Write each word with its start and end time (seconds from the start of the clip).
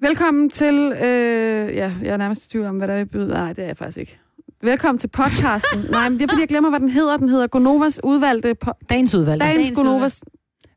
Velkommen 0.00 0.50
til, 0.50 0.74
øh, 0.92 1.74
ja, 1.76 1.92
jeg 2.02 2.08
er 2.12 2.16
nærmest 2.16 2.44
i 2.46 2.48
tvivl 2.48 2.66
om, 2.66 2.76
hvad 2.76 2.88
der 2.88 2.94
er 2.94 2.98
i 3.00 3.04
byde. 3.04 3.28
Nej, 3.28 3.52
det 3.52 3.62
er 3.62 3.66
jeg 3.66 3.76
faktisk 3.76 3.98
ikke. 3.98 4.18
Velkommen 4.62 4.98
til 4.98 5.08
podcasten. 5.08 5.78
Nej, 5.90 6.08
men 6.08 6.18
det 6.18 6.24
er 6.24 6.28
fordi, 6.28 6.40
jeg 6.40 6.48
glemmer, 6.48 6.70
hvad 6.70 6.80
den 6.80 6.88
hedder. 6.88 7.16
Den 7.16 7.28
hedder 7.28 7.46
Gonovas 7.46 8.00
udvalgte... 8.04 8.56
Po- 8.66 8.86
Dagens 8.90 9.14
udvalgte. 9.14 9.46
Dagens 9.46 9.56
Dagens 9.66 9.76
Gonovas... 9.76 10.24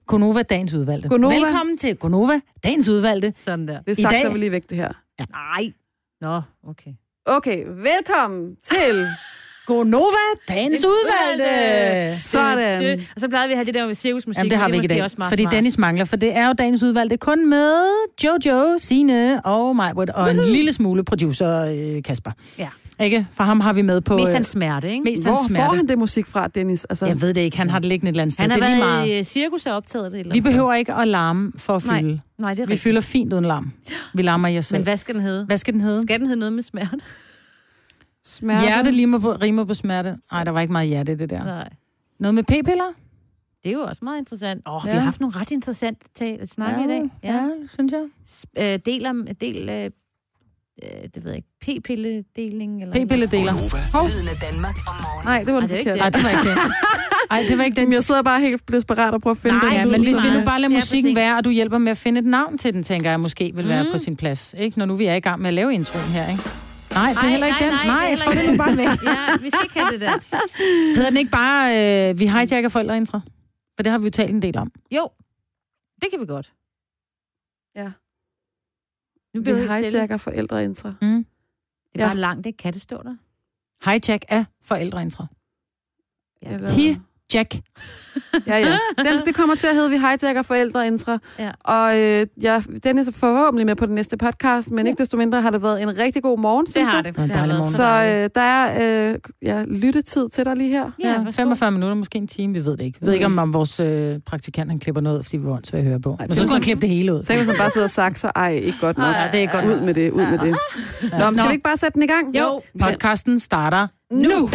Gonova, 0.07 0.41
dagens 0.41 0.73
udvalgte. 0.73 1.09
Gonova. 1.09 1.35
Velkommen 1.35 1.77
til 1.77 1.95
Gonova, 1.95 2.39
dagens 2.63 2.89
udvalgte. 2.89 3.33
Sådan 3.37 3.67
der. 3.67 3.79
Det 3.81 3.87
er 3.87 3.91
I 3.91 4.01
sagt, 4.01 4.11
dag- 4.11 4.21
så 4.21 4.29
vi 4.29 4.37
lige 4.39 4.51
væk 4.51 4.69
det 4.69 4.77
her. 4.77 4.91
Nej. 5.29 5.71
Nå, 6.21 6.41
okay. 6.69 6.91
Okay, 7.25 7.65
velkommen 7.67 8.55
til... 8.55 9.07
Gonova, 9.65 10.15
dagens 10.49 10.85
udvalgte. 10.85 12.17
Sådan. 12.17 12.81
Det, 12.81 13.07
og 13.15 13.21
så 13.21 13.27
plejede 13.29 13.47
vi 13.47 13.51
at 13.53 13.57
have 13.57 13.65
det 13.65 13.73
der 13.73 13.87
med 13.87 13.95
cirkusmusik. 13.95 14.37
Jamen, 14.37 14.51
det 14.51 14.57
har 14.59 14.69
vi 14.69 14.75
ikke 14.75 14.85
i 14.85 14.87
dag, 14.87 15.03
også 15.03 15.15
meget 15.17 15.29
fordi 15.31 15.43
smart. 15.43 15.53
Dennis 15.53 15.77
mangler, 15.77 16.05
for 16.05 16.15
det 16.15 16.35
er 16.37 16.47
jo 16.47 16.53
dagens 16.53 16.83
udvalgte 16.83 17.17
kun 17.17 17.49
med 17.49 17.83
Jojo, 18.23 18.75
Sine 18.77 19.45
og 19.45 19.75
mig, 19.75 19.93
og 20.15 20.31
en 20.31 20.37
lille 20.37 20.73
smule 20.73 21.03
producer 21.03 21.65
øh, 21.95 22.03
Kasper. 22.03 22.31
Ja. 22.59 22.67
Ikke? 22.99 23.27
For 23.33 23.43
ham 23.43 23.59
har 23.59 23.73
vi 23.73 23.81
med 23.81 24.01
på... 24.01 24.15
Mest 24.17 24.29
øh, 24.29 24.33
hans 24.33 24.47
smerte, 24.47 24.89
ikke? 24.91 25.03
mest 25.03 25.23
hans 25.23 25.39
Hvor 25.39 25.47
smerte. 25.47 25.65
får 25.69 25.75
han 25.75 25.87
det 25.87 25.97
musik 25.97 26.25
fra, 26.27 26.47
Dennis? 26.47 26.85
Altså, 26.85 27.05
Jeg 27.05 27.21
ved 27.21 27.33
det 27.33 27.41
ikke, 27.41 27.57
han 27.57 27.69
har 27.69 27.79
det 27.79 27.87
liggende 27.89 28.09
et 28.09 28.13
eller 28.13 28.21
andet 28.21 28.33
sted. 28.33 28.41
Han 28.43 28.51
har 28.51 28.57
det 28.57 28.65
er 28.65 28.69
lige 28.69 28.81
været 28.81 28.97
meget. 28.99 29.07
i 29.15 29.17
øh, 29.17 29.23
cirkus 29.23 29.65
og 29.65 29.75
optaget 29.75 30.11
det. 30.11 30.19
Eller 30.19 30.33
Vi 30.33 30.41
behøver 30.41 30.73
ikke 30.73 30.93
at 30.93 31.07
larme 31.07 31.51
for 31.57 31.75
at 31.75 31.85
Nej, 31.85 31.99
fylde. 31.99 32.19
Nej, 32.39 32.53
det 32.53 32.59
er 32.59 32.65
Vi 32.65 32.71
rigtigt. 32.71 32.81
fylder 32.83 33.01
fint 33.01 33.33
uden 33.33 33.45
larm. 33.45 33.71
Vi 34.13 34.21
larmer 34.21 34.47
jer 34.47 34.61
selv. 34.61 34.79
Men 34.79 34.83
hvad 34.83 34.97
skal 34.97 35.15
den 35.15 35.23
hedde? 35.23 35.45
Hvad 35.45 35.57
skal 35.57 35.73
den 35.73 35.81
hedde? 35.81 36.01
Skal 36.01 36.19
den 36.19 36.27
hedde 36.27 36.39
noget 36.39 36.53
med 36.53 36.63
smerte? 36.63 36.97
Smerte. 38.25 38.61
Hjerte 38.65 38.89
rimer 38.89 39.19
på, 39.19 39.31
rimer 39.31 39.63
på 39.65 39.73
smerte. 39.73 40.17
Nej, 40.31 40.43
der 40.43 40.51
var 40.51 40.61
ikke 40.61 40.71
meget 40.71 40.87
hjerte 40.87 41.11
i 41.11 41.15
det 41.15 41.29
der. 41.29 41.43
Nej. 41.43 41.69
Noget 42.19 42.35
med 42.35 42.43
p-piller? 42.43 42.91
Det 43.63 43.69
er 43.69 43.73
jo 43.73 43.81
også 43.81 43.99
meget 44.05 44.19
interessant. 44.19 44.61
Åh, 44.67 44.75
oh, 44.75 44.81
Ja. 44.85 44.91
vi 44.91 44.97
har 44.97 45.03
haft 45.03 45.19
nogle 45.19 45.35
ret 45.39 45.51
interessante 45.51 46.05
tal 46.15 46.37
at 46.41 46.49
snakke 46.49 46.83
i 46.83 46.87
dag. 46.87 47.01
ja, 47.23 47.49
synes 47.73 47.91
jeg. 47.91 48.03
Øh, 48.73 48.79
del 48.85 49.05
om, 49.05 49.27
del, 49.41 49.69
øh, 49.69 49.75
øh, 49.85 50.89
det 51.15 51.23
ved 51.23 51.31
jeg 51.31 51.35
ikke, 51.35 51.47
p-pilledeling? 51.81 52.81
Eller 52.81 53.05
P-pilledeler. 53.05 53.51
Hov. 53.93 54.07
Lyden 54.07 54.27
af 54.27 54.35
Danmark 54.51 54.75
om 54.87 54.95
morgenen. 54.95 55.25
Nej, 55.25 55.43
det 55.43 55.53
var 55.53 55.59
Ej, 55.61 55.67
det 55.67 55.79
er 55.87 55.91
det. 55.91 55.99
Nej, 55.99 56.09
det 56.09 56.23
var 56.23 56.29
ikke 56.29 56.49
den. 56.49 56.57
Ej, 57.31 57.45
det 57.49 57.57
var 57.57 57.63
ikke 57.63 57.81
den. 57.81 57.93
Jeg 57.93 58.03
sidder 58.03 58.21
bare 58.21 58.41
helt 58.41 58.71
desperat 58.71 59.13
og 59.13 59.21
prøver 59.21 59.35
at 59.35 59.41
finde 59.41 59.57
Nej, 59.57 59.65
den. 59.69 59.73
Ja, 59.77 59.85
men 59.85 60.03
hvis 60.03 60.23
vi 60.23 60.29
nu 60.39 60.45
bare 60.45 60.61
lader 60.61 60.71
Ja, 60.73 60.77
musikken 60.77 61.03
præcis. 61.03 61.15
være, 61.15 61.37
og 61.37 61.45
du 61.45 61.49
hjælper 61.49 61.77
med 61.77 61.91
at 61.91 61.97
finde 61.97 62.19
et 62.19 62.25
navn 62.25 62.57
til 62.57 62.73
den, 62.73 62.83
tænker 62.83 63.09
jeg 63.09 63.19
måske 63.19 63.51
vil 63.55 63.67
være 63.67 63.83
Mm. 63.83 63.89
på 63.91 63.97
sin 63.97 64.15
plads. 64.15 64.55
Ikke? 64.57 64.79
Når 64.79 64.85
nu 64.85 64.95
vi 64.95 65.05
er 65.05 65.13
i 65.15 65.19
gang 65.19 65.41
med 65.41 65.47
at 65.47 65.53
lave 65.53 65.73
introen 65.73 66.05
her, 66.05 66.29
ikke? 66.31 66.43
Nej, 66.93 67.09
det 67.13 67.17
er 67.23 67.27
heller 67.27 67.47
ikke 67.47 67.59
nej, 67.59 67.69
den. 67.69 67.75
nej, 67.75 67.85
Nej, 67.87 68.09
det 68.09 68.19
er 68.19 68.23
få 68.25 68.31
det 68.31 68.43
nu 68.45 68.51
ikke 68.51 68.57
bare 68.65 68.77
væk. 68.77 68.87
Ja, 69.09 69.37
vi 69.41 69.49
skal 69.49 69.63
ikke 69.63 69.79
have 69.79 69.91
det 69.93 70.01
der. 70.01 70.15
Hedder 70.95 71.09
den 71.09 71.17
ikke 71.17 71.31
bare, 71.31 71.63
øh, 72.09 72.19
vi 72.19 72.25
hijacker 72.27 72.69
forældreintra? 72.69 73.21
For 73.75 73.83
det 73.83 73.91
har 73.91 73.99
vi 73.99 74.05
jo 74.05 74.11
talt 74.11 74.31
en 74.31 74.41
del 74.41 74.57
om. 74.57 74.71
Jo, 74.91 75.09
det 76.01 76.07
kan 76.11 76.19
vi 76.19 76.25
godt. 76.25 76.53
Ja. 77.75 77.91
Nu 79.33 79.39
Vi 79.39 79.43
bliver 79.43 79.57
vi 79.57 79.87
hijacker 79.89 80.17
forældreintra. 80.17 80.93
Mm. 81.01 81.25
Det 81.93 82.01
er 82.01 82.03
Ja. 82.03 82.07
bare 82.07 82.17
langt, 82.17 82.43
det 82.43 82.57
kan 82.57 82.73
det 82.73 82.81
stå 82.81 83.03
der. 83.03 83.15
Hijack 83.85 84.25
af 84.29 84.45
forældreintra. 84.63 85.25
Ja. 86.41 86.53
Eller- 86.53 86.69
Hi, 86.71 86.97
Jack. 87.33 87.55
Ja, 88.47 88.57
ja. 88.57 88.77
Den, 88.97 89.25
det 89.25 89.35
kommer 89.35 89.55
til 89.55 89.67
at 89.67 89.75
hedde, 89.75 89.89
vi 89.89 89.97
hijacker 89.97 90.41
forældreintra. 90.41 91.17
Ja. 91.39 91.51
Og 91.63 91.99
øh, 91.99 92.25
ja, 92.41 92.61
den 92.83 92.97
er 92.99 93.03
så 93.03 93.11
forhåbentlig 93.11 93.65
med 93.65 93.75
på 93.75 93.85
den 93.85 93.95
næste 93.95 94.17
podcast, 94.17 94.71
men 94.71 94.87
ikke 94.87 94.99
desto 95.01 95.17
mindre 95.17 95.41
har 95.41 95.49
det 95.49 95.63
været 95.63 95.81
en 95.81 95.97
rigtig 95.97 96.23
god 96.23 96.39
morgen, 96.39 96.65
Det 96.65 96.73
synes 96.73 96.87
har 96.89 96.95
jeg. 96.95 97.03
det. 97.05 97.17
var 97.17 97.23
en 97.23 97.29
det 97.29 97.37
har 97.37 97.47
morgen. 97.47 97.71
Så 97.71 97.83
øh, 97.83 98.29
der 98.35 98.41
er 98.41 99.09
øh, 99.11 99.15
ja, 99.41 99.63
lyttetid 99.67 100.29
til 100.29 100.45
dig 100.45 100.55
lige 100.55 100.69
her. 100.69 100.91
Ja, 101.03 101.09
Ja, 101.11 101.17
værsgo. 101.23 101.41
45 101.41 101.71
minutter, 101.71 101.95
måske 101.95 102.17
en 102.17 102.27
time, 102.27 102.53
vi 102.53 102.65
ved 102.65 102.77
det 102.77 102.81
ikke. 102.83 102.99
Vi 103.01 103.05
ved 103.07 103.13
ikke, 103.13 103.25
om, 103.25 103.37
om 103.37 103.53
vores 103.53 103.79
øh, 103.79 104.19
praktikant 104.25 104.69
han 104.71 104.79
klipper 104.79 105.01
noget, 105.01 105.25
fordi 105.25 105.37
vi 105.37 105.45
var 105.45 105.51
åndssvagt 105.53 105.79
at 105.83 105.87
høre 105.89 105.99
på. 105.99 106.09
Ej, 106.09 106.15
Men 106.19 106.27
det 106.27 106.35
så 106.35 106.41
kunne 106.41 106.45
han 106.45 106.49
sådan- 106.49 106.61
klippe 106.63 106.81
det 106.81 106.89
hele 106.89 107.13
ud. 107.13 107.23
Tænk, 107.23 107.39
hvis 107.39 107.47
han 107.49 107.57
bare 107.57 107.69
sidder 107.69 107.85
og 107.85 107.91
sagt, 107.91 108.19
så 108.19 108.31
ej, 108.35 108.51
ikke 108.53 108.77
godt 108.81 108.97
nok. 108.97 109.07
Nej, 109.07 109.27
det 109.31 109.37
er 109.37 109.41
ikke 109.41 109.53
godt 109.53 109.65
Ud 109.65 109.81
med 109.85 109.93
det, 109.93 110.11
ud 110.11 110.25
med 110.31 110.39
det. 110.39 110.55
Nå, 111.19 111.25
men 111.25 111.35
skal 111.35 111.43
Nå. 111.43 111.47
vi 111.47 111.51
ikke 111.53 111.63
bare 111.63 111.77
sætte 111.77 111.93
den 111.95 112.03
i 112.03 112.07
gang? 112.07 112.37
Jo, 112.37 112.61
podcasten 112.79 113.39
starter 113.39 113.87
Nu! 114.11 114.49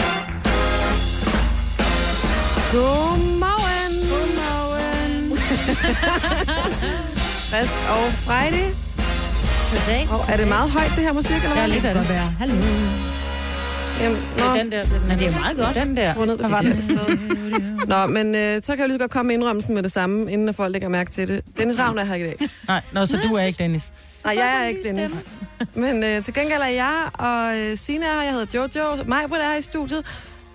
Godmorgen! 2.73 3.93
Godmorgen! 4.11 5.37
Frisk 7.51 7.79
og 7.91 8.13
Friday. 8.27 8.69
Goddag. 9.73 10.09
Og 10.11 10.25
er 10.33 10.37
det 10.37 10.49
meget 10.49 10.71
højt, 10.71 10.91
det 10.97 11.05
her 11.05 11.13
musik, 11.13 11.37
eller 11.37 11.49
hvad? 11.49 11.63
Ja, 11.63 11.67
lidt 11.67 11.85
af 11.85 11.95
det. 11.95 12.09
være. 12.09 12.35
Hallo. 12.39 12.55
Jamen, 14.01 14.17
Det 14.17 14.37
nå, 14.39 14.45
er 14.45 14.55
den 14.63 14.73
der. 14.73 14.83
Det 14.83 14.93
er 14.93 14.99
den 14.99 15.09
Men 15.09 15.19
det 15.19 15.27
er 15.27 15.39
meget 15.41 15.57
godt. 15.57 15.75
Den 15.75 15.97
der. 15.97 16.15
rundet 16.15 16.39
Der 16.39 16.49
var 16.49 16.63
det 16.63 16.73
den. 16.73 16.83
sted. 16.83 17.19
Nå, 17.87 18.07
men 18.07 18.35
øh, 18.35 18.63
så 18.63 18.73
kan 18.73 18.79
jeg 18.79 18.89
lige 18.89 18.99
godt 18.99 19.11
komme 19.11 19.27
med 19.27 19.35
indrømmelsen 19.35 19.75
med 19.75 19.83
det 19.83 19.93
samme, 19.93 20.33
inden 20.33 20.49
at 20.49 20.55
folk 20.55 20.73
lægger 20.73 20.89
mærke 20.89 21.11
til 21.11 21.29
det. 21.29 21.43
Dennis 21.59 21.79
Ravn 21.79 21.99
er 21.99 22.05
her 22.05 22.15
i 22.15 22.23
dag. 22.23 22.37
Nej, 22.69 22.81
nå, 22.93 23.07
så 23.07 23.17
du 23.29 23.35
er 23.35 23.43
ikke 23.43 23.63
Dennis. 23.63 23.93
Nej, 24.25 24.35
jeg 24.39 24.63
er 24.63 24.67
ikke 24.69 24.81
Dennis. 24.89 25.33
Men 25.75 26.03
øh, 26.05 26.25
til 26.25 26.35
gengæld 26.35 26.61
er 26.63 26.67
jeg, 26.67 27.03
og 27.13 27.59
øh, 27.59 27.77
Sina 27.77 28.07
er 28.07 28.15
her, 28.15 28.23
jeg 28.23 28.33
hedder 28.33 28.69
Jojo, 28.75 29.05
Majbrit 29.07 29.41
er 29.43 29.49
her 29.51 29.57
i 29.59 29.63
studiet. 29.63 30.05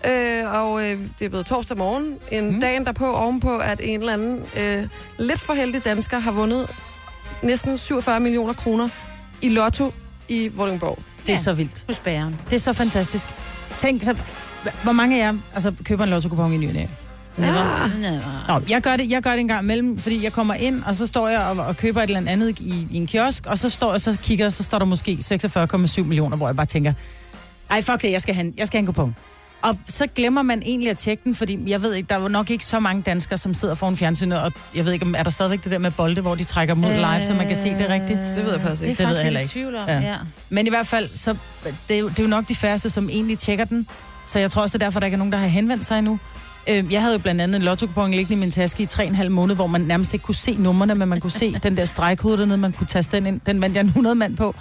Øh, 0.07 0.53
og 0.53 0.83
øh, 0.83 0.99
det 1.19 1.25
er 1.25 1.29
blevet 1.29 1.45
torsdag 1.45 1.77
morgen, 1.77 2.17
en 2.31 2.51
Mm. 2.53 2.61
dagen 2.61 2.85
derpå 2.85 3.11
ovenpå, 3.13 3.57
at 3.57 3.79
en 3.83 3.99
eller 3.99 4.13
anden 4.13 4.39
øh, 4.57 4.87
lidt 5.19 5.39
for 5.39 5.53
heldig 5.53 5.85
dansker 5.85 6.19
har 6.19 6.31
vundet 6.31 6.69
næsten 7.41 7.77
47 7.77 8.19
millioner 8.19 8.53
kroner 8.53 8.89
i 9.41 9.49
lotto 9.49 9.93
i 10.29 10.51
Vordingborg. 10.53 10.99
Det 11.21 11.29
er 11.29 11.33
Ja. 11.33 11.39
så 11.39 11.53
vildt. 11.53 11.83
Hos 11.87 11.99
bæren. 11.99 12.35
Det 12.49 12.55
er 12.55 12.59
så 12.59 12.73
fantastisk. 12.73 13.27
Tænk 13.77 14.01
så, 14.01 14.15
hvor 14.83 14.91
mange 14.91 15.21
af 15.23 15.25
jer 15.25 15.37
altså, 15.53 15.73
køber 15.83 16.03
en 16.03 16.09
lotto 16.09 16.45
i 16.47 16.57
ny 16.57 16.67
og 16.67 16.73
næ? 16.73 16.85
Ja. 17.39 18.19
Nå, 18.47 18.61
jeg 18.69 18.81
gør, 18.81 18.95
det, 18.95 19.11
jeg 19.11 19.21
gør 19.23 19.31
det 19.31 19.39
en 19.39 19.47
gang 19.47 19.63
imellem, 19.63 19.97
fordi 19.99 20.23
jeg 20.23 20.33
kommer 20.33 20.53
ind, 20.53 20.83
og 20.85 20.95
så 20.95 21.07
står 21.07 21.27
jeg 21.27 21.39
og, 21.41 21.65
og 21.65 21.77
køber 21.77 22.01
et 22.01 22.09
eller 22.09 22.31
andet 22.31 22.59
i, 22.59 22.87
i 22.91 22.97
en 22.97 23.07
kiosk, 23.07 23.45
og 23.45 23.57
så 23.59 23.69
står 23.69 23.91
jeg 23.91 24.01
så 24.01 24.17
kigger, 24.23 24.49
så 24.49 24.63
står 24.63 24.79
der 24.79 24.85
måske 24.85 25.17
46,7 25.21 26.03
millioner, 26.03 26.37
hvor 26.37 26.47
jeg 26.47 26.55
bare 26.55 26.65
tænker, 26.65 26.93
ej 27.69 27.81
fuck 27.81 28.01
det, 28.01 28.11
jeg 28.11 28.21
skal 28.21 28.35
have, 28.35 28.45
en- 28.47 28.53
jeg 28.57 28.67
skal 28.67 28.77
have 28.77 28.81
en 28.81 28.85
kupon. 28.85 29.15
Og 29.63 29.75
så 29.87 30.07
glemmer 30.15 30.41
man 30.41 30.61
egentlig 30.65 30.89
at 30.89 30.97
tjekke 30.97 31.23
den, 31.23 31.35
fordi 31.35 31.59
jeg 31.67 31.81
ved 31.81 31.93
ikke, 31.93 32.07
der 32.09 32.15
er 32.15 32.21
jo 32.21 32.27
nok 32.27 32.49
ikke 32.49 32.65
så 32.65 32.79
mange 32.79 33.01
danskere, 33.01 33.37
som 33.37 33.53
sidder 33.53 33.75
foran 33.75 33.97
fjernsynet, 33.97 34.39
og 34.41 34.51
jeg 34.75 34.85
ved 34.85 34.93
ikke, 34.93 35.05
om 35.05 35.15
er 35.17 35.23
der 35.23 35.29
stadigvæk 35.29 35.63
det 35.63 35.71
der 35.71 35.77
med 35.77 35.91
bolde, 35.91 36.21
hvor 36.21 36.35
de 36.35 36.43
trækker 36.43 36.73
mod 36.75 36.93
live, 36.93 37.23
så 37.23 37.33
man 37.33 37.47
kan 37.47 37.55
se 37.55 37.69
det 37.69 37.89
rigtigt. 37.89 38.19
Det 38.19 38.45
ved 38.45 38.51
jeg 38.51 38.61
faktisk 38.61 38.81
Det 38.81 38.87
er 38.87 38.89
ikke. 38.89 39.03
Det 39.03 39.07
ved 39.09 39.15
faktisk 39.15 39.17
jeg 39.17 39.23
heller 39.23 39.39
lidt 39.39 39.49
i 39.49 39.53
tvivl 39.53 39.75
om, 39.75 39.87
Ja. 39.89 39.99
ja. 39.99 40.15
Men 40.49 40.67
i 40.67 40.69
hvert 40.69 40.87
fald, 40.87 41.09
så 41.15 41.35
det 41.89 41.95
er, 41.95 41.99
jo, 41.99 42.09
det 42.09 42.19
er 42.19 42.23
jo 42.23 42.29
nok 42.29 42.47
de 42.47 42.55
færreste, 42.55 42.89
som 42.89 43.09
egentlig 43.09 43.37
tjekker 43.37 43.65
den. 43.65 43.87
Så 44.27 44.39
jeg 44.39 44.51
tror 44.51 44.61
også, 44.61 44.77
det 44.77 44.83
er 44.83 44.87
derfor, 44.87 44.99
der 44.99 45.07
ikke 45.07 45.15
er 45.15 45.17
nogen, 45.17 45.31
der 45.31 45.37
har 45.39 45.47
henvendt 45.47 45.85
sig 45.85 45.97
endnu. 45.99 46.19
Øh, 46.69 46.93
Jeg 46.93 47.01
havde 47.01 47.13
jo 47.13 47.19
blandt 47.19 47.41
andet 47.41 47.55
en 47.55 47.61
lotto 47.61 48.05
liggende 48.07 48.33
i 48.33 48.35
min 48.35 48.51
taske 48.51 48.83
i 48.83 48.85
3,5 48.85 49.29
måneder, 49.29 49.55
hvor 49.55 49.67
man 49.67 49.81
nærmest 49.81 50.13
ikke 50.13 50.23
kunne 50.23 50.35
se 50.35 50.55
numrene, 50.59 50.95
men 50.95 51.09
man 51.09 51.19
kunne 51.19 51.31
se 51.31 51.55
den 51.63 51.77
der 51.77 51.85
stregkode 51.85 52.37
dernede, 52.37 52.57
man 52.57 52.71
kunne 52.71 52.87
taste 52.87 53.17
den 53.17 53.27
ind. 53.27 53.41
Den 53.45 53.61
vandt 53.61 53.75
jeg 53.75 53.81
en 53.81 53.87
100 53.87 54.15
mand 54.15 54.37
på. 54.37 54.55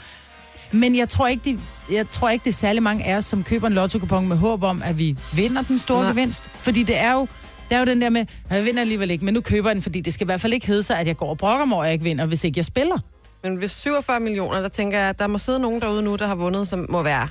Men 0.72 0.96
jeg 0.96 1.08
tror 1.08 1.26
ikke, 1.26 1.44
de, 1.44 1.58
jeg 1.92 2.10
tror 2.10 2.28
ikke 2.28 2.44
det 2.44 2.50
er 2.50 2.54
særlig 2.54 2.82
mange 2.82 3.04
af 3.04 3.16
os, 3.16 3.24
som 3.24 3.44
køber 3.44 3.66
en 3.66 3.72
lotto 3.72 4.20
med 4.20 4.36
håb 4.36 4.62
om, 4.62 4.82
at 4.82 4.98
vi 4.98 5.16
vinder 5.32 5.62
den 5.62 5.78
store 5.78 6.00
Nej. 6.00 6.08
gevinst. 6.10 6.44
Fordi 6.44 6.82
det 6.82 6.98
er 6.98 7.12
jo 7.12 7.26
det 7.68 7.76
er 7.76 7.80
jo 7.80 7.86
den 7.86 8.02
der 8.02 8.10
med, 8.10 8.24
jeg 8.50 8.64
vinder 8.64 8.80
alligevel 8.80 9.10
ikke, 9.10 9.24
men 9.24 9.34
nu 9.34 9.40
køber 9.40 9.68
jeg 9.68 9.74
den, 9.74 9.82
fordi 9.82 10.00
det 10.00 10.14
skal 10.14 10.24
i 10.24 10.26
hvert 10.26 10.40
fald 10.40 10.52
ikke 10.52 10.66
hedde 10.66 10.82
sig, 10.82 10.98
at 10.98 11.06
jeg 11.06 11.16
går 11.16 11.30
og 11.30 11.38
brokker 11.38 11.66
mig 11.66 11.78
at 11.78 11.84
jeg 11.84 11.92
ikke 11.92 12.04
vinder, 12.04 12.26
hvis 12.26 12.44
ikke 12.44 12.58
jeg 12.58 12.64
spiller. 12.64 12.98
Men 13.42 13.56
hvis 13.56 13.70
47 13.70 14.20
millioner, 14.20 14.60
der 14.60 14.68
tænker 14.68 14.98
jeg, 14.98 15.08
at 15.08 15.18
der 15.18 15.26
må 15.26 15.38
sidde 15.38 15.60
nogen 15.60 15.80
derude 15.80 16.02
nu, 16.02 16.16
der 16.16 16.26
har 16.26 16.34
vundet, 16.34 16.68
som 16.68 16.86
må 16.88 17.02
være 17.02 17.28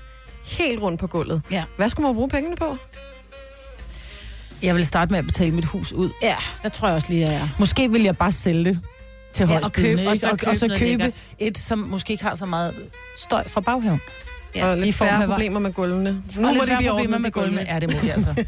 helt 0.60 0.82
rundt 0.82 1.00
på 1.00 1.08
gulvet. 1.08 1.42
Ja. 1.52 1.64
Hvad 1.78 1.90
skulle 1.90 2.08
man 2.08 2.16
bruge 2.16 2.30
pengene 2.30 2.56
på? 2.56 2.78
Jeg 4.64 4.76
vil 4.76 4.86
starte 4.86 5.12
med 5.12 5.20
at 5.20 5.26
betale 5.26 5.52
mit 5.52 5.66
hus 5.66 5.94
ud. 5.94 6.10
Ja, 6.22 6.36
der 6.64 6.70
tror 6.70 6.88
jeg 6.88 6.96
også 6.96 7.10
lige, 7.10 7.24
at 7.26 7.32
jeg 7.34 7.42
er. 7.42 7.48
Måske 7.60 7.92
vil 7.92 8.04
jeg 8.04 8.18
bare 8.18 8.32
sælge 8.32 8.64
det 8.66 8.80
til 9.34 9.48
Ja, 9.50 9.60
og 9.64 9.72
købe- 9.72 10.02
og 10.02 10.18
og, 10.32 10.38
købe 10.40 10.50
og 10.52 10.56
så 10.56 10.68
købe 10.68 10.80
lækkert. 10.86 11.30
et, 11.40 11.58
som 11.58 11.80
måske 11.80 12.12
ikke 12.12 12.24
har 12.24 12.36
så 12.36 12.46
meget 12.46 12.74
støj 13.18 13.48
fra 13.48 13.62
baghaven. 13.62 14.02
Ja, 14.56 14.66
og 14.72 14.78
i 14.78 14.82
lidt 14.82 14.96
form 14.96 15.08
af 15.08 15.14
færre 15.18 15.28
problemer 15.28 15.60
med 15.60 15.74
gulvene. 15.74 16.24
Nu 16.36 16.48
og 16.48 16.54
må 16.56 16.62
lidt 16.62 16.72
de 16.72 16.78
blive 16.78 16.90
problemer 16.92 17.18
med 17.18 17.32
gulvene. 17.32 17.66
Ja, 17.70 17.80
det 17.80 17.94
må 17.94 18.00
de 18.02 18.14
altså. 18.14 18.34
Ja. 18.38 18.44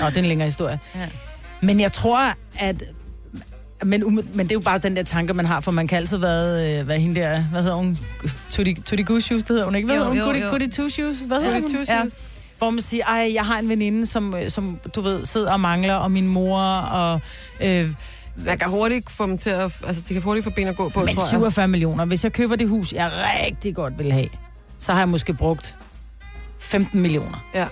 Nå, 0.00 0.06
det 0.06 0.16
er 0.16 0.20
en 0.20 0.24
længere 0.24 0.46
historie. 0.46 0.78
Ja. 0.94 1.08
Men 1.60 1.80
jeg 1.80 1.92
tror, 1.92 2.18
at... 2.58 2.82
Men, 3.84 4.14
men 4.14 4.38
det 4.46 4.50
er 4.50 4.54
jo 4.54 4.60
bare 4.60 4.78
den 4.78 4.96
der 4.96 5.02
tanke, 5.02 5.34
man 5.34 5.46
har, 5.46 5.60
for 5.60 5.70
man 5.70 5.86
kan 5.86 5.98
altid 5.98 6.16
være, 6.18 6.78
øh, 6.78 6.84
hvad 6.84 6.98
hende 6.98 7.20
der, 7.20 7.42
hvad 7.42 7.62
hedder 7.62 7.76
hun? 7.76 7.98
Tutti, 8.50 8.74
tutti 8.74 9.02
Goose 9.04 9.26
Shoes, 9.26 9.42
det 9.42 9.48
hedder 9.50 9.64
hun 9.64 9.74
ikke. 9.74 9.86
Hvad 9.86 9.96
Jo, 9.96 10.12
hedder 10.12 10.32
hun? 10.32 10.42
Goody, 10.50 10.68
Two 10.70 10.88
Shoes? 10.88 11.16
Hvad 11.26 11.36
hedder 11.40 11.60
hun? 11.60 11.70
two 11.72 11.84
Ja. 11.88 12.02
Hvor 12.58 12.70
man 12.70 12.82
siger, 12.82 13.04
ej, 13.04 13.30
jeg 13.34 13.46
har 13.46 13.58
en 13.58 13.68
veninde, 13.68 14.06
som, 14.06 14.34
øh, 14.36 14.50
som 14.50 14.78
du 14.94 15.00
ved, 15.00 15.24
sidder 15.24 15.52
og 15.52 15.60
mangler, 15.60 15.94
og 15.94 16.10
min 16.10 16.28
mor, 16.28 16.60
og... 16.76 17.20
Øh, 17.62 17.90
Man 18.36 18.58
kan 18.58 18.68
hurtigt 18.68 19.10
få 19.10 19.26
dem 19.26 19.38
til 19.38 19.50
at... 19.50 19.72
Altså, 19.86 20.02
de 20.08 20.14
kan 20.14 20.22
hurtigt 20.22 20.44
få 20.44 20.50
ben 20.50 20.68
at 20.68 20.76
gå 20.76 20.88
på, 20.88 21.00
Men 21.00 21.14
tror 21.14 21.22
jeg. 21.22 21.28
47 21.30 21.68
millioner. 21.68 22.04
Hvis 22.04 22.24
jeg 22.24 22.32
køber 22.32 22.56
det 22.56 22.68
hus, 22.68 22.92
jeg 22.92 23.10
rigtig 23.46 23.74
godt 23.74 23.98
vil 23.98 24.12
have, 24.12 24.28
så 24.78 24.92
har 24.92 24.98
jeg 24.98 25.08
måske 25.08 25.34
brugt 25.34 25.78
15 26.58 27.00
millioner. 27.00 27.44
Ja. 27.54 27.66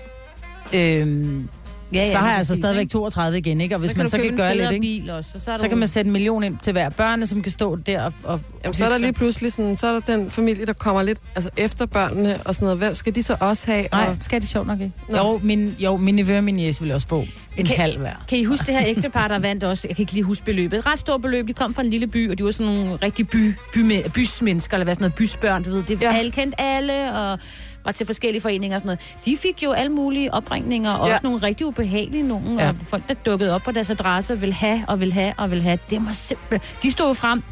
Øhm, 0.73 1.49
Ja, 1.93 2.11
så 2.11 2.17
har 2.17 2.29
jeg 2.29 2.37
altså 2.37 2.55
stadigvæk 2.55 2.81
ikke? 2.81 2.91
32 2.91 3.37
igen, 3.37 3.61
ikke? 3.61 3.75
Og 3.75 3.79
hvis 3.79 3.91
Så 3.91 3.97
man 3.97 4.09
så 4.09 4.17
kan 4.17 4.35
gøre 4.35 4.57
lidt, 4.57 4.71
ikke? 4.71 4.81
bil 4.81 5.09
også, 5.09 5.39
så, 5.39 5.55
Så 5.57 5.67
kan 5.69 5.77
man 5.77 5.87
sætte 5.87 6.07
en 6.09 6.13
million 6.13 6.43
ind 6.43 6.57
til 6.63 6.71
hver 6.73 6.89
børn, 6.89 7.27
som 7.27 7.41
kan 7.41 7.51
stå 7.51 7.75
der 7.75 8.01
og, 8.03 8.13
og 8.23 8.39
Jamen, 8.63 8.73
så 8.73 8.85
er 8.85 8.89
der 8.89 8.97
lige 8.97 9.13
pludselig 9.13 9.51
sådan, 9.53 9.77
så 9.77 9.87
er 9.87 9.91
der 9.91 9.99
den 10.17 10.31
familie, 10.31 10.65
der 10.65 10.73
kommer 10.73 11.03
lidt 11.03 11.19
altså 11.35 11.49
efter 11.57 11.85
børnene 11.85 12.39
og 12.45 12.55
sådan 12.55 12.65
noget. 12.65 12.77
Hvem 12.79 12.93
skal 12.95 13.15
de 13.15 13.23
så 13.23 13.35
også 13.39 13.71
have? 13.71 13.87
Nej, 13.91 14.07
Og, 14.09 14.17
skal 14.21 14.41
det 14.41 14.49
sjovt 14.49 14.67
nok 14.67 14.79
ikke? 14.79 14.93
Nå. 15.09 15.17
Jo, 15.17 15.39
min, 15.43 15.75
jo, 15.79 15.97
min 15.97 16.15
nevø 16.15 16.37
og 16.37 16.43
min 16.43 16.59
jæs 16.59 16.81
vil 16.81 16.91
også 16.91 17.07
få 17.07 17.23
en 17.57 17.65
Kan- 17.65 17.77
halv 17.77 17.97
hver. 17.99 18.25
Kan 18.29 18.37
I 18.37 18.43
huske 18.43 18.65
det 18.65 18.73
her 18.75 18.83
ægtepar, 18.87 19.27
der 19.27 19.39
vandt 19.39 19.63
også? 19.63 19.87
Jeg 19.87 19.95
kan 19.95 20.03
ikke 20.03 20.13
lige 20.13 20.23
huske 20.23 20.45
beløbet. 20.45 20.77
Et 20.79 20.85
ret 20.85 20.99
stort 20.99 21.21
beløb. 21.21 21.47
De 21.47 21.53
kom 21.53 21.73
fra 21.73 21.81
en 21.83 21.89
lille 21.89 22.07
by, 22.07 22.31
og 22.31 22.37
de 22.37 22.43
var 22.43 22.51
sådan 22.51 22.73
nogle 22.73 22.95
rigtig 22.95 23.27
by, 23.27 23.53
by, 23.73 24.01
bysmennesker, 24.13 24.77
eller 24.77 24.83
hvad 24.83 24.95
sådan 24.95 25.03
noget, 25.03 25.15
bysbørn, 25.15 25.63
du 25.63 25.69
ved. 25.69 25.83
Det, 25.83 26.01
Ja. 26.01 26.11
ja. 26.11 26.17
Alle 26.17 26.31
kendte 26.31 26.61
alle, 26.61 27.13
og 27.13 27.39
var 27.85 27.91
til 27.91 28.05
forskellige 28.05 28.41
foreninger 28.41 28.75
og 28.77 28.81
sådan 28.81 28.87
noget. 28.87 29.15
De 29.25 29.37
fik 29.37 29.63
jo 29.63 29.71
alle 29.71 29.91
mulige 29.91 30.33
opringninger, 30.33 30.91
og 30.91 31.07
Ja. 31.07 31.13
også 31.13 31.23
nogle 31.23 31.43
rigtig 31.43 31.65
ubehagelige 31.65 32.23
nogen, 32.23 32.57
Ja. 32.59 32.69
og 32.69 32.75
folk, 32.81 33.07
der 33.07 33.13
dukkede 33.13 33.55
op 33.55 33.61
på 33.61 33.71
deres 33.71 33.89
adresse, 33.89 34.39
vil 34.39 34.53
have 34.53 34.83
og 34.87 34.99
vil 34.99 35.13
have 35.13 35.33
og 35.37 35.51
vil 35.51 35.61
have. 35.61 35.79
Det 35.89 36.05
var 36.05 36.11
simpelthen... 36.11 36.77
De 36.83 36.91
stod 36.91 37.15
frem. 37.15 37.43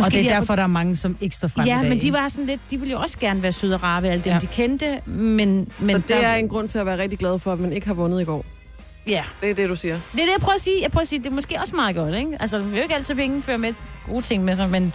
Og 0.00 0.12
det 0.12 0.18
er 0.18 0.22
de 0.22 0.28
derfor, 0.28 0.56
der 0.56 0.62
er 0.62 0.66
mange, 0.66 0.96
som 0.96 1.16
ikke 1.20 1.36
står 1.36 1.48
frem 1.48 1.66
i 1.66 1.68
Ja, 1.68 1.74
dag. 1.80 1.88
men 1.88 2.00
de 2.00 2.12
var 2.12 2.28
sådan 2.28 2.46
lidt, 2.46 2.60
de 2.70 2.78
ville 2.80 2.92
jo 2.92 3.00
også 3.00 3.18
gerne 3.18 3.42
være 3.42 3.52
søde 3.52 3.74
og 3.74 3.82
rare 3.82 4.02
ved 4.02 4.08
alle 4.08 4.24
dem, 4.24 4.32
ja. 4.32 4.38
de 4.38 4.46
kendte, 4.46 5.00
men... 5.06 5.68
men 5.78 5.90
så 5.90 5.98
det 5.98 6.08
der, 6.08 6.16
er 6.16 6.36
en 6.36 6.48
grund 6.48 6.68
til 6.68 6.78
at 6.78 6.86
være 6.86 6.98
rigtig 6.98 7.18
glad 7.18 7.38
for, 7.38 7.52
at 7.52 7.60
man 7.60 7.72
ikke 7.72 7.86
har 7.86 7.94
vundet 7.94 8.20
i 8.20 8.24
går. 8.24 8.44
Ja, 9.06 9.24
Det 9.40 9.50
er 9.50 9.54
det, 9.54 9.68
du 9.68 9.76
siger. 9.76 9.94
det 10.12 10.20
er 10.20 10.24
det, 10.24 10.32
jeg 10.32 10.40
prøver 10.40 10.54
at 10.54 10.60
sige. 10.60 10.76
Jeg 10.82 10.90
prøver 10.90 11.02
at 11.02 11.08
sige, 11.08 11.18
det 11.18 11.26
er 11.26 11.30
måske 11.30 11.60
også 11.60 11.76
meget 11.76 11.96
godt, 11.96 12.14
ikke? 12.14 12.36
Altså, 12.40 12.58
vi 12.58 12.64
vil 12.70 12.76
jo 12.76 12.82
ikke 12.82 12.94
altid 12.94 13.14
penge 13.14 13.42
føre 13.42 13.58
med 13.58 13.74
gode 14.10 14.22
ting 14.22 14.44
med 14.44 14.54
sig, 14.56 14.70
men... 14.70 14.92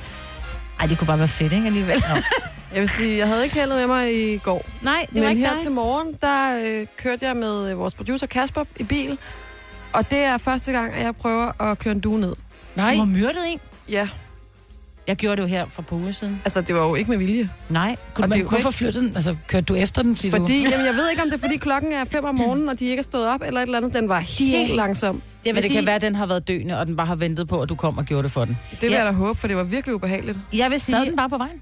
Ej, 0.80 0.86
det 0.86 0.98
kunne 0.98 1.08
bare 1.08 1.20
være 1.20 1.28
fedt, 1.28 1.54
ikke, 1.54 1.66
alligevel? 1.68 2.04
Ja. 2.16 2.24
Jeg 2.74 2.81
vil 2.81 2.90
sige, 2.90 3.18
jeg 3.18 3.28
havde 3.28 3.44
ikke 3.44 3.56
heldet 3.56 3.78
med 3.78 3.88
mig 3.88 4.34
i 4.34 4.38
går. 4.38 4.66
Nej, 4.81 5.00
det 5.06 5.14
Men 5.14 5.24
var 5.24 5.30
ikke 5.30 5.42
her 5.42 5.54
dig. 5.54 5.62
til 5.62 5.72
morgen, 5.72 6.08
der 6.22 6.60
øh, 6.66 6.88
kørte 6.98 7.25
jeg 7.25 7.36
med 7.38 7.72
øh, 7.72 7.80
vores 7.80 7.94
producer 7.94 8.28
Kasper 8.28 8.64
i 8.80 8.84
bil. 8.84 9.18
Og 9.94 10.12
det 10.12 10.18
er 10.20 10.38
første 10.38 10.72
gang, 10.72 10.94
at 10.94 11.04
jeg 11.06 11.16
prøver 11.16 11.62
at 11.62 11.80
køre 11.80 11.92
en 11.94 12.00
due 12.00 12.20
ned. 12.20 12.36
Nej, 12.75 12.92
Du 12.94 12.98
har 12.98 13.06
myrdet 13.06 13.38
en. 13.48 13.60
Ja, 13.90 14.10
Jeg 15.08 15.16
gjorde 15.16 15.36
det 15.36 15.42
jo 15.42 15.48
her 15.48 15.66
for 15.70 15.81
par 15.81 15.96
uger 15.96 16.12
siden. 16.12 16.42
altså 16.46 16.62
det 16.62 16.76
var 16.76 16.88
jo 16.88 16.96
ikke 16.96 17.10
med 17.12 17.18
vilje. 17.18 17.50
Nej. 17.69 17.96
kunne 18.14 18.26
og 18.26 18.30
man, 18.30 18.38
det 18.40 18.44
jo 18.44 18.50
hvorfor 18.50 18.72
flyttede 18.72 19.06
den? 19.08 19.16
Altså, 19.16 19.36
kørte 19.48 19.66
du 19.66 19.76
efter 19.76 20.02
den? 20.04 20.16
Fordi, 20.16 20.30
Fordi, 20.30 20.62
jamen, 20.69 20.86
jeg 20.86 20.94
ved 20.94 21.10
ikke, 21.12 21.22
om 21.24 21.30
det 21.30 21.36
er, 21.36 21.40
fordi 21.42 21.58
klokken 21.58 21.94
er 21.94 22.06
5 22.06 22.26
om 22.26 22.36
morgenen, 22.36 22.69
og 22.69 22.80
de 22.80 22.86
ikke 22.86 23.00
er 23.00 23.04
stået 23.04 23.28
op, 23.28 23.42
eller 23.46 23.60
et 23.62 23.66
eller 23.66 23.78
andet. 23.78 23.94
Den 23.94 24.10
var 24.10 24.19
helt 24.19 24.76
langsom. 24.76 25.22
Jeg 25.45 25.50
vil, 25.50 25.54
Men 25.54 25.56
det 25.63 25.63
sige, 25.63 25.78
kan 25.78 25.86
være, 25.86 25.95
at 25.95 26.01
den 26.01 26.16
har 26.16 26.25
været 26.25 26.48
døende, 26.48 26.80
og 26.80 26.88
den 26.88 26.95
bare 26.95 27.07
har 27.07 27.16
ventet 27.16 27.48
på, 27.48 27.62
at 27.62 27.69
du 27.69 27.75
kom 27.75 27.98
og 27.98 28.06
gjorde 28.06 28.24
det 28.24 28.31
for 28.31 28.45
den. 28.45 28.57
Det 28.72 28.81
vil 28.81 28.92
Ja. 28.92 28.98
jeg 28.98 29.06
da 29.06 29.12
håbe, 29.12 29.40
for 29.40 29.48
det 29.48 29.57
var 29.57 29.63
virkelig 29.63 29.95
ubehageligt. 29.95 30.40
jeg 30.54 30.72
vil 30.72 30.80
Sad 30.80 31.00
sige, 31.00 31.10
den 31.10 31.16
bare 31.18 31.30
på 31.30 31.38
vejen? 31.38 31.62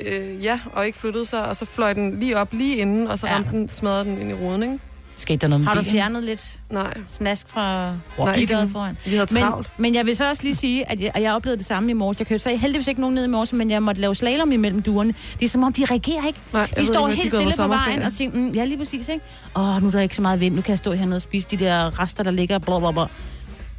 Øh, 0.00 0.44
ja, 0.44 0.60
og 0.72 0.86
ikke 0.86 0.98
flyttede 0.98 1.26
sig, 1.26 1.48
og 1.48 1.56
så 1.56 1.64
fløj 1.64 1.92
den 1.92 2.20
lige 2.20 2.38
op 2.38 2.52
lige 2.52 2.76
inden, 2.76 3.06
og 3.06 3.18
så 3.18 3.26
Ja. 3.26 3.34
ramte 3.34 3.50
den, 3.50 3.68
smadrede 3.68 4.04
den 4.04 4.20
ind 4.20 4.30
i 4.30 4.34
ruden, 4.34 4.62
ikke? 4.62 4.78
Skete 5.18 5.36
der 5.38 5.46
noget 5.48 5.60
med 5.60 5.68
har 5.68 5.74
du 5.74 5.80
bilen? 5.80 5.92
fjernet 5.92 6.24
lidt 6.24 6.58
Nej, 6.70 6.94
snask 7.08 7.48
fra 7.48 7.92
gitteret 8.34 8.70
foran? 8.70 8.96
vi 9.04 9.10
havde 9.10 9.26
Men, 9.32 9.42
travlt. 9.42 9.70
men 9.78 9.94
jeg 9.94 10.06
vil 10.06 10.16
så 10.16 10.28
også 10.28 10.42
lige 10.42 10.54
sige, 10.54 10.90
at 10.90 11.00
jeg, 11.00 11.10
at 11.14 11.22
jeg 11.22 11.32
oplevede 11.34 11.58
det 11.58 11.66
samme 11.66 11.90
i 11.90 11.92
morges. 11.92 12.18
Jeg 12.18 12.26
kørte 12.26 12.42
så 12.42 12.56
heldigvis 12.56 12.88
ikke 12.88 13.00
nogen 13.00 13.14
ned 13.14 13.24
i 13.24 13.28
morges, 13.28 13.52
men 13.52 13.70
jeg 13.70 13.82
måtte 13.82 14.00
lave 14.00 14.14
slalom 14.14 14.52
imellem 14.52 14.82
duerne. 14.82 15.14
Det 15.40 15.44
er 15.44 15.48
som 15.48 15.62
om, 15.62 15.72
de 15.72 15.84
reagerer 15.84 16.26
ikke. 16.26 16.38
Nej, 16.52 16.66
De 16.78 16.86
står 16.86 17.08
ikke, 17.08 17.22
helt 17.22 17.32
de 17.32 17.38
stille 17.38 17.54
på 17.62 17.68
vejen 17.68 18.02
og 18.02 18.12
tænker, 18.14 18.38
mm, 18.38 18.48
ja 18.50 18.64
lige 18.64 18.78
præcis, 18.78 19.08
ikke? 19.08 19.24
Åh, 19.56 19.82
nu 19.82 19.86
er 19.88 19.90
der 19.92 20.00
ikke 20.00 20.16
så 20.16 20.22
meget 20.22 20.40
vind, 20.40 20.54
nu 20.54 20.62
kan 20.62 20.70
jeg 20.70 20.78
stå 20.78 20.92
hernede 20.92 21.16
og 21.16 21.22
spise 21.22 21.48
de 21.50 21.56
der 21.56 21.98
rester, 22.02 22.22
der 22.22 22.30
ligger, 22.30 22.58
bla 22.58 22.78
bla 22.78 22.90
bla. 22.90 23.02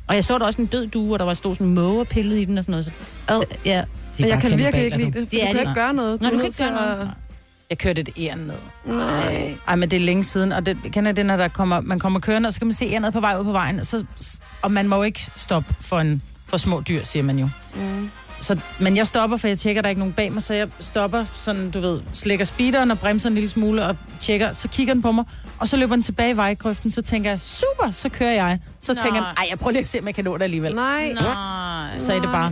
Og 0.08 0.16
jeg 0.16 0.24
så 0.24 0.38
der 0.38 0.46
også 0.46 0.62
en 0.62 0.68
død 0.68 0.88
due, 0.88 1.14
og 1.16 1.20
der 1.20 1.26
var 1.26 1.34
stod 1.34 1.56
sådan 1.56 1.68
en 1.68 1.74
måge 1.74 2.00
og 2.00 2.08
pillet 2.08 2.38
i 2.38 2.46
den 2.46 2.58
og 2.58 2.64
sådan 2.64 2.72
noget. 2.72 2.86
Så, 2.86 2.92
Ad. 3.28 3.42
ja. 3.66 3.84
Men 4.20 4.30
jeg 4.30 4.42
kan 4.42 4.58
virkelig 4.58 4.86
ikke 4.86 4.98
lide 4.98 5.12
du. 5.12 5.20
det, 5.20 5.28
for 5.28 5.30
Det 5.30 5.40
du 5.42 5.46
kan 5.46 5.56
det. 5.56 5.62
ikke 5.62 5.74
gøre 5.74 5.94
noget. 5.94 6.22
Nå, 6.22 6.28
er 6.28 6.32
du 6.32 6.38
kan 6.38 6.46
ikke 6.46 6.58
gøre 6.58 6.72
noget. 6.72 7.12
Jeg 7.70 7.78
kørte 7.78 8.02
et 8.02 8.10
æren 8.20 8.40
ned. 8.40 8.96
Nej. 8.96 9.54
Ej, 9.68 9.76
men 9.76 9.92
det 9.92 9.98
er 9.98 10.06
længe 10.06 10.24
siden, 10.24 10.52
og 10.52 10.66
det, 10.66 10.78
kender 10.92 11.12
det, 11.12 11.26
når 11.26 11.38
der 11.38 11.48
kommer, 11.48 11.82
man 11.82 12.00
kommer 12.00 12.20
kørende, 12.20 12.48
og 12.48 12.54
så 12.54 12.60
kan 12.60 12.68
man 12.68 12.74
se 12.74 12.86
ærenet 12.86 13.14
på 13.14 13.20
vej 13.20 13.36
ud 13.40 13.44
på 13.44 13.52
vejen, 13.52 13.86
så, 13.86 14.06
og 14.62 14.72
man 14.72 14.88
må 14.88 14.96
jo 14.96 15.04
ikke 15.04 15.22
stoppe 15.36 15.76
for, 15.82 16.00
en, 16.00 16.22
for 16.48 16.58
små 16.58 16.84
dyr, 16.88 17.04
siger 17.04 17.24
man 17.24 17.40
jo. 17.40 17.50
Mm. 17.76 18.10
Så, 18.42 18.60
men 18.80 18.98
jeg 18.98 19.08
stopper, 19.08 19.38
for 19.38 19.48
jeg 19.48 19.58
tjekker, 19.60 19.82
der 19.82 19.88
er 19.88 19.90
ikke 19.90 20.00
nogen 20.00 20.14
bag 20.14 20.32
mig, 20.34 20.44
så 20.44 20.54
jeg 20.54 20.68
stopper 20.80 21.26
sådan, 21.34 21.72
du 21.72 21.80
ved, 21.80 22.02
slækker 22.14 22.46
speederen 22.46 22.92
og 22.92 23.00
bremser 23.00 23.30
en 23.30 23.34
lille 23.36 23.50
smule 23.50 23.86
og 23.86 23.98
tjekker, 24.20 24.54
så 24.54 24.68
kigger 24.68 24.94
den 24.94 25.02
på 25.02 25.12
mig, 25.12 25.26
og 25.60 25.68
så 25.68 25.78
løber 25.78 25.96
den 25.96 26.04
tilbage 26.04 26.32
i 26.34 26.38
vejkrøften, 26.38 26.92
så 26.92 27.02
tænker 27.02 27.30
jeg, 27.30 27.40
super, 27.42 27.92
så 27.92 28.10
kører 28.10 28.34
jeg. 28.34 28.60
Så 28.80 28.94
Nå. 28.94 29.00
tænker 29.04 29.22
jeg, 29.22 29.34
ej, 29.38 29.48
jeg 29.50 29.60
prøver 29.60 29.72
lige 29.72 29.82
at 29.82 29.88
se, 29.88 30.00
om 30.00 30.08
jeg 30.08 30.16
kan 30.16 30.24
nå 30.24 30.38
det 30.38 30.44
alligevel. 30.44 30.76
Nej. 30.76 31.14
Nej. 31.14 32.00
Så 32.00 32.14
er 32.14 32.20
det 32.20 32.30
bare, 32.30 32.52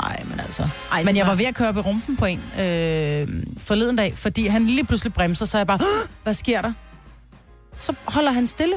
ej, 0.00 0.22
men 0.30 0.40
altså. 0.40 0.68
Ej, 0.92 1.04
Men 1.04 1.16
jeg 1.16 1.26
var- 1.26 1.34
ved 1.34 1.44
at 1.44 1.54
køre 1.54 1.70
i 1.70 1.80
rumpen 1.80 2.16
på 2.16 2.24
en 2.24 2.38
øh, 2.60 3.28
forleden 3.58 3.96
dag, 3.96 4.18
fordi 4.18 4.46
han 4.46 4.66
lige 4.66 4.84
pludselig 4.84 5.12
bremser, 5.14 5.46
så 5.46 5.56
jeg 5.58 5.66
bare, 5.66 5.78
"Åh, 5.82 6.08
hvad 6.22 6.34
sker 6.34 6.62
der? 6.62 6.72
Så 7.78 7.94
holder 8.04 8.30
han 8.32 8.46
stille, 8.46 8.74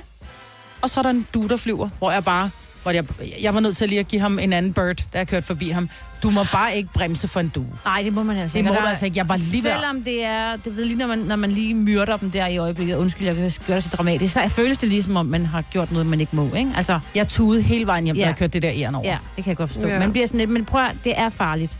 og 0.82 0.90
så 0.90 1.00
er 1.00 1.02
der 1.02 1.10
en 1.10 1.28
du, 1.34 1.48
der 1.48 1.58
flyver, 1.58 1.90
hvor 1.98 2.12
jeg 2.12 2.24
bare, 2.24 2.50
hvor 2.88 2.94
jeg, 2.94 3.06
jeg 3.42 3.54
var 3.54 3.60
nødt 3.60 3.78
til 3.78 3.90
lige 3.90 4.00
at 4.00 4.08
give 4.08 4.22
ham 4.22 4.40
en 4.40 4.54
anden 4.54 4.74
bird, 4.74 5.06
da 5.14 5.18
jeg 5.18 5.28
kørte 5.28 5.46
forbi 5.48 5.70
ham. 5.70 5.90
Du 6.24 6.30
må 6.30 6.42
bare 6.54 6.76
ikke 6.78 6.90
bremse 6.94 7.28
for 7.28 7.40
en 7.40 7.50
du. 7.50 7.66
Nej, 7.86 8.02
det 8.02 8.14
må 8.14 8.24
man 8.24 8.38
altså 8.38 8.54
Det 8.54 8.60
ikke. 8.60 8.70
må 8.70 8.76
Og 8.76 8.82
du 8.82 8.88
altså 8.88 9.06
ikke. 9.06 9.18
Jeg 9.18 9.30
var 9.30 9.36
lige 9.36 9.64
ved. 9.64 9.72
Selvom 9.72 10.04
det 10.04 10.26
er, 10.26 10.56
det 10.56 10.78
ved 10.78 10.86
lige, 10.86 10.98
når 10.98 11.08
man, 11.08 11.18
når 11.20 11.36
man 11.36 11.52
lige 11.52 11.74
myrder 11.74 12.18
dem 12.18 12.32
der 12.32 12.48
i 12.48 12.58
øjeblikket, 12.58 12.96
undskyld, 12.96 13.28
jeg 13.28 13.36
gøre 13.68 13.76
det 13.76 13.84
så 13.84 13.90
dramatisk, 13.90 14.34
så 14.34 14.50
føles 14.50 14.78
det 14.78 14.90
ligesom, 14.90 15.16
om 15.18 15.26
man 15.26 15.46
har 15.46 15.62
gjort 15.62 15.92
noget, 15.92 16.08
man 16.08 16.20
ikke 16.20 16.36
må, 16.36 16.54
ikke? 16.56 16.72
Altså, 16.78 17.00
Jeg 17.16 17.28
tudede 17.28 17.62
hele 17.62 17.86
vejen 17.86 18.04
hjem, 18.04 18.16
da 18.16 18.22
Ja. 18.22 18.28
jeg 18.28 18.36
kørte 18.36 18.54
det 18.54 18.62
der 18.62 18.72
æren 18.74 18.96
over. 18.96 19.08
ja, 19.10 19.18
det 19.36 19.44
kan 19.44 19.50
jeg 19.52 19.58
godt 19.58 19.70
forstå. 19.70 19.88
Ja. 19.88 19.94
Ja. 19.94 20.00
Man 20.00 20.12
bliver 20.12 20.28
sådan 20.28 20.38
lidt, 20.38 20.50
men 20.50 20.66
prøv 20.66 20.82
at, 20.82 20.96
det 21.04 21.14
er 21.18 21.30
farligt. 21.30 21.72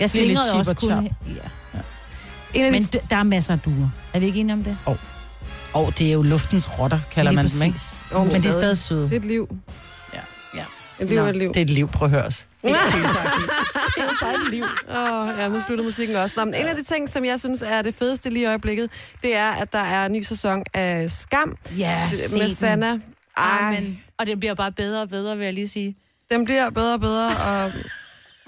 Jeg 0.00 0.10
Det 0.12 0.14
lidt 0.14 0.26
slingrede 0.26 0.52
også 0.58 0.74
kun... 0.74 0.90
Ja. 2.54 2.64
Af 2.64 2.72
Men 2.72 2.82
der 3.10 3.16
er 3.16 3.22
masser 3.22 3.52
af 3.52 3.60
duer. 3.60 3.88
Er 4.12 4.18
vi 4.20 4.26
ikke 4.26 4.40
enige 4.40 4.52
om 4.54 4.64
det? 4.64 4.76
Og 5.72 5.98
det 5.98 6.08
er 6.08 6.12
jo 6.12 6.22
luftens 6.22 6.78
rotter, 6.78 6.98
kalder 7.10 7.30
Lige 7.30 7.36
man 7.36 7.46
dem, 7.48 7.62
ikke? 7.62 7.72
præcis. 7.78 7.98
Jo, 8.12 8.24
Men 8.24 8.42
de 8.42 8.48
er 8.48 8.52
stadig 8.52 8.78
søde. 8.78 9.10
Det 9.10 9.16
et 9.16 9.24
liv. 9.24 9.48
Et 11.00 11.08
liv 11.08 11.18
Nå. 11.18 11.24
er 11.24 11.28
et 11.28 11.36
liv. 11.36 11.48
Det 11.48 11.56
er 11.56 11.62
et 11.62 11.70
liv, 11.70 11.88
prøv 11.88 12.06
at 12.06 12.10
høre 12.10 12.24
os. 12.24 12.46
Det 12.62 12.70
er 12.70 14.02
jo 14.04 14.10
bare 14.20 14.34
et 14.34 14.50
liv. 14.50 14.64
Åh, 14.88 15.38
ja, 15.38 15.48
nu 15.48 15.60
slutter 15.60 15.84
musikken 15.84 16.16
også. 16.16 16.34
Nå, 16.40 16.44
men 16.44 16.54
en 16.54 16.66
af 16.66 16.76
de 16.76 16.82
ting, 16.82 17.08
som 17.08 17.24
jeg 17.24 17.40
synes 17.40 17.62
er 17.62 17.82
det 17.82 17.94
fedeste 17.94 18.30
lige 18.30 18.42
i 18.42 18.46
øjeblikket, 18.46 18.90
det 19.22 19.36
er, 19.36 19.50
at 19.50 19.72
der 19.72 19.78
er 19.78 20.06
en 20.06 20.12
ny 20.12 20.22
sæson 20.22 20.62
af 20.74 21.10
Skam 21.10 21.56
Ja, 21.78 22.08
se 22.14 22.38
med 22.38 22.46
den. 22.46 22.54
Sanna. 22.54 22.90
Ej, 23.36 23.58
Amen. 23.60 24.00
Og 24.18 24.26
det 24.26 24.40
bliver 24.40 24.54
bare 24.54 24.72
bedre 24.72 25.02
og 25.02 25.08
bedre, 25.08 25.36
vil 25.36 25.44
jeg 25.44 25.54
lige 25.54 25.68
sige. 25.68 25.96
den 26.30 26.44
bliver 26.44 26.70
bedre 26.70 26.94
og 26.94 27.00
bedre, 27.00 27.26
og 27.28 27.70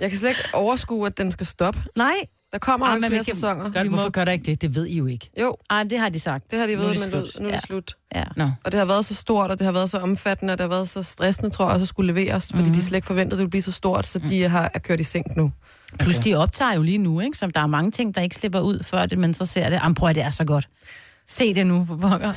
jeg 0.01 0.11
kan 0.11 0.19
slet 0.19 0.29
ikke 0.29 0.43
overskue, 0.53 1.07
at 1.07 1.19
den 1.19 1.33
skal 1.33 1.47
stoppe. 1.47 1.81
Nej, 1.97 2.15
Der 2.53 2.59
kommer 2.59 2.87
Ej, 2.87 2.95
jo 2.95 3.01
men 3.01 3.11
flere 3.11 3.25
sæsoner. 3.25 3.71
Gør, 3.71 3.83
Vi 3.83 3.89
må- 3.89 3.97
hvorfor 3.97 4.11
gør 4.11 4.25
der 4.25 4.33
ikke 4.33 4.45
det? 4.45 4.61
Det 4.63 4.75
ved 4.75 4.87
I 4.87 4.97
jo 4.97 5.07
ikke. 5.07 5.31
Jo, 5.41 5.57
Ej, 5.71 5.83
det 5.83 5.99
har 5.99 6.09
de 6.09 6.21
sagt. 6.21 6.51
det 6.51 6.59
har 6.59 6.67
de 6.67 6.75
Nu 6.75 6.81
er 6.83 6.85
ved, 6.87 6.93
det 6.95 7.01
men 7.01 7.11
slut. 7.27 7.43
nu 7.43 7.49
er 7.49 7.53
det 7.53 7.63
slut. 7.63 7.97
Ja. 8.15 8.25
Og 8.65 8.73
det 8.73 8.79
har 8.79 8.85
været 8.85 9.05
så 9.05 9.15
stort, 9.15 9.51
og 9.51 9.59
det 9.59 9.65
har 9.65 9.73
været 9.73 9.91
så 9.91 9.99
omfattende, 9.99 10.53
og 10.53 10.59
det 10.59 10.65
har 10.65 10.69
været 10.69 10.89
så 10.89 11.03
stressende, 11.03 11.51
tror 11.51 11.65
jeg, 11.65 11.73
også 11.73 11.83
at 11.83 11.89
skulle 11.89 12.13
leveres, 12.15 12.47
fordi 12.51 12.63
Mhm. 12.65 12.73
de 12.73 12.83
slet 12.83 12.97
ikke 12.97 13.07
forventede, 13.07 13.27
at 13.29 13.31
det 13.31 13.39
ville 13.39 13.51
blive 13.51 13.63
så 13.63 13.73
stort, 13.73 14.07
så 14.07 14.19
de 14.19 14.49
har 14.49 14.71
er 14.75 14.79
kørt 14.79 15.01
i 15.01 15.05
sænk 15.05 15.37
nu. 15.37 15.53
Plus 15.99 16.17
de 16.17 16.35
optager 16.35 16.75
jo 16.75 16.83
lige 16.83 16.99
nu, 16.99 17.21
ikke? 17.21 17.39
Så 17.39 17.47
der 17.47 17.61
er 17.61 17.67
mange 17.67 17.91
ting, 17.91 18.15
der 18.15 18.21
ikke 18.21 18.37
slipper 18.37 18.61
ud, 18.61 18.83
før 18.85 19.07
det, 19.07 19.19
man 19.19 19.35
så 19.35 19.47
ser 19.47 19.69
det. 19.71 19.77
Jamen, 19.77 19.95
prøv 19.95 20.09
at 20.09 20.15
det 20.15 20.23
er 20.25 20.31
så 20.31 20.45
godt. 20.45 20.69
Se 21.27 21.55
det 21.55 21.67
nu, 21.67 21.85
for 21.89 21.97
pokker. 21.97 22.33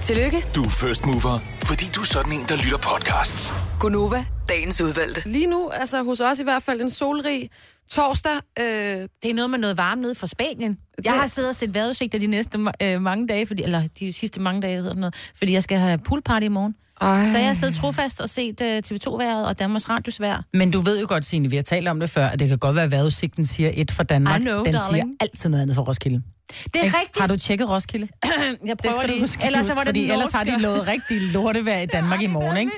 Tillykke, 0.00 0.44
Du 0.54 0.62
er 0.64 0.68
first 0.68 1.06
mover, 1.06 1.38
fordi 1.64 1.84
du 1.94 2.00
er 2.00 2.04
sådan 2.04 2.32
en, 2.32 2.44
der 2.48 2.56
lytter 2.56 2.78
podcasts. 2.78 3.52
Gunova, 3.80 4.24
dagens 4.48 4.80
udvalgte. 4.80 5.22
Lige 5.26 5.46
nu, 5.46 5.68
altså 5.70 6.02
hos 6.02 6.20
os 6.20 6.38
i 6.40 6.42
hvert 6.42 6.62
fald, 6.62 6.80
en 6.80 6.90
solrig 6.90 7.50
torsdag. 7.90 8.32
Øh, 8.58 8.64
Det 8.64 9.30
er 9.30 9.34
noget 9.34 9.50
med 9.50 9.58
noget 9.58 9.76
varme 9.76 10.02
nede 10.02 10.14
fra 10.14 10.26
Spanien. 10.26 10.78
Jeg 10.96 11.04
Det- 11.04 11.20
har 11.20 11.26
siddet 11.26 11.48
og 11.48 11.54
set 11.56 11.74
vejrudsigter 11.74 12.18
de 12.18 12.26
næste 12.26 12.58
øh, 12.82 13.02
mange 13.02 13.28
dage, 13.28 13.46
fordi, 13.46 13.62
eller 13.62 13.82
de 14.00 14.12
sidste 14.12 14.40
mange 14.40 14.62
dage, 14.62 14.82
sådan 14.82 15.00
noget, 15.00 15.14
fordi 15.38 15.52
jeg 15.52 15.62
skal 15.62 15.78
have 15.78 15.98
poolparty 15.98 16.44
i 16.44 16.48
morgen. 16.48 16.74
ej. 17.00 17.28
Så 17.32 17.38
jeg 17.38 17.46
har 17.46 17.54
siddet 17.54 17.76
trofast 17.76 18.20
og 18.20 18.28
set 18.28 18.60
øh, 18.60 18.82
TV2-været 18.86 19.46
og 19.46 19.58
Danmarks 19.58 19.88
Radios 19.88 20.20
vejr. 20.20 20.42
Men 20.54 20.70
du 20.70 20.80
ved 20.80 21.00
jo 21.00 21.06
godt, 21.08 21.24
Signe, 21.24 21.50
vi 21.50 21.56
har 21.56 21.62
talt 21.62 21.88
om 21.88 22.00
det 22.00 22.10
før, 22.10 22.26
at 22.26 22.38
det 22.38 22.48
kan 22.48 22.58
godt 22.58 22.76
være, 22.76 22.84
at 22.84 22.90
vejrudsigten 22.90 23.44
siger 23.46 23.70
et 23.74 23.90
for 23.90 24.02
Danmark. 24.02 24.40
I 24.40 24.44
know, 24.44 24.64
Den 24.64 24.74
darling. 24.74 24.88
siger 24.94 25.04
altid 25.20 25.50
noget 25.50 25.62
andet 25.62 25.76
for 25.76 25.82
Roskilde. 25.82 26.22
Det 26.64 26.76
er 26.80 26.84
Ikke? 26.84 26.96
rigtigt. 26.98 27.18
Har 27.20 27.26
du 27.26 27.36
tjekket 27.36 27.68
Roskilde? 27.68 28.08
Jeg 28.24 28.56
Det 28.60 28.78
prøver 28.78 28.92
skal 28.94 29.02
du 29.08 29.12
lige. 29.12 29.20
huske. 29.20 29.46
Ellers 29.46 29.66
så 29.66 29.74
var 29.74 29.80
det 29.80 29.88
fordi 29.88 30.02
den 30.02 30.10
ellers 30.10 30.32
har 30.32 30.44
de 30.44 30.50
norske. 30.50 30.62
lovet 30.62 30.88
rigtig 30.88 31.20
lortevejr 31.20 31.80
i 31.80 31.86
Danmark 31.96 32.22
i 32.22 32.26
morgen, 32.26 32.56
ikke? 32.56 32.72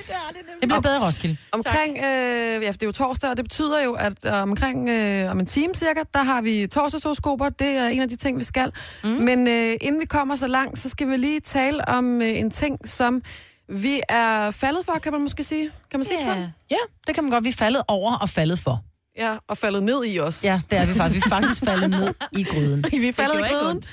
Det 0.61 0.69
bliver 0.69 0.81
bedre 0.81 1.05
Roskilde. 1.05 1.37
Omkring, 1.51 1.97
øh, 1.97 2.03
ja, 2.03 2.71
det 2.71 2.83
er 2.83 2.85
jo 2.85 2.91
torsdag, 2.91 3.29
og 3.29 3.37
det 3.37 3.45
betyder 3.45 3.83
jo, 3.83 3.93
at 3.93 4.13
øh, 4.25 4.33
omkring 4.33 4.89
øh, 4.89 5.31
om 5.31 5.39
en 5.39 5.45
time 5.45 5.73
cirka, 5.75 5.99
der 6.13 6.23
har 6.23 6.41
vi 6.41 6.67
torsdagshoroskoper. 6.67 7.49
Det 7.49 7.67
er 7.67 7.87
en 7.87 8.01
af 8.01 8.09
de 8.09 8.15
ting, 8.15 8.39
vi 8.39 8.43
skal. 8.43 8.71
Mm. 9.03 9.09
Men 9.09 9.47
øh, 9.47 9.75
inden 9.81 10.01
vi 10.01 10.05
kommer 10.05 10.35
så 10.35 10.47
langt, 10.47 10.79
så 10.79 10.89
skal 10.89 11.09
vi 11.09 11.17
lige 11.17 11.39
tale 11.39 11.87
om 11.87 12.21
øh, 12.21 12.39
en 12.39 12.51
ting, 12.51 12.89
som 12.89 13.21
vi 13.69 14.01
er 14.09 14.51
faldet 14.51 14.85
for, 14.85 14.93
kan 15.03 15.11
man 15.11 15.21
måske 15.21 15.43
sige. 15.43 15.69
Kan 15.91 15.99
man 15.99 16.05
sige 16.07 16.17
det 16.17 16.25
Ja. 16.25 16.29
sådan? 16.33 16.47
Ja, 16.71 16.75
det 17.07 17.15
kan 17.15 17.23
man 17.23 17.31
godt. 17.31 17.43
Vi 17.43 17.49
er 17.49 17.53
faldet 17.53 17.81
over 17.87 18.15
og 18.15 18.29
faldet 18.29 18.59
for. 18.59 18.81
Ja, 19.17 19.37
og 19.47 19.57
faldet 19.57 19.83
ned 19.83 20.05
i 20.05 20.19
os. 20.19 20.43
Ja, 20.43 20.61
det 20.71 20.79
er 20.79 20.85
vi 20.85 20.93
faktisk. 20.93 21.25
Vi 21.25 21.31
er 21.31 21.35
faktisk 21.35 21.63
faldet 21.65 21.89
ned 21.89 22.13
i 22.37 22.43
gryden. 22.43 22.85
vi 23.01 23.07
er 23.07 23.13
faldet 23.13 23.39
i 23.39 23.53
gryden. 23.53 23.83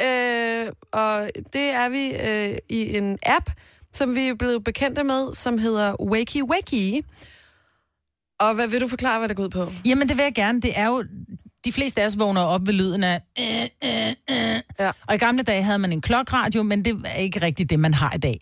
Øh, 0.00 0.72
og 0.92 1.30
det 1.52 1.62
er 1.70 1.88
vi 1.88 2.14
øh, 2.14 2.58
i 2.68 2.96
en 2.96 3.18
app, 3.22 3.50
som 3.92 4.14
vi 4.14 4.28
er 4.28 4.34
blevet 4.34 4.64
bekendte 4.64 5.04
med, 5.04 5.34
som 5.34 5.58
hedder 5.58 6.02
Wakey 6.02 6.42
Wakey. 6.42 7.04
Og 8.40 8.54
hvad 8.54 8.68
vil 8.68 8.80
du 8.80 8.88
forklare, 8.88 9.18
hvad 9.18 9.28
det 9.28 9.36
går 9.36 9.44
ud 9.44 9.48
på? 9.48 9.72
Jamen, 9.84 10.08
det 10.08 10.16
vil 10.16 10.22
jeg 10.22 10.34
gerne. 10.34 10.60
Det 10.60 10.78
er 10.78 10.86
jo... 10.86 11.04
De 11.64 11.72
fleste 11.72 12.02
af 12.02 12.06
os 12.06 12.18
vågner 12.18 12.40
op 12.40 12.66
ved 12.66 12.74
lyden 12.74 13.04
af... 13.04 13.20
Øh, 13.38 13.68
øh, 13.84 14.14
øh. 14.30 14.60
Ja. 14.80 14.90
Og 15.08 15.14
i 15.14 15.18
gamle 15.18 15.42
dage 15.42 15.62
havde 15.62 15.78
man 15.78 15.92
en 15.92 16.00
klokradio, 16.00 16.62
men 16.62 16.84
det 16.84 17.02
er 17.04 17.14
ikke 17.14 17.42
rigtigt 17.42 17.70
det, 17.70 17.80
man 17.80 17.94
har 17.94 18.14
i 18.14 18.18
dag. 18.18 18.40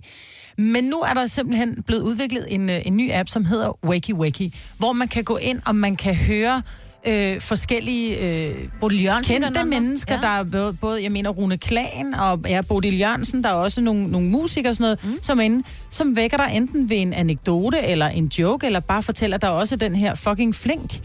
Men 0.61 0.85
nu 0.85 1.00
er 1.00 1.14
der 1.14 1.26
simpelthen 1.26 1.83
blevet 1.87 2.02
udviklet 2.02 2.47
en, 2.49 2.71
øh, 2.71 2.81
en 2.85 2.97
ny 2.97 3.12
app, 3.12 3.29
som 3.29 3.45
hedder 3.45 3.79
Wakey 3.85 4.12
Wakey, 4.14 4.52
hvor 4.79 4.93
man 4.93 5.09
kan 5.09 5.25
gå 5.25 5.37
ind, 5.37 5.61
og 5.67 5.76
man 5.76 5.97
kan 5.97 6.14
høre 6.14 6.62
øh, 7.07 7.40
forskellige 7.40 8.19
øh, 8.19 8.69
Bodil 8.81 9.05
Jørgensen 9.05 9.35
kendte 9.35 9.61
andet. 9.61 9.67
mennesker. 9.67 10.14
Ja. 10.14 10.21
Der 10.21 10.29
er 10.29 10.45
både, 10.45 10.73
både, 10.73 11.02
jeg 11.02 11.12
mener, 11.12 11.31
Rune 11.31 11.59
Klagen 11.59 12.14
og 12.14 12.40
ja, 12.49 12.61
Bodil 12.61 12.99
Jørgensen. 12.99 13.45
Der 13.45 13.50
er 13.50 13.55
også 13.55 13.81
nogle, 13.81 14.07
nogle 14.07 14.29
musikere 14.29 14.71
og 14.71 14.76
sådan 14.76 14.97
noget, 15.02 15.14
mm. 15.14 15.23
som, 15.23 15.38
er 15.38 15.43
inde, 15.43 15.64
som 15.90 16.17
vækker 16.17 16.37
dig 16.37 16.50
enten 16.55 16.90
ved 16.90 16.97
en 16.97 17.12
anekdote 17.12 17.79
eller 17.83 18.07
en 18.07 18.26
joke, 18.38 18.67
eller 18.67 18.81
bare 18.81 19.02
fortæller 19.02 19.37
dig 19.37 19.50
også 19.50 19.76
den 19.76 19.95
her 19.95 20.14
fucking 20.14 20.55
flink. 20.55 21.00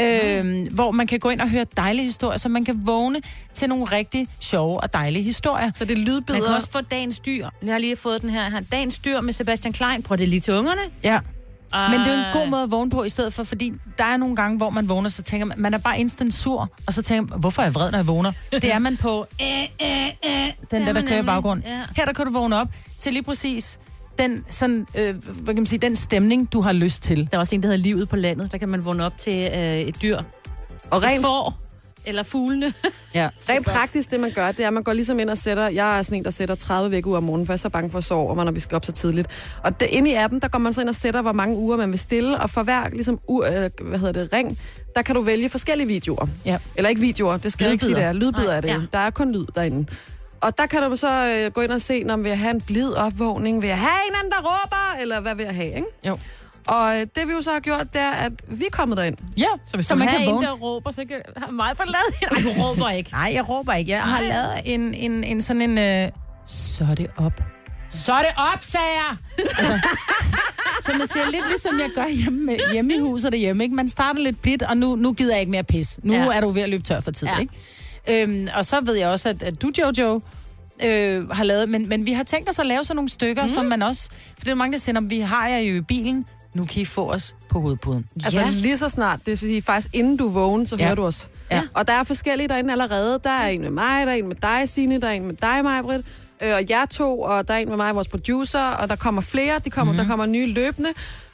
Øh, 0.00 0.66
hvor 0.74 0.90
man 0.90 1.06
kan 1.06 1.18
gå 1.18 1.28
ind 1.30 1.40
og 1.40 1.50
høre 1.50 1.64
dejlige 1.76 2.04
historier, 2.04 2.38
så 2.38 2.48
man 2.48 2.64
kan 2.64 2.86
vågne 2.86 3.20
til 3.52 3.68
nogle 3.68 3.84
rigtig 3.84 4.28
sjove 4.40 4.80
og 4.80 4.92
dejlige 4.92 5.22
historier. 5.22 5.70
Så 5.76 5.84
det 5.84 5.90
er 5.90 5.96
Man 5.96 6.04
kan 6.06 6.14
lydbilleder. 6.14 6.54
også 6.54 6.70
få 6.70 6.80
dagens 6.80 7.18
dyr. 7.18 7.48
Jeg 7.62 7.74
har 7.74 7.78
lige 7.78 7.96
fået 7.96 8.22
den 8.22 8.30
her. 8.30 8.50
her. 8.50 8.60
Dagens 8.60 8.98
dyr 8.98 9.20
med 9.20 9.32
Sebastian 9.32 9.72
Klein. 9.72 10.02
Prøv 10.02 10.16
det 10.16 10.28
lige 10.28 10.40
til 10.40 10.54
ungerne. 10.54 10.80
Ja. 11.04 11.20
Ah. 11.72 11.90
Men 11.90 12.00
det 12.00 12.06
er 12.06 12.12
jo 12.12 12.18
en 12.18 12.32
god 12.32 12.48
måde 12.50 12.62
at 12.62 12.70
vågne 12.70 12.90
på, 12.90 13.04
i 13.04 13.08
stedet 13.08 13.32
for, 13.32 13.44
fordi 13.44 13.72
der 13.98 14.04
er 14.04 14.16
nogle 14.16 14.36
gange, 14.36 14.56
hvor 14.56 14.70
man 14.70 14.88
vågner, 14.88 15.08
så 15.08 15.22
tænker 15.22 15.46
man, 15.46 15.60
man 15.60 15.74
er 15.74 15.78
bare 15.78 15.98
instant 16.00 16.34
sur, 16.34 16.70
og 16.86 16.92
så 16.92 17.02
tænker 17.02 17.30
man, 17.30 17.40
hvorfor 17.40 17.62
er 17.62 17.66
jeg 17.66 17.74
vred, 17.74 17.90
når 17.90 17.98
jeg 17.98 18.06
vågner? 18.06 18.32
Det 18.52 18.72
er 18.72 18.78
man 18.78 18.96
på, 18.96 19.26
øh, 19.42 19.48
øh, 19.82 20.06
øh, 20.26 20.52
den 20.70 20.86
der, 20.86 20.92
der 20.92 21.02
kører 21.06 21.22
i 21.22 21.26
baggrunden. 21.26 21.64
Ja. 21.66 21.80
Her 21.96 22.04
der 22.04 22.12
kan 22.12 22.26
du 22.26 22.32
vågne 22.32 22.56
op 22.56 22.68
til 22.98 23.12
lige 23.12 23.22
præcis 23.22 23.78
den, 24.18 24.44
sådan, 24.50 24.86
øh, 24.98 25.14
hvad 25.14 25.54
kan 25.54 25.56
man 25.56 25.66
sige, 25.66 25.78
den 25.78 25.96
stemning, 25.96 26.52
du 26.52 26.60
har 26.60 26.72
lyst 26.72 27.02
til. 27.02 27.28
Der 27.30 27.36
er 27.36 27.40
også 27.40 27.54
en, 27.54 27.62
der 27.62 27.68
hedder 27.68 27.82
Livet 27.82 28.08
på 28.08 28.16
landet. 28.16 28.52
Der 28.52 28.58
kan 28.58 28.68
man 28.68 28.84
vågne 28.84 29.04
op 29.04 29.18
til 29.18 29.50
øh, 29.54 29.80
et 29.80 30.02
dyr. 30.02 30.18
Og 30.90 31.02
rent, 31.02 31.22
får. 31.22 31.58
Eller 32.06 32.22
fuglene. 32.22 32.72
Ja. 33.14 33.28
rent 33.48 33.66
praktisk, 33.66 34.10
det 34.10 34.20
man 34.20 34.32
gør, 34.34 34.52
det 34.52 34.60
er, 34.60 34.66
at 34.66 34.72
man 34.72 34.82
går 34.82 34.92
ligesom 34.92 35.18
ind 35.18 35.30
og 35.30 35.38
sætter... 35.38 35.68
Jeg 35.68 35.98
er 35.98 36.02
sådan 36.02 36.18
en, 36.18 36.24
der 36.24 36.30
sætter 36.30 36.54
30 36.54 36.90
væk 36.90 37.06
om 37.06 37.22
morgenen, 37.22 37.46
for 37.46 37.52
jeg 37.52 37.56
er 37.56 37.58
så 37.58 37.68
bange 37.68 37.90
for 37.90 37.98
at 37.98 38.04
sove, 38.04 38.30
og 38.30 38.36
man, 38.36 38.46
når 38.46 38.52
vi 38.52 38.60
skal 38.60 38.76
op 38.76 38.84
så 38.84 38.92
tidligt. 38.92 39.28
Og 39.64 39.80
det, 39.80 39.88
inde 39.90 40.10
i 40.10 40.14
appen, 40.14 40.40
der 40.40 40.48
går 40.48 40.58
man 40.58 40.72
så 40.72 40.80
ind 40.80 40.88
og 40.88 40.94
sætter, 40.94 41.22
hvor 41.22 41.32
mange 41.32 41.56
uger 41.56 41.76
man 41.76 41.90
vil 41.90 41.98
stille, 41.98 42.40
og 42.40 42.50
for 42.50 42.62
hver 42.62 42.88
ligesom, 42.88 43.20
u, 43.28 43.44
øh, 43.44 43.70
hvad 43.82 43.98
hedder 43.98 44.12
det, 44.12 44.32
ring, 44.32 44.58
der 44.94 45.02
kan 45.02 45.14
du 45.14 45.20
vælge 45.20 45.48
forskellige 45.48 45.86
videoer. 45.86 46.26
Ja. 46.44 46.58
Eller 46.76 46.88
ikke 46.88 47.00
videoer, 47.00 47.36
det 47.36 47.52
skal 47.52 47.64
jeg 47.64 47.72
ikke 47.72 47.84
sige, 47.84 47.94
det 47.94 48.04
er. 48.04 48.12
Lydbidder 48.12 48.46
Nej, 48.46 48.56
er 48.56 48.60
det. 48.60 48.68
Ja. 48.68 48.80
Der 48.92 48.98
er 48.98 49.10
kun 49.10 49.32
lyd 49.32 49.46
derinde. 49.54 49.86
Og 50.46 50.58
der 50.58 50.66
kan 50.66 50.82
du 50.90 50.96
så 50.96 51.26
øh, 51.28 51.52
gå 51.52 51.60
ind 51.60 51.70
og 51.72 51.80
se, 51.80 52.04
om 52.10 52.24
vil 52.24 52.28
jeg 52.30 52.38
have 52.38 52.50
en 52.50 52.60
blid 52.60 52.92
opvågning, 52.92 53.62
vil 53.62 53.68
jeg 53.68 53.78
have 53.78 53.98
en 54.10 54.14
anden, 54.18 54.30
der 54.32 54.38
råber, 54.38 55.00
eller 55.00 55.20
hvad 55.20 55.34
vil 55.34 55.44
jeg 55.44 55.54
have, 55.54 55.74
ikke? 55.74 55.86
Jo. 56.06 56.18
Og 56.66 56.94
øh, 57.00 57.00
det 57.16 57.28
vi 57.28 57.32
jo 57.32 57.42
så 57.42 57.50
har 57.52 57.60
gjort, 57.60 57.92
det 57.92 58.00
er, 58.00 58.10
at 58.10 58.32
vi 58.48 58.64
er 58.64 58.70
kommet 58.70 58.98
derind. 58.98 59.16
Ja, 59.36 59.44
så, 59.66 59.76
hvis 59.76 59.86
Så 59.86 59.88
så 59.88 59.94
man 59.94 60.04
man 60.06 60.14
kan 60.14 60.28
en, 60.28 60.34
vågne. 60.34 60.46
der 60.46 60.52
råber, 60.52 60.90
så 60.90 61.04
kan 61.08 61.22
have 61.36 61.52
mig 61.52 61.76
forladet. 61.76 62.46
Ej, 62.46 62.52
du 62.54 62.62
råber 62.62 62.90
ikke. 62.90 63.10
Nej, 63.12 63.30
jeg 63.34 63.48
råber 63.48 63.72
ikke. 63.72 63.90
Jeg 63.90 64.02
har 64.02 64.20
Nej. 64.20 64.28
lavet 64.28 64.60
en, 64.64 64.94
en, 64.94 65.24
en 65.24 65.42
sådan 65.42 65.62
en... 65.62 65.78
Øh, 65.78 66.08
så 66.46 66.86
er 66.90 66.94
det 66.94 67.06
op. 67.16 67.40
Så 67.90 68.12
er 68.12 68.18
det 68.18 68.30
op, 68.54 68.58
sagde 68.64 68.86
jeg! 68.86 69.16
altså, 69.58 69.80
som 70.82 70.98
jeg 71.00 71.08
siger, 71.08 71.30
lidt 71.30 71.48
ligesom 71.48 71.78
jeg 71.80 71.90
gør 71.94 72.08
hjemme, 72.08 72.40
med, 72.44 72.72
hjemme 72.72 72.94
i 72.94 72.98
huset 73.00 73.32
derhjemme. 73.32 73.64
Ikke? 73.64 73.76
Man 73.76 73.88
starter 73.88 74.20
lidt 74.20 74.42
blidt, 74.42 74.62
og 74.62 74.76
nu, 74.76 74.96
nu 74.96 75.12
gider 75.12 75.32
jeg 75.34 75.40
ikke 75.40 75.52
mere 75.52 75.64
pis. 75.64 76.00
Nu 76.02 76.12
Ja. 76.12 76.26
er 76.36 76.40
du 76.40 76.50
ved 76.50 76.62
at 76.62 76.68
løbe 76.68 76.82
tør 76.82 77.00
for 77.00 77.10
tid. 77.10 77.28
Ja. 77.28 77.38
Ikke? 77.38 78.22
Øhm, 78.22 78.48
og 78.56 78.64
så 78.64 78.80
ved 78.84 78.94
jeg 78.94 79.08
også, 79.08 79.28
at, 79.28 79.42
at 79.42 79.62
du, 79.62 79.70
Jojo, 79.78 80.20
øh, 80.84 81.28
har 81.30 81.44
lavet... 81.44 81.68
Men, 81.68 81.88
men 81.88 82.06
vi 82.06 82.12
har 82.12 82.22
tænkt 82.22 82.48
os 82.48 82.58
at 82.58 82.66
lave 82.66 82.84
sådan 82.84 82.96
nogle 82.96 83.08
stykker, 83.08 83.42
mm. 83.42 83.48
som 83.48 83.64
man 83.64 83.82
også... 83.82 84.10
For 84.10 84.44
det 84.44 84.48
er 84.50 84.54
mange, 84.54 84.78
der 84.78 84.92
"Nå, 84.92 85.00
vi 85.00 85.18
har 85.20 85.48
jer 85.48 85.58
jo 85.58 85.76
i 85.76 85.80
bilen. 85.80 86.24
Nu 86.54 86.64
kan 86.64 86.82
I 86.82 86.84
få 86.84 87.12
os 87.12 87.36
på 87.48 87.60
hovedpuden. 87.60 88.06
Altså 88.24 88.40
Ja. 88.40 88.50
lige 88.50 88.78
så 88.78 88.88
snart, 88.88 89.18
det 89.18 89.26
vil 89.26 89.38
sige 89.38 89.62
faktisk 89.62 89.94
inden 89.94 90.16
du 90.16 90.28
vågner, 90.28 90.66
så 90.66 90.76
Ja. 90.78 90.84
hører 90.84 90.94
du 90.94 91.04
os. 91.04 91.28
Ja. 91.50 91.62
Og 91.74 91.88
der 91.88 91.92
er 91.94 92.02
forskellige 92.04 92.48
derinde 92.48 92.72
allerede. 92.72 93.20
Der 93.24 93.30
er 93.30 93.48
en 93.48 93.60
med 93.60 93.70
mig, 93.70 94.06
der 94.06 94.12
er 94.12 94.16
en 94.16 94.28
med 94.28 94.36
dig, 94.36 94.68
Signe, 94.68 95.00
der 95.00 95.08
er 95.08 95.12
en 95.12 95.26
med 95.26 95.34
dig, 95.34 95.60
Majbrit, 95.64 96.04
øh, 96.42 96.54
og 96.54 96.70
jer 96.70 96.86
to, 96.86 97.20
og 97.20 97.48
der 97.48 97.54
er 97.54 97.58
en 97.58 97.68
med 97.68 97.76
mig, 97.76 97.94
vores 97.94 98.08
producer, 98.08 98.62
og 98.62 98.88
der 98.88 98.96
kommer 98.96 99.20
flere, 99.20 99.58
de 99.64 99.70
kommer, 99.70 99.92
mm. 99.92 99.96
der 99.98 100.06
kommer 100.06 100.26
nye 100.26 100.46
løbende. 100.52 100.88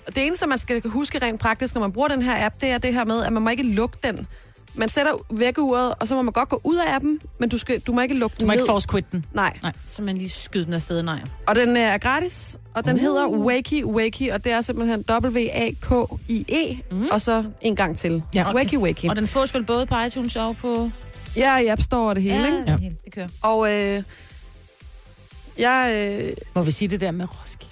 Og 0.07 0.15
det 0.15 0.27
eneste, 0.27 0.47
man 0.47 0.59
skal 0.59 0.83
huske 0.89 1.19
rent 1.19 1.41
praktisk, 1.41 1.75
når 1.75 1.81
man 1.81 1.93
bruger 1.93 2.09
den 2.09 2.23
her 2.23 2.47
app, 2.47 2.55
det 2.61 2.71
er 2.71 2.79
det 2.79 2.95
her 2.95 3.05
med, 3.05 3.23
at 3.25 3.33
man 3.33 3.43
må 3.43 3.51
ikke 3.51 3.63
lukke 3.63 3.99
den. 4.03 4.27
Man 4.75 4.88
sætter 4.88 5.12
vækkeuret, 5.31 5.95
og 6.00 6.09
så 6.09 6.14
må 6.14 6.23
man 6.23 6.33
godt 6.33 6.49
gå 6.49 6.61
ud 6.64 6.76
af 6.76 6.95
appen, 6.95 7.21
men 7.38 7.49
du, 7.49 7.59
skal, 7.59 7.81
du 7.81 7.93
må 7.93 8.00
ikke 8.00 8.14
lukke 8.14 8.35
Du 8.35 8.38
den 8.38 8.47
må 8.47 8.52
ned. 8.52 8.61
ikke 8.61 8.71
force 8.71 8.88
quit 8.91 9.12
den. 9.12 9.26
Nej. 9.35 9.57
Så 9.88 10.02
man 10.02 10.17
lige 10.17 10.29
skyder 10.31 10.64
den 10.64 10.75
afsted, 10.75 11.02
nej. 11.02 11.21
Og 11.47 11.57
den 11.57 11.76
er 11.76 11.99
gratis, 11.99 12.59
og 12.75 12.85
den 12.85 12.95
uh. 12.95 13.00
hedder 13.00 13.26
Wakey 13.29 13.85
Wakey, 13.85 14.31
og 14.31 14.45
det 14.45 14.52
er 14.52 14.61
simpelthen 14.61 15.05
W-A-K-I-E, 15.11 16.79
mm. 16.91 17.07
og 17.11 17.21
så 17.21 17.45
en 17.61 17.76
gang 17.76 17.99
til. 17.99 18.23
Ja. 18.35 18.49
Ja. 18.49 18.55
Wakey 18.55 18.76
Wakey. 18.79 19.09
Og 19.09 19.17
den 19.17 19.26
fås 19.26 19.55
vel 19.55 19.64
både 19.64 19.87
på 19.87 20.00
iTunes 20.00 20.37
og 20.37 20.57
på... 20.57 20.91
Ja, 21.37 21.59
i 21.59 21.67
App 21.67 21.83
Store 21.83 22.09
og 22.09 22.14
det 22.14 22.23
hele, 22.23 22.37
ja. 22.45 22.47
ikke? 22.59 22.71
ja. 22.83 22.91
det 23.05 23.14
kører. 23.14 23.29
Og 23.43 23.73
øh, 23.73 24.02
jeg, 25.59 26.09
øh, 26.21 26.33
Må 26.55 26.62
vi 26.62 26.71
sige 26.71 26.88
det 26.88 27.00
der 27.00 27.11
med 27.11 27.26
Roskilde? 27.41 27.72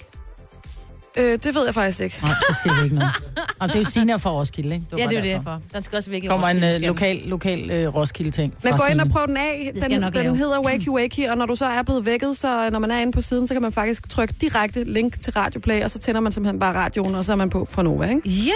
Øh, 1.17 1.39
det 1.43 1.55
ved 1.55 1.65
jeg 1.65 1.73
faktisk 1.73 2.01
ikke. 2.01 2.19
Nej, 2.23 2.33
så 2.49 2.59
siger 2.63 2.75
vi 2.77 2.83
ikke 2.83 2.95
noget. 2.95 3.11
Og 3.59 3.67
det 3.67 3.75
er 3.75 3.79
jo 3.79 3.85
Signe 3.85 4.19
fra 4.19 4.29
Roskilde, 4.31 4.75
ikke? 4.75 4.85
Ja, 4.97 5.07
det 5.07 5.17
er 5.17 5.21
derfor. 5.21 5.37
derfor. 5.51 5.61
Den 5.73 5.83
skal 5.83 5.95
også 5.97 6.09
væk 6.09 6.23
i 6.23 6.27
kommer 6.27 6.47
en 6.47 6.55
Roskilde, 6.57 6.75
uh, 6.75 6.79
skal 6.79 6.87
lokal, 6.87 7.21
lokal 7.25 7.87
uh, 7.87 7.95
Roskilde-ting 7.95 8.53
Men 8.63 8.73
gå 8.73 8.83
ind 8.91 9.01
og 9.01 9.09
prøv 9.09 9.27
den 9.27 9.37
af. 9.37 9.71
Det 9.73 9.81
skal 9.81 9.83
Den, 9.83 9.91
jeg 9.91 9.99
nok 9.99 10.13
den 10.13 10.23
lave. 10.23 10.37
hedder 10.37 10.59
Wakey 10.59 10.87
Wakey, 10.87 11.27
og 11.27 11.37
når 11.37 11.45
du 11.45 11.55
så 11.55 11.65
er 11.65 11.81
blevet 11.83 12.05
vækket, 12.05 12.37
så 12.37 12.69
når 12.69 12.79
man 12.79 12.91
er 12.91 12.99
inde 12.99 13.11
på 13.11 13.21
siden, 13.21 13.47
så 13.47 13.53
kan 13.53 13.61
man 13.61 13.71
faktisk 13.71 14.09
trykke 14.09 14.33
direkte 14.41 14.83
link 14.83 15.21
til 15.21 15.33
Radioplay, 15.33 15.83
og 15.83 15.91
så 15.91 15.99
tænder 15.99 16.21
man 16.21 16.31
simpelthen 16.31 16.59
bare 16.59 16.73
radioen, 16.73 17.15
og 17.15 17.25
så 17.25 17.31
er 17.31 17.35
man 17.35 17.49
på 17.49 17.67
fra 17.71 17.83
Nova, 17.83 18.03
ikke? 18.05 18.21
den. 18.21 18.31
Ja, 18.31 18.51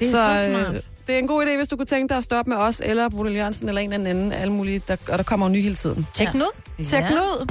det 0.00 0.06
er 0.08 0.10
så, 0.10 0.42
så 0.42 0.48
øh, 0.48 0.52
smart. 0.64 0.90
det 1.06 1.14
er 1.14 1.18
en 1.18 1.26
god 1.26 1.42
idé, 1.46 1.56
hvis 1.56 1.68
du 1.68 1.76
kunne 1.76 1.86
tænke 1.86 2.08
dig 2.08 2.18
at 2.18 2.24
stoppe 2.24 2.48
med 2.50 2.58
os, 2.58 2.82
eller 2.84 3.08
Bodil 3.08 3.34
Jørgensen, 3.34 3.68
eller 3.68 3.80
en 3.80 3.92
eller 3.92 4.10
anden, 4.10 4.32
alle 4.32 4.52
mulige, 4.52 4.82
der, 4.88 4.96
og 5.08 5.18
der 5.18 5.24
kommer 5.24 5.46
jo 5.46 5.52
nye 5.52 5.62
hele 5.62 5.74
tiden. 5.74 6.06
Tjek 6.14 6.32
den 6.32 6.42
ud. 6.42 6.84
Tjek 6.84 7.02
Ja. 7.02 7.06
den 7.08 7.14
ud. 7.16 7.46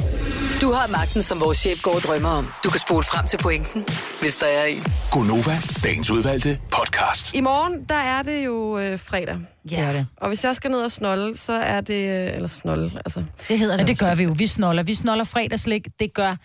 Du 0.62 0.72
har 0.72 0.92
magten, 0.92 1.22
som 1.22 1.40
vores 1.40 1.58
chef 1.58 1.82
går 1.82 1.96
og 1.96 2.02
drømmer 2.02 2.30
om. 2.30 2.52
Du 2.64 2.70
kan 2.70 2.80
spole 2.80 3.04
frem 3.04 3.28
til 3.28 3.38
pointen, 3.38 3.86
hvis 4.22 4.36
der 4.36 4.46
er 4.46 4.66
en. 4.66 4.84
Gonova, 5.12 5.58
dagens 5.84 6.10
udvalgte 6.12 6.60
podcast. 6.72 7.36
I 7.36 7.42
morgen, 7.42 7.84
der 7.90 7.96
er 7.96 8.22
det 8.22 8.46
jo 8.46 8.78
øh, 8.80 9.00
fredag. 9.00 9.38
Det 9.70 9.78
er 9.80 9.92
det. 9.92 10.08
Og 10.18 10.28
hvis 10.28 10.44
jeg 10.44 10.56
skal 10.56 10.72
ned 10.72 10.80
og 10.82 10.92
snolde, 10.92 11.38
så 11.38 11.54
er 11.54 11.82
det... 11.82 12.28
Øh, 12.28 12.36
eller 12.36 12.48
snolde, 12.48 12.92
altså... 13.06 13.24
Det 13.48 13.60
hedder 13.60 13.74
Ja, 13.74 13.80
det 13.80 13.88
det 13.88 14.00
gør 14.00 14.16
vi 14.16 14.24
jo. 14.24 14.36
Vi 14.38 14.48
snoller. 14.48 14.84
Vi 14.84 14.94
snoller 14.94 15.24
fredagslik. 15.24 15.88
Det 16.00 16.14
gør 16.14 16.36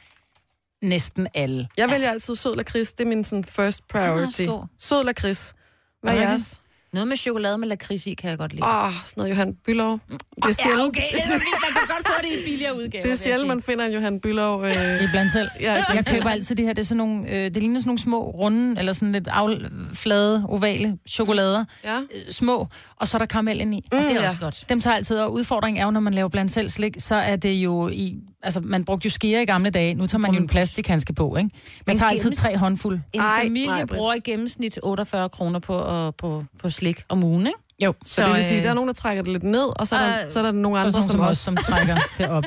næsten 0.87 1.27
alle. 1.35 1.69
Jeg 1.77 1.91
vælger 1.91 2.11
altid 2.11 2.37
sød 2.37 2.57
lakrids. 2.57 2.93
Det 2.93 3.05
er 3.05 3.09
min 3.09 3.25
sådan, 3.25 3.45
first 3.45 3.89
priority. 3.89 4.47
Sød 4.79 5.05
lakrids. 5.05 5.55
Hvad 6.03 6.15
er 6.17 6.21
jeres? 6.21 6.61
Noget 6.93 7.09
med 7.09 7.17
chokolade 7.17 7.59
med 7.59 7.69
lakrids 7.69 8.07
i, 8.07 8.15
kan 8.15 8.31
jeg 8.31 8.39
godt 8.39 8.53
lide. 8.53 8.65
Åh, 8.65 8.85
oh, 8.87 8.93
sådan 8.93 9.13
noget 9.21 9.31
Johan 9.31 9.55
Bylov. 9.67 9.93
Det 10.11 10.19
er 10.43 10.47
ja, 10.49 10.53
sjældent, 10.53 10.89
okay. 10.89 11.03
Det 11.13 11.21
er. 11.25 11.29
Man 11.29 11.41
kan 11.73 11.87
godt 11.89 12.07
få 12.09 12.23
det 12.23 12.29
i 12.41 12.45
billigere 12.51 12.77
udgave. 12.77 13.05
det 13.05 13.13
er 13.13 13.17
sjældent 13.17 13.49
man 13.49 13.63
finder 13.63 13.85
en 13.87 13.93
Johan 13.93 14.21
Bylov. 14.21 14.65
Øh, 14.65 14.71
Det 14.71 14.77
er 15.05 15.11
blandt 15.13 15.33
selv. 15.33 15.49
ja, 15.61 15.85
Jeg 15.95 16.07
køber 16.07 16.31
altid 16.31 16.57
det 16.57 16.65
her. 16.65 16.73
Det, 16.73 16.83
er 16.83 16.87
sådan 16.87 16.97
nogle, 16.97 17.29
øh, 17.31 17.45
det 17.45 17.57
ligner 17.57 17.81
sådan 17.81 17.89
nogle 17.89 17.99
små, 17.99 18.31
runde, 18.31 18.79
eller 18.79 18.93
sådan 18.93 19.13
lidt 19.13 19.29
afflade, 19.33 20.45
ovale 20.49 20.99
chokolader. 21.09 21.65
ja. 21.85 21.99
Øh, 22.01 22.33
små, 22.33 22.67
og 22.97 23.09
så 23.09 23.17
er 23.17 23.19
der 23.19 23.27
karamel 23.27 23.61
ind 23.61 23.75
i. 23.75 23.85
Og 23.93 23.99
det 23.99 24.11
er 24.11 24.15
ja. 24.15 24.27
også 24.27 24.39
godt. 24.39 24.65
Dem 24.69 24.81
tager 24.81 24.95
altid, 24.97 25.19
og 25.19 25.33
udfordringen 25.33 25.81
er 25.81 25.85
jo, 25.85 25.91
når 25.91 26.01
man 26.01 26.15
laver 26.15 26.29
blandt 26.29 26.53
selv 26.53 26.69
slik, 26.69 26.95
så 26.99 27.15
er 27.15 27.37
det 27.37 27.53
jo 27.55 27.89
i... 27.89 28.17
Altså, 28.43 28.61
man 28.61 28.85
brugte 28.85 29.07
jo 29.07 29.11
skære 29.11 29.43
i 29.43 29.47
gamle 29.47 29.71
dage. 29.71 29.95
Nu 29.95 30.07
tager 30.07 30.19
man 30.19 30.35
jo 30.35 30.41
en 30.41 30.47
plastikhandske 30.47 31.13
på, 31.13 31.37
ikke? 31.37 31.41
Man 31.41 31.51
Men 31.87 31.99
tager 31.99 32.11
altid 32.11 32.31
tre 32.31 32.57
håndfuld. 32.57 33.01
En 33.13 33.21
Ej, 33.21 33.43
familie 33.43 33.67
nej, 33.67 33.85
bruger 33.85 34.15
i 34.15 34.21
gennemsnit 34.21 34.79
48 34.83 35.29
kroner 35.29 35.59
på, 35.59 36.07
uh, 36.07 36.13
på, 36.19 36.45
på 36.59 36.71
slik 36.71 37.03
om 37.09 37.25
ugen, 37.25 37.47
ikke? 37.47 37.59
Jo. 37.83 37.95
Så 38.05 38.27
det 38.27 38.35
vil 38.35 38.45
sige, 38.45 38.63
der 38.63 38.71
er 38.71 38.75
nogen, 38.75 38.89
der 38.89 38.95
trækker 38.95 39.23
det 39.23 39.33
lidt 39.33 39.43
ned, 39.43 39.81
og 39.81 39.87
så 39.87 39.97
er 39.97 40.01
der, 40.01 40.25
Øh, 40.25 40.31
så 40.31 40.39
er 40.39 40.43
der 40.43 40.53
nogle 40.53 40.79
Og 40.79 40.87
andre, 40.87 41.03
som, 41.03 41.11
som 41.11 41.21
os, 41.21 41.29
også... 41.29 41.45
som 41.45 41.57
trækker 41.57 41.97
det 42.19 42.29
op. 42.29 42.45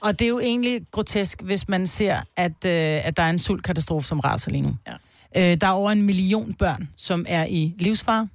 Og 0.00 0.18
det 0.18 0.24
er 0.24 0.28
jo 0.28 0.40
egentlig 0.40 0.80
grotesk, 0.90 1.42
hvis 1.42 1.68
man 1.68 1.86
ser, 1.86 2.16
at, 2.36 2.64
øh, 2.66 3.06
at 3.06 3.16
der 3.16 3.22
er 3.22 3.30
en 3.30 3.38
sultkatastrofe, 3.38 4.06
som 4.06 4.20
raser 4.20 4.50
lige 4.50 4.62
nu. 4.62 4.76
Ja. 5.34 5.52
Øh, 5.52 5.56
der 5.60 5.66
er 5.66 5.70
over 5.70 5.90
en 5.90 6.02
million 6.02 6.54
børn, 6.54 6.88
som 6.96 7.24
er 7.28 7.46
i 7.46 7.74
livsfare, 7.78 8.28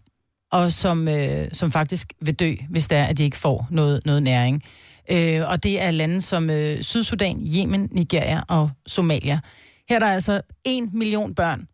og 0.51 0.71
som, 0.71 1.07
øh, 1.07 1.47
som 1.53 1.71
faktisk 1.71 2.13
vil 2.21 2.33
dø, 2.35 2.53
hvis 2.69 2.87
det 2.87 2.97
er, 2.97 3.03
at 3.03 3.17
de 3.17 3.23
ikke 3.23 3.37
får 3.37 3.67
noget, 3.71 4.01
noget 4.05 4.23
næring. 4.23 4.63
Øh, 5.11 5.49
og 5.49 5.63
det 5.63 5.81
er 5.81 5.91
lande 5.91 6.21
som 6.21 6.49
øh, 6.49 6.83
Sydsudan, 6.83 7.47
Yemen, 7.55 7.89
Nigeria 7.91 8.41
og 8.47 8.69
Somalia. 8.87 9.39
Her 9.89 9.95
er 9.95 9.99
der 9.99 10.07
altså 10.07 10.41
en 10.63 10.89
million 10.93 11.35
børn, 11.35 11.67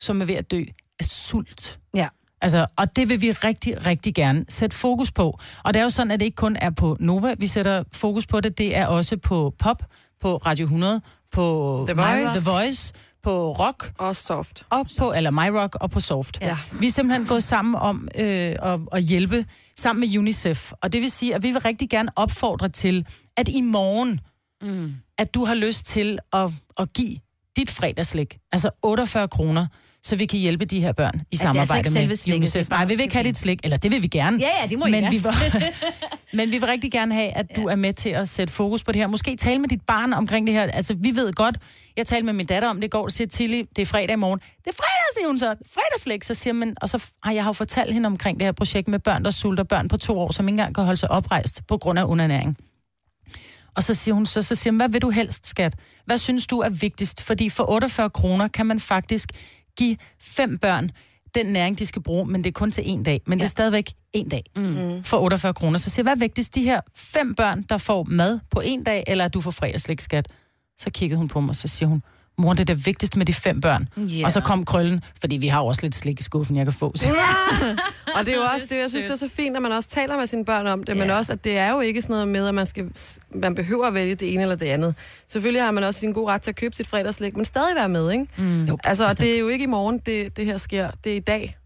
som 0.00 0.20
er 0.20 0.24
ved 0.24 0.34
at 0.34 0.50
dø 0.50 0.64
af 1.00 1.04
sult. 1.04 1.78
Ja. 1.94 2.08
Altså, 2.40 2.66
og 2.76 2.96
det 2.96 3.08
vil 3.08 3.20
vi 3.20 3.32
rigtig, 3.32 3.86
rigtig 3.86 4.14
gerne 4.14 4.44
sætte 4.48 4.76
fokus 4.76 5.12
på. 5.12 5.38
Og 5.64 5.74
det 5.74 5.80
er 5.80 5.84
jo 5.84 5.90
sådan, 5.90 6.10
at 6.10 6.20
det 6.20 6.26
ikke 6.26 6.36
kun 6.36 6.56
er 6.56 6.70
på 6.70 6.96
Nova, 7.00 7.34
vi 7.38 7.46
sætter 7.46 7.84
fokus 7.92 8.26
på 8.26 8.40
det. 8.40 8.58
Det 8.58 8.76
er 8.76 8.86
også 8.86 9.16
på 9.16 9.54
Pop, 9.58 9.82
på 10.20 10.36
Radio 10.36 10.64
100, 10.64 11.00
på 11.32 11.84
The 11.88 12.02
Voice. 12.02 12.40
The 12.40 12.50
Voice 12.50 12.92
på 13.24 13.52
Rock, 13.52 13.92
Og 13.98 14.16
soft. 14.16 14.62
og 14.70 14.86
på, 14.98 15.12
eller 15.12 15.30
My 15.30 15.48
Rock 15.48 15.74
og 15.80 15.90
på 15.90 16.00
Soft. 16.00 16.38
Ja. 16.40 16.56
Vi 16.80 16.86
er 16.86 16.90
simpelthen 16.90 17.26
gået 17.26 17.42
sammen 17.42 17.74
om 17.74 18.08
øh, 18.18 18.54
at, 18.62 18.80
at 18.92 19.02
hjælpe 19.02 19.44
sammen 19.76 20.00
med 20.00 20.18
UNICEF. 20.18 20.72
Og 20.80 20.92
det 20.92 21.00
vil 21.02 21.10
sige, 21.10 21.34
at 21.34 21.42
vi 21.42 21.50
vil 21.50 21.60
rigtig 21.60 21.90
gerne 21.90 22.08
opfordre 22.16 22.68
til, 22.68 23.06
at 23.36 23.48
i 23.48 23.60
morgen, 23.60 24.20
mm. 24.62 24.94
at 25.18 25.34
du 25.34 25.44
har 25.44 25.54
lyst 25.54 25.86
til 25.86 26.18
at, 26.32 26.50
at 26.78 26.92
give 26.92 27.16
dit 27.56 27.70
fredagslik, 27.70 28.38
altså 28.52 28.70
48 28.82 29.28
kroner, 29.28 29.66
så 30.02 30.16
vi 30.16 30.26
kan 30.26 30.38
hjælpe 30.38 30.64
de 30.64 30.80
her 30.80 30.92
børn 30.92 31.14
i 31.14 31.18
altså 31.32 31.42
samarbejde 31.42 31.90
selve 31.90 32.08
med 32.08 32.16
slikket, 32.16 32.38
UNICEF. 32.38 32.70
Nej, 32.70 32.84
vi 32.84 32.94
vil 32.94 33.00
ikke 33.02 33.14
have 33.14 33.24
dit 33.24 33.38
slik, 33.38 33.60
eller 33.64 33.76
det 33.76 33.90
vil 33.90 34.02
vi 34.02 34.06
gerne. 34.06 34.38
Ja, 34.40 34.48
ja, 34.62 34.68
det 34.68 34.78
må 34.78 34.86
I 34.86 34.90
men 34.90 35.02
gerne. 35.02 35.16
vi, 35.16 35.22
vil, 35.22 35.62
men 36.38 36.50
vi 36.50 36.58
vil 36.58 36.66
rigtig 36.66 36.92
gerne 36.92 37.14
have, 37.14 37.28
at 37.30 37.46
du 37.56 37.66
er 37.66 37.76
med 37.76 37.92
til 37.92 38.08
at 38.08 38.28
sætte 38.28 38.52
fokus 38.52 38.84
på 38.84 38.92
det 38.92 39.00
her. 39.00 39.06
Måske 39.06 39.36
tale 39.36 39.58
med 39.58 39.68
dit 39.68 39.80
barn 39.86 40.12
omkring 40.12 40.46
det 40.46 40.54
her. 40.54 40.62
Altså, 40.62 40.94
vi 40.98 41.16
ved 41.16 41.32
godt, 41.32 41.58
jeg 41.96 42.06
talte 42.06 42.26
med 42.26 42.32
min 42.32 42.46
datter 42.46 42.68
om 42.68 42.76
det 42.76 42.84
i 42.84 42.88
går, 42.88 43.08
siger 43.08 43.28
Tilly, 43.28 43.62
det 43.76 43.82
er 43.82 43.86
fredag 43.86 44.12
i 44.12 44.16
morgen. 44.16 44.38
Det 44.38 44.70
er 44.70 44.76
fredag, 44.76 45.14
siger 45.16 45.26
hun 45.26 45.38
så. 45.38 45.54
Fredagslæg, 45.74 46.24
så 46.24 46.34
siger 46.34 46.54
man, 46.54 46.74
og 46.82 46.88
så 46.88 47.04
har 47.22 47.32
jeg 47.32 47.42
har 47.42 47.48
jo 47.48 47.52
fortalt 47.52 47.92
hende 47.92 48.06
omkring 48.06 48.40
det 48.40 48.46
her 48.46 48.52
projekt 48.52 48.88
med 48.88 48.98
børn, 48.98 49.24
der 49.24 49.30
sulter 49.30 49.64
børn 49.64 49.88
på 49.88 49.96
to 49.96 50.18
år, 50.18 50.32
som 50.32 50.48
ikke 50.48 50.52
engang 50.52 50.74
kan 50.74 50.84
holde 50.84 50.96
sig 50.96 51.10
oprejst 51.10 51.66
på 51.68 51.78
grund 51.78 51.98
af 51.98 52.04
undernæring. 52.04 52.56
Og 53.76 53.82
så 53.82 53.94
siger 53.94 54.14
hun 54.14 54.26
så, 54.26 54.42
så 54.42 54.54
siger 54.54 54.72
hun, 54.72 54.76
hvad 54.76 54.88
vil 54.88 55.02
du 55.02 55.10
helst, 55.10 55.46
skat? 55.46 55.74
Hvad 56.06 56.18
synes 56.18 56.46
du 56.46 56.58
er 56.58 56.68
vigtigst? 56.68 57.22
Fordi 57.22 57.50
for 57.50 57.70
48 57.70 58.10
kroner 58.10 58.48
kan 58.48 58.66
man 58.66 58.80
faktisk 58.80 59.28
give 59.76 59.96
fem 60.20 60.58
børn 60.58 60.90
den 61.34 61.46
næring, 61.46 61.78
de 61.78 61.86
skal 61.86 62.02
bruge, 62.02 62.26
men 62.26 62.44
det 62.44 62.48
er 62.48 62.52
kun 62.52 62.70
til 62.70 62.84
en 62.86 63.02
dag. 63.02 63.20
Men 63.26 63.38
ja. 63.38 63.42
det 63.42 63.46
er 63.46 63.50
stadigvæk 63.50 63.90
en 64.12 64.28
dag 64.28 64.44
mm. 64.56 65.04
for 65.04 65.16
48 65.16 65.54
kroner. 65.54 65.78
Så 65.78 65.90
siger 65.90 66.02
hvad 66.02 66.12
er 66.12 66.18
vigtigst? 66.18 66.54
De 66.54 66.62
her 66.62 66.80
fem 66.96 67.34
børn, 67.34 67.62
der 67.62 67.78
får 67.78 68.04
mad 68.04 68.40
på 68.50 68.62
en 68.64 68.84
dag, 68.84 69.04
eller 69.06 69.24
at 69.24 69.34
du 69.34 69.40
får 69.40 69.50
fredagslæg, 69.50 70.02
skat? 70.02 70.28
Så 70.78 70.90
kiggede 70.90 71.18
hun 71.18 71.28
på 71.28 71.40
mig, 71.40 71.50
og 71.50 71.56
så 71.56 71.68
siger 71.68 71.88
hun, 71.88 72.02
mor, 72.38 72.52
det 72.52 72.60
er 72.60 72.74
det 72.74 72.86
vigtigste 72.86 73.18
med 73.18 73.26
de 73.26 73.32
fem 73.32 73.60
børn. 73.60 73.88
Ja. 73.96 74.24
Og 74.24 74.32
så 74.32 74.40
kom 74.40 74.64
krøllen, 74.64 75.04
fordi 75.20 75.36
vi 75.36 75.46
har 75.46 75.60
jo 75.60 75.66
også 75.66 75.82
lidt 75.82 75.94
slik 75.94 76.20
i 76.20 76.22
skuffen, 76.22 76.56
jeg 76.56 76.66
kan 76.66 76.72
få. 76.72 76.92
Så. 76.96 77.08
Og 78.16 78.26
det 78.26 78.28
er 78.28 78.36
jo 78.36 78.42
også 78.54 78.66
det, 78.70 78.76
jeg 78.78 78.90
synes, 78.90 79.04
det 79.04 79.12
er 79.12 79.16
så 79.16 79.28
fint, 79.28 79.56
at 79.56 79.62
man 79.62 79.72
også 79.72 79.88
taler 79.88 80.16
med 80.16 80.26
sine 80.26 80.44
børn 80.44 80.66
om 80.66 80.82
det, 80.84 80.96
men 80.96 81.10
også, 81.10 81.32
at 81.32 81.44
det 81.44 81.58
er 81.58 81.70
jo 81.70 81.80
ikke 81.80 82.02
sådan 82.02 82.14
noget 82.14 82.28
med, 82.28 82.48
at 82.48 82.54
man, 82.54 82.66
skal, 82.66 82.90
man 83.34 83.54
behøver 83.54 83.86
at 83.86 83.94
vælge 83.94 84.14
det 84.14 84.32
ene 84.32 84.42
eller 84.42 84.56
det 84.56 84.66
andet. 84.66 84.94
Selvfølgelig 85.28 85.62
har 85.62 85.70
man 85.70 85.84
også 85.84 86.00
sin 86.00 86.12
god 86.12 86.28
ret 86.28 86.42
til 86.42 86.50
at 86.50 86.56
købe 86.56 86.76
sit 86.76 86.86
fredagslæg, 86.86 87.36
men 87.36 87.44
stadig 87.44 87.76
være 87.76 87.88
med, 87.88 88.10
ikke? 88.12 88.26
Mm. 88.36 88.64
Jo, 88.64 88.78
Altså, 88.84 89.06
og 89.06 89.20
det 89.20 89.34
er 89.34 89.38
jo 89.38 89.48
ikke 89.48 89.62
i 89.62 89.66
morgen, 89.66 89.98
det, 90.06 90.36
det 90.36 90.46
her 90.46 90.56
sker. 90.56 90.90
Det 91.04 91.12
er 91.12 91.16
i 91.16 91.20
dag. 91.20 91.56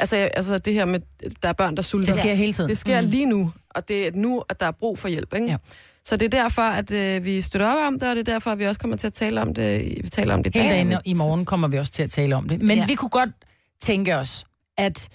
Altså, 0.00 0.16
altså 0.16 0.58
det 0.58 0.74
her 0.74 0.84
med, 0.84 1.00
der 1.42 1.48
er 1.48 1.52
børn, 1.52 1.76
der 1.76 1.82
sulter. 1.82 2.06
Det 2.06 2.14
sker 2.14 2.34
hele 2.34 2.52
tiden. 2.52 2.70
Det 2.70 2.78
sker 2.78 3.00
mm. 3.00 3.06
lige 3.06 3.26
nu, 3.26 3.52
og 3.70 3.88
det 3.88 4.06
er 4.06 4.10
nu, 4.14 4.42
at 4.48 4.60
der 4.60 4.66
er 4.66 4.70
brug 4.70 4.98
for 4.98 5.08
hjælp, 5.08 5.34
ikke? 5.34 5.46
Ja. 5.46 5.56
Så 6.04 6.16
det 6.16 6.34
er 6.34 6.42
derfor, 6.42 6.62
at 6.62 6.90
øh, 6.90 7.24
vi 7.24 7.40
støtter 7.40 7.66
op 7.68 7.78
om 7.86 7.98
det, 7.98 8.08
og 8.08 8.16
det 8.16 8.28
er 8.28 8.32
derfor, 8.32 8.50
at 8.50 8.58
vi 8.58 8.66
også 8.66 8.80
kommer 8.80 8.96
til 8.96 9.06
at 9.06 9.14
tale 9.14 9.40
om 9.40 9.54
det. 9.54 9.98
Vi 10.02 10.08
taler 10.08 10.34
om 10.34 10.42
det 10.42 10.54
i 10.54 10.58
Hele 10.58 10.70
dag. 10.70 10.76
dagen 10.86 10.98
i 11.04 11.14
morgen 11.14 11.44
kommer 11.44 11.68
vi 11.68 11.78
også 11.78 11.92
til 11.92 12.02
at 12.02 12.10
tale 12.10 12.36
om 12.36 12.48
det. 12.48 12.60
Men 12.62 12.78
Ja. 12.78 12.86
vi 12.86 12.94
kunne 12.94 13.08
godt 13.08 13.30
tænke 13.82 14.16
os, 14.16 14.44
at 14.78 15.08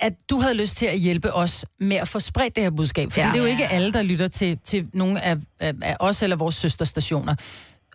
at 0.00 0.12
du 0.30 0.40
havde 0.40 0.54
lyst 0.56 0.76
til 0.76 0.86
at 0.86 0.98
hjælpe 0.98 1.32
os 1.34 1.64
med 1.80 1.96
at 1.96 2.08
få 2.08 2.20
spredt 2.20 2.56
det 2.56 2.62
her 2.62 2.70
budskab. 2.70 3.12
For 3.12 3.20
Ja. 3.20 3.26
ja. 3.26 3.32
det 3.32 3.38
er 3.38 3.42
jo 3.42 3.48
ikke 3.48 3.66
alle, 3.68 3.92
der 3.92 4.02
lytter 4.02 4.28
til, 4.28 4.58
til 4.64 4.86
nogle 4.92 5.24
af, 5.24 5.36
af, 5.60 5.72
af 5.82 5.96
os 6.00 6.22
eller 6.22 6.36
vores 6.36 6.54
søsterstationer. 6.54 7.34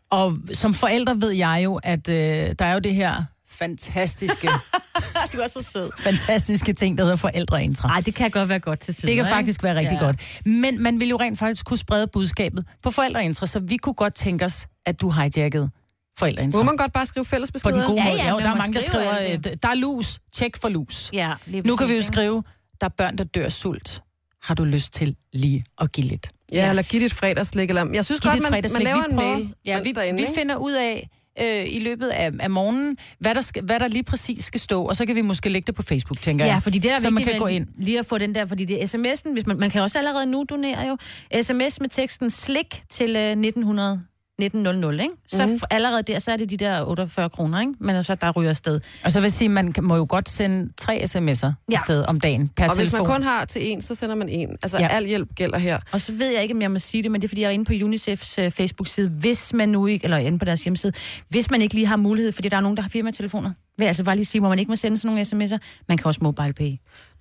Og 0.09 0.37
som 0.53 0.73
forældre 0.73 1.21
ved 1.21 1.31
jeg 1.31 1.61
jo, 1.63 1.79
at 1.83 2.09
øh, 2.09 2.15
der 2.59 2.65
er 2.65 2.73
jo 2.73 2.79
det 2.79 2.95
her 2.95 3.23
fantastiske, 3.51 4.47
Du 5.33 5.37
er 5.39 5.47
så 5.47 5.61
sød. 5.63 5.89
fantastiske 5.99 6.73
ting, 6.73 6.97
der 6.97 7.03
hedder 7.03 7.15
forældreintra. 7.17 7.87
Nej, 7.87 8.01
det 8.01 8.15
kan 8.15 8.31
godt 8.31 8.49
være 8.49 8.59
godt 8.59 8.79
til 8.79 8.95
tider. 8.95 9.07
Det 9.07 9.15
kan 9.15 9.25
ikke? 9.25 9.35
faktisk 9.35 9.63
være 9.63 9.75
rigtig 9.75 9.95
Ja. 9.95 9.99
ja. 9.99 10.05
godt. 10.05 10.41
Men 10.45 10.83
man 10.83 10.99
vil 10.99 11.09
jo 11.09 11.17
rent 11.17 11.39
faktisk 11.39 11.65
kunne 11.65 11.77
sprede 11.77 12.07
budskabet 12.07 12.65
på 12.83 12.91
forældreintra, 12.91 13.45
så 13.45 13.59
vi 13.59 13.77
kunne 13.77 13.93
godt 13.93 14.15
tænke 14.15 14.45
os, 14.45 14.67
at 14.85 15.01
du 15.01 15.09
hijackede 15.11 15.69
forældreintra. 16.19 16.59
Må 16.59 16.63
man 16.63 16.77
godt 16.77 16.93
bare 16.93 17.05
skrive 17.05 17.25
fælles 17.25 17.51
På 17.51 17.53
beskeder? 17.53 17.75
den 17.75 17.85
gode 17.85 18.01
Ja, 18.03 18.09
måde. 18.09 18.17
ja, 18.21 18.25
Ja, 18.27 18.33
man 18.33 18.43
der 18.43 18.49
er 18.51 18.55
mange, 18.55 18.73
der 18.73 18.81
skrive 18.81 19.03
skriver, 19.13 19.33
øh, 19.51 19.55
der 19.63 19.69
er 19.69 19.75
lus, 19.75 20.19
tjek 20.33 20.57
for 20.57 20.69
lus. 20.69 21.09
Ja, 21.13 21.33
lige 21.45 21.61
Nu 21.67 21.75
kan 21.75 21.87
vi 21.89 21.95
jo 21.95 22.01
skrive, 22.01 22.43
der 22.81 22.85
er 22.87 22.91
børn, 22.97 23.17
der 23.17 23.23
dør 23.23 23.49
sult. 23.49 24.01
Har 24.43 24.55
du 24.55 24.63
lyst 24.63 24.93
til 24.93 25.15
lige 25.33 25.63
at 25.81 25.91
give 25.91 26.07
lidt? 26.07 26.27
Ja, 26.51 26.69
eller 26.69 26.83
giv 26.83 27.01
dit 27.01 27.13
fredagslæg. 27.13 27.67
Eller... 27.69 27.85
Jeg 27.93 28.05
synes 28.05 28.21
Giv 28.21 28.31
godt, 28.31 28.41
man, 28.41 28.51
man 28.51 28.81
laver 28.81 28.97
Vi 28.99 29.05
en 29.11 29.17
prøver- 29.17 29.35
mail 29.37 29.53
Ja, 29.65 29.79
vi, 29.81 29.91
derinde, 29.91 30.19
vi 30.21 30.27
finder 30.35 30.55
ud 30.55 30.71
af 30.71 31.09
øh, 31.39 31.63
i 31.67 31.79
løbet 31.79 32.07
af, 32.07 32.31
af 32.39 32.49
morgenen, 32.49 32.97
hvad 33.19 33.35
der, 33.35 33.41
skal, 33.41 33.63
hvad 33.63 33.79
der 33.79 33.87
lige 33.87 34.03
præcis 34.03 34.45
skal 34.45 34.59
stå, 34.59 34.83
og 34.83 34.95
så 34.95 35.05
kan 35.05 35.15
vi 35.15 35.21
måske 35.21 35.49
lægge 35.49 35.67
det 35.67 35.75
på 35.75 35.81
Facebook, 35.81 36.21
tænker 36.21 36.45
Ja, 36.45 36.53
jeg. 36.53 36.63
fordi 36.63 36.79
det 36.79 36.91
er 36.91 36.97
så 36.97 37.09
man 37.09 37.23
kan 37.23 37.39
gå 37.39 37.47
ind. 37.47 37.67
lige 37.77 37.99
at 37.99 38.05
få 38.05 38.17
den 38.17 38.35
der, 38.35 38.45
fordi 38.45 38.65
det 38.65 38.83
er 38.83 38.87
sms'en, 38.87 39.33
hvis 39.33 39.45
man, 39.47 39.59
man 39.59 39.69
kan 39.69 39.81
også 39.81 39.97
allerede 39.97 40.25
nu 40.25 40.45
donere 40.49 40.87
jo, 40.87 40.97
sms 41.41 41.79
med 41.81 41.89
teksten 41.89 42.29
slik 42.29 42.81
til 42.89 43.15
øh, 43.15 43.31
1900. 43.31 44.01
1900, 44.45 45.03
ikke? 45.03 45.15
Så 45.27 45.45
mm. 45.45 45.59
allerede 45.69 46.03
der, 46.03 46.19
så 46.19 46.31
er 46.31 46.37
det 46.37 46.49
de 46.49 46.57
der 46.57 46.81
48 46.85 47.29
kroner, 47.29 47.59
ikke? 47.59 47.73
Men 47.79 47.95
altså, 47.95 48.15
der 48.15 48.31
ryger 48.31 48.49
afsted. 48.49 48.79
Og 49.03 49.11
så 49.11 49.19
vil 49.19 49.23
jeg 49.25 49.31
sige, 49.31 49.49
man 49.49 49.73
må 49.81 49.95
jo 49.95 50.05
godt 50.09 50.29
sende 50.29 50.71
tre 50.77 50.93
sms'er 50.97 51.45
ja. 51.47 51.53
Ja. 51.71 51.77
sted 51.85 52.05
om 52.07 52.19
dagen 52.19 52.47
per 52.47 52.69
Og 52.69 52.75
hvis 52.75 52.89
telefon. 52.89 53.07
man 53.07 53.15
kun 53.15 53.23
har 53.23 53.45
til 53.45 53.71
en, 53.71 53.81
så 53.81 53.95
sender 53.95 54.15
man 54.15 54.29
en. 54.29 54.49
Altså, 54.63 54.77
Ja. 54.77 54.87
al 54.87 55.05
hjælp 55.05 55.35
gælder 55.35 55.57
her. 55.57 55.79
Og 55.91 56.01
så 56.01 56.11
ved 56.13 56.33
jeg 56.33 56.41
ikke, 56.43 56.55
om 56.55 56.61
jeg 56.61 56.71
må 56.71 56.79
sige 56.79 57.03
det, 57.03 57.11
men 57.11 57.21
det 57.21 57.27
er, 57.27 57.29
fordi 57.29 57.41
jeg 57.41 57.47
er 57.47 57.51
inde 57.51 57.65
på 57.65 57.73
UNICEFs 57.85 58.39
uh, 58.39 58.49
Facebook-side, 58.51 59.09
hvis 59.09 59.53
man 59.53 59.69
nu 59.69 59.87
ikke, 59.87 60.03
eller 60.03 60.17
inde 60.17 60.39
på 60.39 60.45
deres 60.45 60.63
hjemmeside, 60.63 60.93
hvis 61.29 61.51
man 61.51 61.61
ikke 61.61 61.73
lige 61.75 61.87
har 61.87 61.95
mulighed, 61.97 62.31
fordi 62.31 62.49
der 62.49 62.57
er 62.57 62.61
nogen, 62.61 62.77
der 62.77 62.83
har 62.83 62.89
firmatelefoner, 62.89 63.49
vil 63.77 63.83
jeg 63.85 63.87
altså 63.87 64.03
bare 64.03 64.15
lige 64.15 64.25
sige, 64.25 64.39
hvor 64.39 64.49
man 64.49 64.59
ikke 64.59 64.71
må 64.71 64.75
sende 64.75 64.97
sådan 64.97 65.25
nogle 65.31 65.45
sms'er, 65.45 65.57
man 65.87 65.97
kan 65.97 66.05
også 66.05 66.19
mobile 66.23 66.53
pay. 66.53 66.71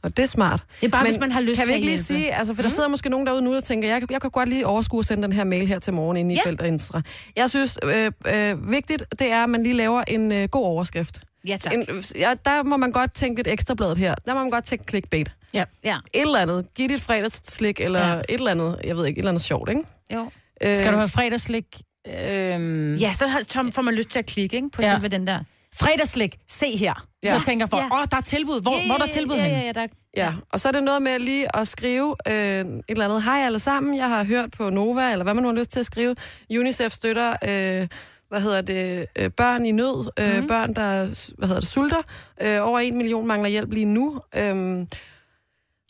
Og 0.03 0.17
det 0.17 0.23
er 0.23 0.27
smart. 0.27 0.63
Det 0.81 0.87
er 0.87 0.91
bare, 0.91 1.05
hvis 1.05 1.19
man 1.19 1.33
har 1.33 1.41
lyst 1.41 1.59
kan 1.61 1.69
vi 1.69 1.73
ikke 1.75 1.87
lige 1.87 1.99
sige, 2.03 2.35
altså, 2.35 2.55
for 2.55 2.63
der 2.63 2.69
sidder 2.69 2.89
måske 2.89 3.09
nogen 3.09 3.27
derude 3.27 3.43
nu, 3.43 3.55
der 3.55 3.61
tænker, 3.61 3.89
jeg, 3.89 4.01
kan- 4.01 4.09
jeg 4.11 4.21
kan 4.21 4.31
godt 4.31 4.49
lige 4.49 4.67
overskue 4.67 4.99
at 5.01 5.07
sende 5.07 5.23
den 5.23 5.33
her 5.33 5.45
mail 5.45 5.67
her 5.67 5.79
til 5.79 5.93
morgen 5.95 6.17
inde 6.17 6.35
i 6.35 6.37
Ja. 6.37 6.41
ja. 6.41 6.45
Forældreintra. 6.47 7.03
Jeg 7.37 7.51
synes, 7.51 7.79
øh, 7.85 8.11
øh, 8.27 8.71
vigtigt, 8.71 9.05
det 9.19 9.31
er, 9.31 9.43
at 9.43 9.51
man 9.51 9.63
lige 9.63 9.75
laver 9.75 10.03
en 10.09 10.33
øh, 10.33 10.49
god 10.49 10.65
overskrift. 10.67 11.21
Ja, 11.49 11.57
tak. 11.57 11.73
En, 11.75 11.87
ja, 12.17 12.35
der 12.45 12.63
må 12.63 12.77
man 12.77 12.93
godt 12.93 13.15
tænke 13.15 13.39
lidt 13.39 13.49
ekstrabladet 13.49 13.99
her. 13.99 14.15
Der 14.27 14.35
må 14.35 14.41
man 14.41 14.51
godt 14.51 14.65
tænke 14.65 14.85
clickbait. 14.89 15.33
Ja. 15.55 15.65
Ja, 15.85 15.97
Et 16.13 16.21
eller 16.23 16.39
andet. 16.39 16.67
Giv 16.75 16.89
dit 16.89 17.01
fredagsslik, 17.01 17.81
eller 17.81 18.07
Ja. 18.09 18.15
et 18.19 18.25
eller 18.29 18.51
andet, 18.51 18.77
jeg 18.85 18.97
ved 18.97 19.07
ikke, 19.07 19.19
et 19.19 19.23
eller 19.23 19.31
andet 19.31 19.45
sjovt, 19.45 19.69
ikke? 19.69 19.83
jo. 20.15 20.31
Øh, 20.65 20.77
Skal 20.77 20.93
du 20.93 20.97
have 20.97 21.09
fredagslik? 21.09 21.65
Øhm, 22.09 22.97
Ja, 22.97 23.13
så 23.13 23.27
har, 23.27 23.41
Tom, 23.43 23.73
får 23.73 23.83
man 23.83 23.95
lyst 23.95 24.09
til 24.09 24.19
at 24.19 24.27
klikke, 24.27 24.57
ikke? 24.57 24.71
På 24.71 24.83
Ja. 24.83 24.99
den 25.11 25.27
der. 25.27 25.39
Fredagslik, 25.75 26.37
se 26.49 26.77
her. 26.77 27.07
Ja. 27.23 27.33
Ja. 27.33 27.39
Så 27.39 27.45
tænker 27.45 27.67
folk, 27.67 27.83
åh, 27.83 27.89
Ja. 27.93 28.01
oh, 28.01 28.05
der 28.11 28.17
er 28.17 28.21
tilbud. 28.21 28.63
Hvor, 28.63 28.77
Ja, 28.79 28.87
hvor 28.87 28.95
er 28.95 28.99
der 28.99 29.07
ja, 29.07 29.13
tilbud 29.13 29.35
ja, 29.37 29.43
henne? 29.43 29.59
ja, 29.59 29.67
ja, 29.67 29.73
der, 29.73 29.87
Ja, 30.17 30.35
og 30.53 30.61
så 30.61 30.69
er 30.69 30.73
det 30.73 30.83
noget 30.83 31.03
med 31.03 31.19
lige 31.19 31.57
at 31.57 31.69
skrive 31.69 32.17
øh, 32.29 32.35
et 32.35 32.83
eller 32.89 33.05
andet. 33.05 33.23
Hej 33.23 33.43
alle 33.45 33.59
sammen, 33.59 33.97
jeg 33.97 34.09
har 34.09 34.25
hørt 34.25 34.51
på 34.51 34.71
Nova, 34.71 35.13
eller 35.13 35.23
hvad 35.23 35.35
man 35.35 35.43
nu 35.43 35.49
har 35.49 35.57
lyst 35.57 35.71
til 35.71 35.81
at 35.81 35.87
skrive. 35.87 36.17
UNICEF 36.51 36.93
støtter, 36.93 37.31
øh, 37.31 37.89
hvad 38.29 38.41
hedder 38.41 38.61
det, 38.61 39.07
øh, 39.19 39.31
børn 39.31 39.67
i 39.67 39.73
nød, 39.73 40.11
øh, 40.21 40.41
mm. 40.41 40.47
børn, 40.49 40.75
der 40.75 41.05
hvad 41.39 41.49
hedder 41.49 41.61
det, 41.61 41.69
sulter. 41.69 42.03
Øh, 42.43 42.69
over 42.69 42.79
en 42.79 42.97
million 42.97 43.27
mangler 43.27 43.49
hjælp 43.49 43.73
lige 43.73 43.85
nu. 43.85 44.21
Øhm, 44.37 44.87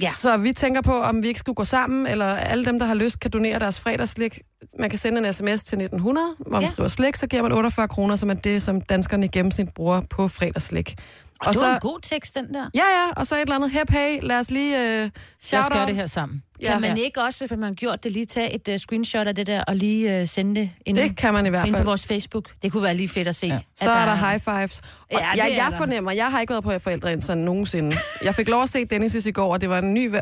Ja. 0.02 0.10
Så 0.10 0.36
vi 0.36 0.52
tænker 0.52 0.80
på, 0.80 1.02
om 1.02 1.22
vi 1.22 1.28
ikke 1.28 1.40
skulle 1.40 1.56
gå 1.56 1.64
sammen, 1.64 2.06
eller 2.06 2.26
alle 2.26 2.64
dem, 2.64 2.78
der 2.78 2.86
har 2.86 2.94
lyst, 2.94 3.20
kan 3.20 3.30
donere 3.30 3.58
deres 3.58 3.80
fredagslik. 3.80 4.40
Man 4.78 4.90
kan 4.90 4.98
sende 4.98 5.26
en 5.26 5.32
sms 5.32 5.62
til 5.62 5.78
1900, 5.78 6.26
hvor 6.38 6.50
man 6.50 6.60
Ja. 6.60 6.66
skriver 6.66 6.88
slik, 6.88 7.16
så 7.16 7.26
giver 7.26 7.42
man 7.42 7.52
48 7.52 7.88
kroner, 7.88 8.16
som 8.16 8.30
er 8.30 8.34
det, 8.34 8.62
som 8.62 8.80
danskerne 8.80 9.24
i 9.24 9.28
gennemsnit 9.28 9.74
bruger 9.74 10.00
på 10.10 10.28
fredagslik. 10.28 10.96
og, 11.40 11.46
og 11.46 11.54
det 11.54 11.62
var 11.62 11.74
en 11.74 11.80
god 11.80 11.98
tekst, 12.02 12.34
den 12.34 12.54
der. 12.54 12.70
Ja, 12.74 12.80
ja, 12.80 13.10
og 13.16 13.26
så 13.26 13.34
et 13.36 13.40
eller 13.40 13.54
andet, 13.54 13.70
hep, 13.70 13.90
hey, 13.90 14.18
lad 14.22 14.38
os 14.38 14.50
lige 14.50 14.76
uh, 14.76 14.80
Lad 14.82 15.04
os 15.06 15.10
shout 15.42 15.72
gøre 15.72 15.86
det 15.86 15.94
her 15.94 16.06
sammen. 16.06 16.42
Ja, 16.62 16.72
kan 16.72 16.80
man 16.80 16.96
ikke 16.96 17.22
også, 17.22 17.46
hvis 17.46 17.50
man 17.58 17.62
har 17.62 17.72
gjort 17.74 18.04
det, 18.04 18.12
lige 18.12 18.26
tage 18.26 18.54
et 18.54 18.68
uh, 18.68 18.76
screenshot 18.76 19.26
af 19.26 19.34
det 19.34 19.46
der, 19.46 19.64
og 19.64 19.76
lige 19.76 20.20
uh, 20.20 20.26
sende 20.26 20.60
det 20.60 20.70
ind, 20.86 20.96
Det 20.96 21.16
kan 21.16 21.34
man 21.34 21.46
i 21.46 21.48
hvert 21.48 21.66
ind 21.66 21.74
på 21.74 21.78
fald. 21.78 21.86
vores 21.86 22.06
Facebook? 22.06 22.48
Det 22.62 22.72
kunne 22.72 22.82
være 22.82 22.94
lige 22.94 23.08
fedt 23.08 23.28
at 23.28 23.34
se. 23.36 23.46
Ja. 23.46 23.58
Så 23.76 23.90
er 23.90 24.04
der 24.04 24.14
high 24.14 24.40
fives. 24.40 24.80
Og 24.80 24.86
Ja, 25.12 25.18
jeg, 25.30 25.54
jeg 25.56 25.68
der. 25.70 25.76
fornemmer, 25.78 26.12
jeg 26.12 26.30
har 26.30 26.40
ikke 26.40 26.50
været 26.50 26.64
på 26.64 26.78
forældreintra 26.78 27.34
nogensinde. 27.34 27.96
Jeg 28.24 28.34
fik 28.34 28.48
lov 28.48 28.62
at 28.62 28.68
se 28.68 28.84
Dennis 28.84 29.26
i 29.26 29.30
går, 29.30 29.52
og 29.52 29.60
det 29.60 29.68
var 29.70 29.78
en 29.78 29.94
ny, 29.94 30.14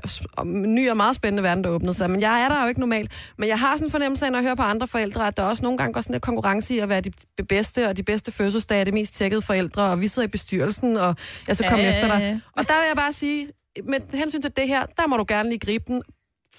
ny 0.45 0.91
og 0.91 0.97
meget 0.97 1.17
spændende 1.17 1.43
verden, 1.43 1.65
der 1.65 1.71
åbnede 1.71 1.95
sig. 1.95 2.11
Men 2.11 2.21
jeg 2.21 2.43
er 2.45 2.49
der 2.49 2.63
jo 2.63 2.69
ikke 2.69 2.81
normalt. 2.81 3.11
Men 3.39 3.49
jeg 3.49 3.59
har 3.59 3.77
sådan 3.77 3.87
en 3.87 3.91
fornemmelse 3.91 4.27
af, 4.27 4.33
når 4.33 4.39
jeg 4.39 4.45
hører 4.45 4.55
på 4.55 4.63
andre 4.63 4.87
forældre, 4.89 5.27
at 5.27 5.37
der 5.37 5.43
også 5.43 5.63
nogle 5.63 5.79
gange 5.79 5.93
går 5.93 6.01
sådan 6.01 6.15
lidt 6.15 6.23
konkurrence 6.23 6.75
i 6.75 6.79
at 6.79 6.89
være 6.89 7.01
de 7.01 7.11
bedste, 7.49 7.89
og 7.89 7.97
de 7.97 8.03
bedste 8.03 8.33
fødselsdage 8.33 8.85
de 8.85 8.93
mest 8.93 9.15
tjekkede 9.15 9.43
forældre, 9.43 9.83
og 9.83 10.01
vi 10.01 10.09
sidder 10.09 10.29
i 10.29 10.31
bestyrelsen, 10.31 10.97
og 10.97 11.17
jeg 11.49 11.57
skal 11.57 11.71
komme 11.71 11.85
Ja. 11.85 11.95
efter 11.95 12.07
dig. 12.19 12.41
Og 12.57 12.69
der 12.69 12.75
vil 12.75 12.87
jeg 12.89 12.97
bare 12.97 13.13
sige, 13.13 13.47
med 13.85 14.01
hensyn 14.19 14.43
til 14.43 14.57
det 14.57 14.69
her, 14.69 14.87
der 14.97 15.07
må 15.07 15.17
du 15.17 15.25
gerne 15.29 15.49
lige 15.49 15.59
gribe 15.59 15.85
den, 15.87 16.03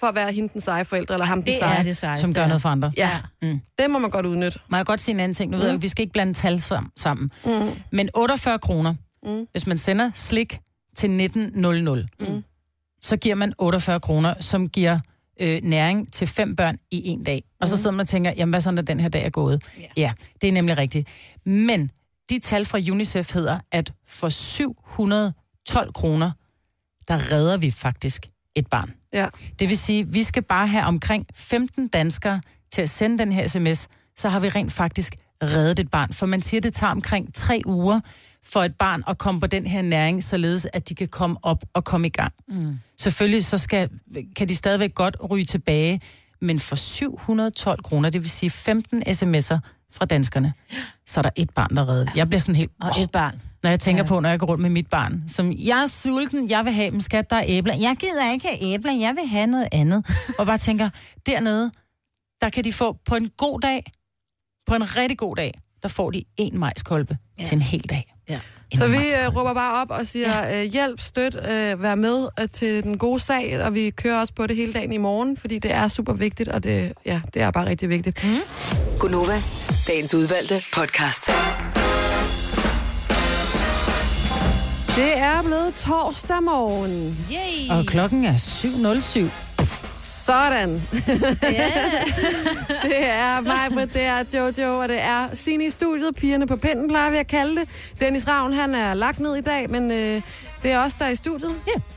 for 0.00 0.06
at 0.06 0.14
være 0.14 0.32
hende 0.32 0.48
den 0.52 0.60
seje 0.60 0.84
forældre, 0.84 1.14
eller 1.14 1.26
ham 1.26 1.38
den 1.38 1.46
Det 1.46 1.56
seje. 1.58 1.78
er 1.78 1.82
det 1.82 1.96
sejeste. 1.96 2.20
Som 2.24 2.34
gør 2.34 2.46
noget 2.46 2.62
for 2.62 2.68
andre. 2.68 2.92
Ja, 2.96 3.18
Mm. 3.42 3.60
det 3.78 3.90
må 3.90 3.98
man 3.98 4.10
godt 4.10 4.26
udnytte. 4.26 4.58
Må 4.68 4.76
jeg 4.76 4.86
godt 4.86 5.00
sige 5.00 5.14
en 5.14 5.20
anden 5.20 5.34
ting? 5.34 5.50
Nu 5.50 5.56
ved 5.56 5.64
jeg, 5.64 5.72
ikke, 5.74 5.82
vi 5.82 5.88
skal 5.88 6.02
ikke 6.02 6.12
blande 6.12 6.34
tal 6.34 6.58
sam- 6.60 6.92
sammen. 6.96 7.30
Mm. 7.44 7.50
Men 7.92 8.10
48 8.14 8.58
kroner, 8.58 8.94
Mm. 9.26 9.46
hvis 9.52 9.66
man 9.66 9.78
sender 9.78 10.10
slik 10.14 10.58
til 10.96 11.10
1900, 11.10 12.08
Mm. 12.20 12.44
så 13.00 13.16
giver 13.16 13.34
man 13.34 13.52
48 13.58 14.00
kroner, 14.00 14.34
som 14.40 14.68
giver 14.68 14.98
øh, 15.40 15.60
næring 15.62 16.12
til 16.12 16.26
fem 16.26 16.56
børn 16.56 16.76
i 16.90 17.08
en 17.08 17.24
dag. 17.24 17.42
Og 17.60 17.68
så 17.68 17.76
sidder 17.76 17.90
man 17.90 18.00
og 18.00 18.08
tænker, 18.08 18.32
jamen 18.36 18.50
hvad 18.52 18.60
så, 18.60 18.70
når 18.70 18.82
den 18.82 19.00
her 19.00 19.08
dag 19.08 19.24
er 19.24 19.30
gået? 19.30 19.62
Ja. 19.78 19.86
Ja, 19.96 20.12
det 20.40 20.48
er 20.48 20.52
nemlig 20.52 20.76
rigtigt. 20.78 21.08
Men 21.46 21.90
de 22.30 22.38
tal 22.38 22.64
fra 22.64 22.78
UNICEF 22.78 23.32
hedder, 23.34 23.58
at 23.72 23.92
for 24.06 24.28
712 24.28 25.92
kroner, 25.92 26.30
der 27.08 27.32
redder 27.32 27.56
vi 27.56 27.70
faktisk 27.70 28.26
et 28.56 28.66
barn. 28.66 28.94
Ja. 29.12 29.28
Det 29.58 29.68
vil 29.68 29.78
sige, 29.78 30.08
vi 30.08 30.22
skal 30.22 30.42
bare 30.42 30.66
have 30.66 30.84
omkring 30.84 31.26
15 31.34 31.88
danskere 31.88 32.40
til 32.72 32.82
at 32.82 32.90
sende 32.90 33.18
den 33.18 33.32
her 33.32 33.46
sms, 33.48 33.88
så 34.16 34.28
har 34.28 34.40
vi 34.40 34.48
rent 34.48 34.72
faktisk 34.72 35.14
reddet 35.42 35.78
et 35.78 35.90
barn. 35.90 36.12
For 36.12 36.26
man 36.26 36.40
siger, 36.40 36.60
det 36.60 36.74
tager 36.74 36.90
omkring 36.90 37.34
tre 37.34 37.62
uger 37.66 38.00
for 38.44 38.60
et 38.60 38.74
barn 38.74 39.02
at 39.08 39.18
komme 39.18 39.40
på 39.40 39.46
den 39.46 39.66
her 39.66 39.82
næring, 39.82 40.24
således 40.24 40.66
at 40.72 40.88
de 40.88 40.94
kan 40.94 41.08
komme 41.08 41.36
op 41.42 41.64
og 41.74 41.84
komme 41.84 42.06
i 42.06 42.10
gang. 42.10 42.32
Mm. 42.48 42.78
Selvfølgelig 42.98 43.44
så 43.44 43.58
skal, 43.58 43.88
kan 44.36 44.48
de 44.48 44.56
stadigvæk 44.56 44.94
godt 44.94 45.16
ryge 45.30 45.44
tilbage, 45.44 46.00
men 46.40 46.60
for 46.60 46.76
712 46.76 47.82
kroner, 47.82 48.10
det 48.10 48.22
vil 48.22 48.30
sige 48.30 48.50
15 48.50 49.02
sms'er 49.02 49.58
fra 49.92 50.04
danskerne, 50.04 50.52
så 51.06 51.20
er 51.20 51.22
der 51.22 51.30
et 51.36 51.50
barn, 51.50 51.76
der 51.76 51.82
er 51.82 51.88
reddet. 51.88 52.10
Jeg 52.14 52.28
bliver 52.28 52.40
sådan 52.40 52.54
helt... 52.54 52.70
Og 52.80 53.02
et 53.02 53.10
barn. 53.12 53.40
Når 53.62 53.70
jeg 53.70 53.80
tænker 53.80 54.02
ja. 54.02 54.08
på, 54.08 54.20
når 54.20 54.28
jeg 54.28 54.38
går 54.38 54.46
rundt 54.46 54.62
med 54.62 54.70
mit 54.70 54.86
barn. 54.86 55.24
Som, 55.28 55.52
jeg 55.52 55.82
er 55.82 55.86
sulten, 55.86 56.50
jeg 56.50 56.64
vil 56.64 56.72
have 56.72 56.90
dem, 56.90 57.00
skat, 57.00 57.30
der 57.30 57.36
er 57.36 57.44
æbler. 57.46 57.74
Jeg 57.74 57.96
gider 58.00 58.32
ikke 58.32 58.48
have 58.48 58.74
æbler, 58.74 58.92
jeg 58.92 59.14
vil 59.20 59.28
have 59.28 59.46
noget 59.46 59.68
andet. 59.72 60.06
og 60.38 60.46
bare 60.46 60.58
tænker, 60.58 60.90
dernede, 61.26 61.70
der 62.40 62.48
kan 62.48 62.64
de 62.64 62.72
få 62.72 62.96
på 63.06 63.14
en 63.14 63.30
god 63.36 63.60
dag, 63.60 63.84
på 64.66 64.74
en 64.74 64.96
rigtig 64.96 65.18
god 65.18 65.36
dag, 65.36 65.60
der 65.82 65.88
får 65.88 66.10
de 66.10 66.22
en 66.36 66.58
majskolbe 66.58 67.16
ja. 67.38 67.44
til 67.44 67.54
en 67.54 67.62
hel 67.62 67.80
dag. 67.80 68.14
Ja. 68.28 68.40
En 68.70 68.78
Så 68.78 68.88
vi 68.88 68.96
øh, 68.96 69.36
råber 69.36 69.54
bare 69.54 69.82
op 69.82 69.90
og 69.90 70.06
siger, 70.06 70.46
ja. 70.46 70.64
øh, 70.64 70.72
hjælp, 70.72 71.00
støt, 71.00 71.36
øh, 71.36 71.82
vær 71.82 71.94
med 71.94 72.28
øh, 72.40 72.48
til 72.48 72.82
den 72.82 72.98
gode 72.98 73.20
sag, 73.20 73.64
og 73.64 73.74
vi 73.74 73.90
kører 73.90 74.20
også 74.20 74.34
på 74.34 74.46
det 74.46 74.56
hele 74.56 74.72
dagen 74.72 74.92
i 74.92 74.96
morgen, 74.96 75.36
fordi 75.36 75.58
det 75.58 75.72
er 75.72 75.88
super 75.88 76.12
vigtigt, 76.12 76.48
og 76.48 76.64
det, 76.64 76.92
ja, 77.06 77.20
det 77.34 77.42
er 77.42 77.50
bare 77.50 77.66
rigtig 77.66 77.88
vigtigt. 77.88 78.24
Mm. 78.24 78.36
Gunova, 78.98 79.42
dagens 79.86 80.14
udvalgte 80.14 80.62
podcast. 80.72 81.30
Det 84.96 85.18
er 85.18 85.42
blevet 85.42 85.74
torsdag 85.74 86.42
morgen. 86.42 87.18
Yay! 87.32 87.70
Og 87.78 87.86
klokken 87.86 88.24
er 88.24 88.34
7.07. 88.36 89.30
Sådan. 89.94 90.72
det 92.82 92.98
er 92.98 93.40
mig, 93.40 93.94
det 93.94 94.02
er 94.02 94.24
Jojo, 94.34 94.78
og 94.78 94.88
det 94.88 95.00
er 95.00 95.28
Signe 95.34 95.66
i 95.66 95.70
studiet. 95.70 96.14
Pigerne 96.16 96.46
på 96.46 96.56
pinden 96.56 96.88
plejer 96.88 97.10
vi 97.10 97.16
at 97.16 97.26
kalde 97.26 97.60
det. 97.60 97.68
Dennis 98.00 98.28
Ravn, 98.28 98.52
han 98.52 98.74
er 98.74 98.94
lagt 98.94 99.20
ned 99.20 99.36
i 99.36 99.40
dag, 99.40 99.70
men 99.70 99.90
øh, 99.90 100.22
det 100.62 100.70
er 100.70 100.84
os, 100.84 100.94
der 100.94 101.04
er 101.04 101.10
i 101.10 101.16
studiet. 101.16 101.54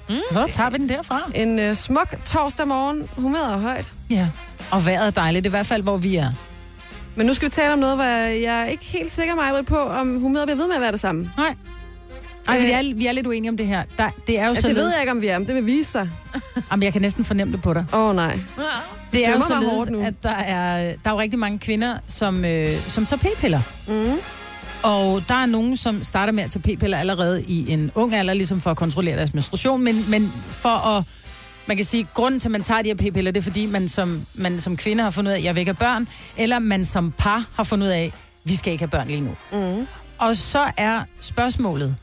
Mm. 0.10 0.16
Så 0.32 0.50
tager 0.54 0.70
vi 0.70 0.78
den 0.78 0.90
derfra. 0.90 1.22
En 1.36 1.60
øh, 1.60 1.76
smuk 1.76 2.16
torsdag 2.26 2.68
morgen. 2.68 3.10
Humøret 3.16 3.54
er 3.54 3.58
højt. 3.58 3.94
Ja. 4.10 4.28
Og 4.72 4.86
vejret 4.86 5.08
er 5.08 5.12
dejligt, 5.12 5.44
det 5.44 5.50
er 5.50 5.52
i 5.52 5.58
hvert 5.58 5.66
fald, 5.66 5.84
hvor 5.84 5.98
vi 5.98 6.16
er. 6.16 6.32
Men 7.16 7.28
nu 7.28 7.34
skal 7.34 7.46
vi 7.46 7.52
tale 7.52 7.74
om 7.74 7.80
noget, 7.80 7.96
hvor 7.96 8.06
jeg 8.06 8.62
er 8.62 8.66
ikke 8.66 8.86
helt 8.86 9.12
sikker 9.12 9.36
mig 9.36 9.66
på, 9.66 9.78
om 9.80 10.20
humøret 10.20 10.48
bliver 10.48 10.58
ved 10.58 10.68
med 10.68 10.76
at 10.76 10.82
være 10.82 10.92
det 10.92 11.00
samme. 11.00 11.32
Nej. 11.38 11.56
Ej, 12.48 12.60
vi 12.60 12.72
er, 12.72 12.96
vi 12.96 13.06
er 13.06 13.12
lidt 13.12 13.28
uenige 13.28 13.50
om 13.52 13.58
det 13.58 13.68
her. 13.68 13.84
Der, 13.98 14.10
det 14.28 14.40
er 14.40 14.48
jo 14.48 14.54
Ja, 14.54 14.62
så 14.62 14.68
det 14.68 14.76
ved 14.76 14.92
jeg 14.92 15.00
ikke, 15.02 15.12
om 15.12 15.22
vi 15.22 15.28
er, 15.28 15.40
men 15.40 15.48
det 15.48 15.56
vil 15.56 15.66
vise 15.66 15.92
sig. 15.92 16.10
Jamen, 16.72 16.84
jeg 16.84 16.94
kan 16.94 17.02
næsten 17.02 17.26
fornemme 17.26 17.54
det 17.54 17.62
på 17.62 17.74
dig. 17.74 17.86
Åh 17.94 18.00
oh, 18.00 18.16
nej. 18.16 18.40
Det 19.14 19.28
er 19.28 19.32
jo 19.32 19.42
således, 19.42 19.74
hårdt 19.74 19.92
nu. 19.92 20.02
at 20.02 20.14
der 20.24 20.30
er, 20.30 20.94
der 21.04 21.10
er 21.10 21.12
jo 21.12 21.20
rigtig 21.20 21.40
mange 21.40 21.60
kvinder, 21.60 21.98
som, 22.08 22.46
øh, 22.46 22.90
som 22.90 23.06
tager 23.06 23.20
p-piller. 23.20 23.62
Mm. 23.88 24.18
Og 24.84 25.24
der 25.28 25.36
er 25.36 25.46
nogen, 25.46 25.78
som 25.78 26.04
starter 26.04 26.34
med 26.34 26.44
at 26.44 26.52
tage 26.52 26.76
p-piller 26.78 26.98
allerede 26.98 27.44
i 27.48 27.72
en 27.72 27.92
ung 27.96 28.16
alder, 28.16 28.34
ligesom 28.34 28.62
for 28.62 28.72
at 28.72 28.78
kontrollere 28.78 29.18
deres 29.18 29.34
menstruation, 29.34 29.84
men, 29.84 30.06
men 30.10 30.34
for 30.50 30.70
at, 30.98 31.04
man 31.68 31.78
kan 31.78 31.86
sige, 31.86 32.08
grunden 32.14 32.40
til, 32.40 32.48
at 32.48 32.52
man 32.52 32.64
tager 32.64 32.82
de 32.82 32.90
her 32.90 32.96
p-piller, 32.96 33.32
det 33.32 33.40
er 33.40 33.44
fordi, 33.44 33.66
man 33.66 33.88
som, 33.88 34.26
man 34.34 34.60
som 34.60 34.78
kvinde 34.78 35.04
har 35.04 35.12
fundet 35.12 35.32
ud 35.32 35.34
af, 35.34 35.38
at 35.38 35.44
jeg 35.44 35.56
have 35.56 35.74
børn, 35.74 36.08
eller 36.38 36.60
man 36.60 36.86
som 36.86 37.12
par 37.18 37.46
har 37.54 37.64
fundet 37.64 37.86
ud 37.88 37.92
af, 37.92 38.04
at 38.04 38.12
vi 38.44 38.56
skal 38.56 38.72
ikke 38.72 38.82
have 38.82 38.90
børn 38.90 39.08
lige 39.08 39.22
nu. 39.22 39.36
Mm. 39.52 39.88
Og 40.18 40.36
så 40.36 40.60
er 40.78 41.04
spørgsmålet, 41.20 41.96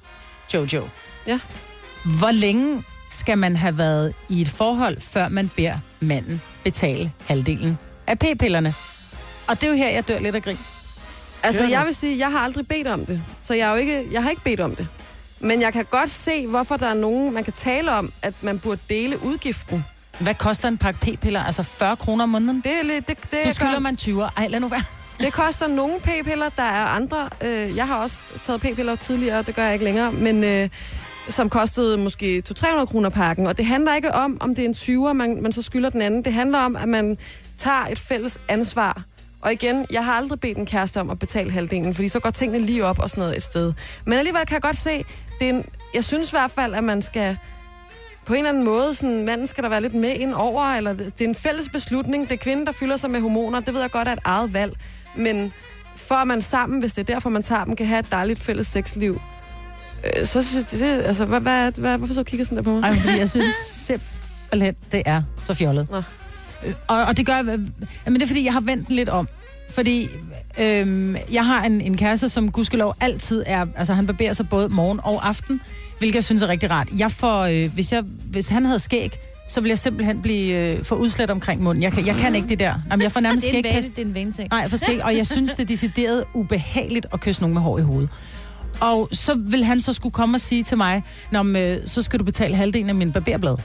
Jojo, 0.55 0.89
Ja. 1.27 1.41
hvor 2.19 2.31
længe 2.31 2.85
skal 3.11 3.39
man 3.39 3.57
have 3.57 3.79
været 3.79 4.15
i 4.29 4.41
et 4.41 4.49
forhold, 4.49 5.01
før 5.01 5.29
man 5.29 5.49
beder 5.57 5.79
manden 6.01 6.41
betale 6.65 7.13
halvdelen 7.27 7.79
af 8.07 8.19
p-pillerne? 8.19 8.75
Og 9.49 9.61
det 9.61 9.67
er 9.67 9.71
jo 9.71 9.77
her, 9.77 9.89
jeg 9.91 10.09
dør 10.09 10.19
lidt 10.19 10.35
af 10.35 10.43
grin. 10.43 10.59
Altså, 11.43 11.65
jeg 11.65 11.87
vil 11.87 11.95
sige, 11.95 12.19
jeg 12.19 12.31
har 12.33 12.39
aldrig 12.39 12.69
bedt 12.69 12.87
om 12.87 13.07
det. 13.07 13.23
Så 13.41 13.55
jeg, 13.55 13.67
er 13.69 13.71
jo 13.73 13.77
ikke, 13.77 14.09
jeg 14.13 14.23
har 14.23 14.31
ikke 14.31 14.43
bedt 14.43 14.61
om 14.61 14.77
det. 14.77 14.89
Men 15.41 15.61
jeg 15.61 15.73
kan 15.73 15.85
godt 15.91 16.11
se, 16.11 16.47
hvorfor 16.47 16.77
der 16.77 16.87
er 16.87 16.95
nogen, 16.95 17.35
man 17.35 17.45
kan 17.45 17.53
tale 17.53 17.93
om, 17.93 18.13
at 18.23 18.35
man 18.43 18.59
burde 18.59 18.81
dele 18.89 19.23
udgiften. 19.25 19.85
Hvad 20.19 20.35
koster 20.35 20.69
en 20.69 20.79
pakke 20.79 21.01
p-piller? 21.01 21.45
Altså 21.45 21.63
40 21.63 21.97
kroner 21.97 22.23
om 22.23 22.29
måneden? 22.29 22.61
Det 22.65 22.73
er 22.73 22.83
lidt... 22.83 23.09
Det, 23.09 23.17
det, 23.31 23.39
Du 23.47 23.55
skylder 23.55 23.73
gør- 23.73 23.79
man 23.79 23.97
20. 23.97 24.25
Ej, 24.37 24.49
lad 24.49 24.61
nu 24.61 24.69
være. 24.69 24.83
Det 25.21 25.33
koster 25.33 25.69
nogle 25.69 25.95
p-piller, 26.01 26.49
der 26.49 26.63
er 26.63 26.85
andre. 26.85 27.29
Øh, 27.45 27.77
jeg 27.77 27.87
har 27.87 28.03
også 28.03 28.17
taget 28.41 28.61
p-piller 28.61 28.97
tidligere, 28.97 29.43
det 29.43 29.55
gør 29.55 29.63
jeg 29.65 29.73
ikke 29.73 29.85
længere, 29.85 30.13
men 30.13 30.45
øh, 30.45 30.69
som 31.29 31.49
kostede 31.49 31.99
måske 31.99 32.43
200-300 32.49 32.85
kroner 32.85 33.09
pakken. 33.09 33.47
Og 33.47 33.59
det 33.59 33.67
handler 33.67 33.95
ikke 33.95 34.13
om, 34.13 34.39
om 34.41 34.55
det 34.55 34.65
er 34.65 34.69
en 34.69 34.75
20'er, 34.75 35.13
man, 35.13 35.43
man 35.43 35.53
så 35.53 35.63
skylder 35.63 35.91
den 35.91 36.03
anden. 36.03 36.25
Det 36.25 36.33
handler 36.33 36.59
om, 36.59 36.77
at 36.77 36.89
man 36.89 37.19
tager 37.57 37.87
et 37.87 37.99
fælles 37.99 38.41
ansvar. 38.49 39.03
Og 39.41 39.53
igen, 39.53 39.87
jeg 39.91 40.05
har 40.05 40.13
aldrig 40.13 40.41
bedt 40.41 40.59
en 40.59 40.67
kæreste 40.67 41.01
om 41.01 41.11
at 41.11 41.19
betale 41.19 41.51
halvdelen, 41.51 41.95
fordi 41.95 42.09
så 42.09 42.21
går 42.21 42.31
tingene 42.31 42.59
lige 42.59 42.85
op 42.85 42.99
og 42.99 43.11
sådan 43.11 43.23
noget 43.23 43.37
et 43.37 43.43
sted. 43.43 43.73
Men 44.05 44.19
alligevel 44.19 44.47
kan 44.47 44.55
jeg 44.55 44.63
godt 44.63 44.77
se, 44.77 45.05
det 45.39 45.47
er 45.47 45.51
en, 45.51 45.65
jeg 45.95 46.05
synes 46.05 46.33
i 46.33 46.37
hvert 46.37 46.51
fald, 46.51 46.75
at 46.75 46.85
man 46.85 47.03
skal 47.03 47.37
på 48.27 48.33
en 48.35 48.39
eller 48.39 48.49
anden 48.49 48.65
måde, 48.65 48.95
sådan, 48.95 49.25
manden 49.25 49.47
skal 49.47 49.65
der 49.65 49.71
være 49.71 49.81
lidt 49.81 49.95
med 49.95 50.15
ind 50.15 50.35
over, 50.35 50.63
eller 50.63 50.93
det, 50.93 51.21
er 51.21 51.29
en 51.29 51.35
fælles 51.35 51.69
beslutning. 51.69 52.29
Det 52.29 52.33
er 52.33 52.39
kvinden, 52.39 52.67
der 52.67 52.73
fylder 52.73 52.97
sig 52.97 53.11
med 53.11 53.21
hormoner. 53.21 53.61
Det 53.61 53.75
ved 53.75 53.81
jeg 53.81 53.91
godt 53.91 54.09
er 54.09 54.13
et 54.13 54.19
eget 54.25 54.55
valg. 54.55 54.77
Men 55.17 55.53
for 55.97 56.15
at 56.15 56.27
man 56.27 56.43
sammen, 56.43 56.81
hvis 56.81 56.93
det 56.95 57.11
er 57.11 57.15
derfor, 57.15 57.31
man 57.31 57.43
tager 57.43 57.65
dem, 57.65 57.77
kan 57.77 57.87
have 57.87 57.99
et 58.01 58.11
dejligt 58.13 58.41
fælles 58.41 58.67
sexliv, 58.67 59.21
øh, 60.05 60.27
så 60.27 60.43
synes 60.43 60.73
jeg, 60.73 60.81
det, 60.81 61.03
altså, 61.05 61.25
hvad, 61.25 61.41
hvad, 61.41 61.73
hvad, 61.73 61.99
hvorfor 61.99 62.15
så 62.15 62.23
kigger 62.25 62.45
sådan 62.45 62.57
der 62.57 62.63
på 62.63 62.71
mig? 62.71 62.83
Ej, 62.83 62.93
fordi 62.97 63.19
jeg 63.19 63.31
synes 63.31 63.55
simpelthen, 63.55 64.75
det 64.93 65.03
er 65.07 65.23
så 65.43 65.55
fjollet. 65.55 65.91
Nå. 65.91 66.03
Øh, 66.67 66.75
Og, 66.89 67.05
og 67.05 67.17
det 67.17 67.27
gør 67.27 67.35
jeg, 67.35 67.45
men 67.45 68.15
det 68.15 68.23
er 68.23 68.27
fordi, 68.27 68.45
jeg 68.45 68.53
har 68.53 68.61
vendt 68.61 68.89
den 68.89 68.97
lidt 68.97 69.09
om. 69.09 69.29
Fordi 69.71 70.09
øhm, 70.61 71.17
jeg 71.33 71.47
har 71.47 71.65
en, 71.65 71.81
en 71.81 71.97
kæreste, 71.97 72.29
som 72.29 72.53
gudskelov 72.53 72.95
altid 73.01 73.45
er, 73.47 73.67
altså 73.77 73.95
han 73.95 74.07
barberer 74.07 74.33
sig 74.33 74.49
både 74.49 74.69
morgen 74.69 75.01
og 75.03 75.29
aften, 75.29 75.61
hvilket 75.99 76.15
jeg 76.15 76.25
synes 76.25 76.43
er 76.43 76.49
rigtig 76.49 76.71
rart. 76.71 76.89
Jeg 76.99 77.11
får, 77.11 77.41
øh, 77.41 77.75
hvis, 77.75 77.93
jeg, 77.93 78.03
hvis 78.25 78.49
han 78.49 78.67
havde 78.67 78.79
skæg, 78.79 79.19
så 79.51 79.61
ville 79.61 79.71
jeg 79.71 79.79
simpelthen 79.79 80.23
blive 80.23 80.55
øh, 80.55 80.85
for 80.85 80.97
udslet 80.97 81.31
omkring 81.31 81.63
munden. 81.63 81.83
Jeg 81.83 81.93
kan, 81.93 82.07
jeg 82.07 82.15
kan 82.15 82.35
ikke 82.35 82.49
det 82.49 82.59
der. 82.59 82.75
Jamen, 82.91 83.03
jeg 83.03 83.13
får 83.13 83.21
nærmest 83.31 83.47
Det 83.47 83.55
er 83.55 83.59
en 83.59 83.65
vane, 83.65 83.83
det 83.83 83.99
er 83.99 84.03
en 84.03 84.15
vaneting. 84.15 84.49
Nej, 84.51 84.69
for 84.69 84.77
skæg, 84.77 85.05
og 85.05 85.17
jeg 85.17 85.27
synes, 85.27 85.55
det 85.55 85.63
er 85.63 85.67
decideret 85.67 86.25
ubehageligt 86.35 87.07
at 87.13 87.21
kysse 87.21 87.41
nogen 87.43 87.55
med 87.55 87.63
hår 87.63 87.79
i 87.79 87.83
hovedet. 87.83 88.09
Og 88.81 89.09
så 89.13 89.35
vil 89.35 89.65
han 89.65 89.81
så 89.81 89.93
skulle 89.93 90.13
komme 90.13 90.37
og 90.37 90.41
sige 90.41 90.63
til 90.63 90.77
mig, 90.77 91.03
Nå, 91.33 91.43
men, 91.43 91.63
øh, 91.63 91.79
så 91.87 92.03
skal 92.03 92.19
du 92.19 92.25
betale 92.25 92.57
halvdelen 92.57 92.89
af 92.89 92.95
min 92.95 93.13
barberblad. 93.13 93.57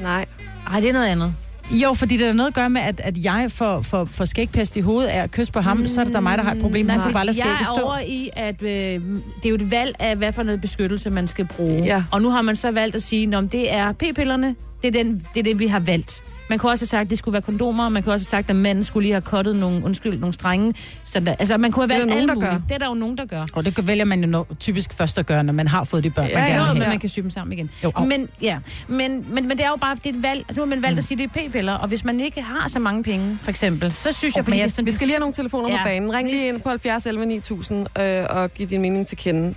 Nej. 0.00 0.26
Ej, 0.70 0.80
det 0.80 0.88
er 0.88 0.92
noget 0.92 1.06
andet. 1.06 1.34
Jo, 1.72 1.92
fordi 1.92 2.16
det 2.16 2.28
er 2.28 2.32
noget 2.32 2.48
at 2.48 2.54
gøre 2.54 2.70
med, 2.70 2.80
at, 2.80 3.00
at 3.04 3.24
jeg 3.24 3.46
får, 3.48 3.80
får, 3.80 4.04
får 4.04 4.24
skægpest 4.24 4.76
i 4.76 4.80
hovedet 4.80 5.08
af 5.08 5.22
at 5.22 5.30
kysse 5.30 5.52
på 5.52 5.60
ham, 5.60 5.76
mm, 5.76 5.86
så 5.86 6.00
er 6.00 6.04
det 6.04 6.14
da 6.14 6.20
mig, 6.20 6.38
der 6.38 6.44
har 6.44 6.54
et 6.54 6.62
problem. 6.62 6.88
Han 6.88 7.00
får 7.00 7.10
bare 7.10 7.26
jeg 7.38 7.58
er 7.60 7.82
over 7.82 7.98
i, 7.98 8.30
at 8.32 8.62
øh, 8.62 8.68
det 8.68 9.00
er 9.44 9.48
jo 9.48 9.54
et 9.54 9.70
valg 9.70 9.96
af, 9.98 10.16
hvad 10.16 10.32
for 10.32 10.42
noget 10.42 10.60
beskyttelse 10.60 11.10
man 11.10 11.26
skal 11.26 11.46
bruge. 11.46 11.84
Ja. 11.84 12.04
Og 12.10 12.22
nu 12.22 12.30
har 12.30 12.42
man 12.42 12.56
så 12.56 12.70
valgt 12.70 12.96
at 12.96 13.02
sige, 13.02 13.36
at 13.36 13.52
det 13.52 13.74
er 13.74 13.92
p-pillerne, 13.92 14.54
det 14.82 14.88
er, 14.88 15.02
den, 15.02 15.26
det 15.34 15.40
er 15.40 15.44
det, 15.44 15.58
vi 15.58 15.66
har 15.66 15.80
valgt. 15.80 16.22
Man 16.52 16.58
kunne 16.58 16.72
også 16.72 16.82
have 16.82 16.88
sagt, 16.88 17.00
at 17.02 17.10
det 17.10 17.18
skulle 17.18 17.32
være 17.32 17.42
kondomer. 17.42 17.88
Man 17.88 18.02
kunne 18.02 18.14
også 18.14 18.26
have 18.26 18.30
sagt, 18.42 18.50
at 18.50 18.56
manden 18.56 18.84
skulle 18.84 19.02
lige 19.04 19.12
have 19.12 19.20
kottet 19.22 19.56
nogle, 19.56 19.84
undskyld, 19.84 20.18
nogle 20.18 20.34
strenge. 20.34 20.74
Så 21.04 21.20
der, 21.20 21.34
altså, 21.38 21.58
man 21.58 21.72
kunne 21.72 21.88
have 21.88 22.02
Det 22.02 22.10
er 22.10 22.14
valgt 22.14 22.34
muligt. 22.34 22.50
gør. 22.50 22.58
Det 22.68 22.74
er 22.74 22.78
der 22.78 22.86
jo 22.88 22.94
nogen, 22.94 23.18
der 23.18 23.24
gør. 23.26 23.46
Og 23.52 23.64
det 23.64 23.86
vælger 23.86 24.04
man 24.04 24.24
jo 24.24 24.42
no- 24.50 24.54
typisk 24.54 24.92
først 24.92 25.18
at 25.18 25.26
gøre, 25.26 25.44
når 25.44 25.52
man 25.52 25.68
har 25.68 25.84
fået 25.84 26.04
de 26.04 26.10
børn, 26.10 26.26
Ja, 26.28 26.34
man 26.34 26.44
ja, 26.48 26.54
gerne 26.54 26.68
Jo, 26.68 26.74
men 26.74 26.88
man 26.88 26.98
kan 26.98 27.08
sy 27.08 27.20
dem 27.20 27.30
sammen 27.30 27.52
igen. 27.52 27.70
Jo, 27.84 27.92
men, 28.08 28.28
ja, 28.42 28.58
men, 28.88 29.24
men, 29.34 29.48
men 29.48 29.50
det 29.50 29.60
er 29.64 29.68
jo 29.68 29.76
bare 29.76 29.96
det 30.04 30.06
er 30.06 30.10
et 30.16 30.22
valg. 30.22 30.38
Altså, 30.48 30.60
nu 30.60 30.66
har 30.66 30.68
man 30.74 30.82
valgt 30.82 30.98
at 30.98 31.04
sige, 31.04 31.18
det 31.18 31.24
er 31.36 31.48
p-piller. 31.48 31.72
Og 31.72 31.88
hvis 31.88 32.04
man 32.04 32.20
ikke 32.20 32.42
har 32.42 32.68
så 32.68 32.78
mange 32.78 33.02
penge, 33.02 33.38
for 33.42 33.50
eksempel, 33.50 33.92
så 33.92 34.12
synes 34.12 34.34
jeg, 34.36 34.40
Og 34.40 34.44
fordi 34.44 34.68
sådan, 34.68 34.86
vi 34.86 34.92
skal 34.92 35.06
lige 35.06 35.14
have 35.14 35.20
nogle 35.20 35.34
telefoner. 35.34 35.68
Ja. 35.70 35.76
på 35.78 35.84
banen. 35.84 36.12
Ring 36.14 36.30
lige 36.30 36.48
ind 36.48 36.60
på 36.60 36.68
70 36.68 37.06
11 37.06 37.26
9000 37.26 37.86
øh, 38.00 38.24
og 38.30 38.54
giv 38.54 38.68
din 38.68 38.80
mening 38.82 39.06
til 39.06 39.18
kende. 39.18 39.54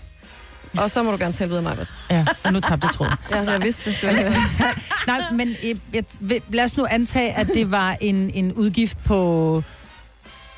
Og 0.77 0.89
så 0.91 1.03
må 1.03 1.11
du 1.11 1.17
gerne 1.17 1.33
tale 1.33 1.49
videre, 1.49 1.63
Maja. 1.63 1.75
Ja, 2.11 2.25
for 2.35 2.49
nu 2.51 2.59
tabte 2.59 2.87
jeg 2.87 2.93
tråden. 2.95 3.13
Ja, 3.31 3.51
jeg 3.51 3.61
vidste 3.63 3.89
det. 3.91 3.97
det 4.01 4.25
var, 4.25 4.79
Nej, 5.19 5.31
men 5.31 5.49
øh, 5.63 5.75
jeg, 5.93 6.03
vil- 6.19 6.41
lad 6.49 6.63
os 6.63 6.77
nu 6.77 6.85
antage, 6.89 7.31
at 7.33 7.47
det 7.47 7.71
var 7.71 7.97
en, 8.01 8.29
en 8.33 8.53
udgift 8.53 8.97
på 9.05 9.63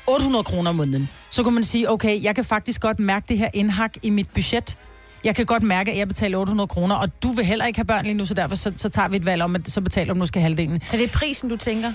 800 0.06 0.44
kroner 0.44 0.70
om 0.70 0.76
måneden. 0.76 1.08
Så 1.30 1.42
kunne 1.42 1.54
man 1.54 1.64
sige, 1.64 1.90
okay, 1.90 2.22
jeg 2.22 2.34
kan 2.34 2.44
faktisk 2.44 2.80
godt 2.80 3.00
mærke 3.00 3.26
det 3.28 3.38
her 3.38 3.48
indhak 3.54 3.92
i 4.02 4.10
mit 4.10 4.28
budget. 4.34 4.76
Jeg 5.24 5.34
kan 5.36 5.46
godt 5.46 5.62
mærke, 5.62 5.92
at 5.92 5.98
jeg 5.98 6.08
betaler 6.08 6.38
800 6.38 6.66
kroner, 6.66 6.94
og 6.96 7.22
du 7.22 7.32
vil 7.32 7.44
heller 7.44 7.66
ikke 7.66 7.78
have 7.78 7.84
børn 7.84 8.04
lige 8.04 8.14
nu, 8.14 8.26
så 8.26 8.34
derfor 8.34 8.54
så, 8.56 8.72
så 8.76 8.88
tager 8.88 9.08
vi 9.08 9.16
et 9.16 9.26
valg 9.26 9.42
om, 9.42 9.54
at 9.54 9.70
så 9.70 9.80
betaler 9.80 10.14
du 10.14 10.18
måske 10.18 10.40
halvdelen. 10.40 10.82
Så 10.86 10.96
det 10.96 11.04
er 11.04 11.08
prisen, 11.08 11.48
du 11.48 11.56
tænker? 11.56 11.92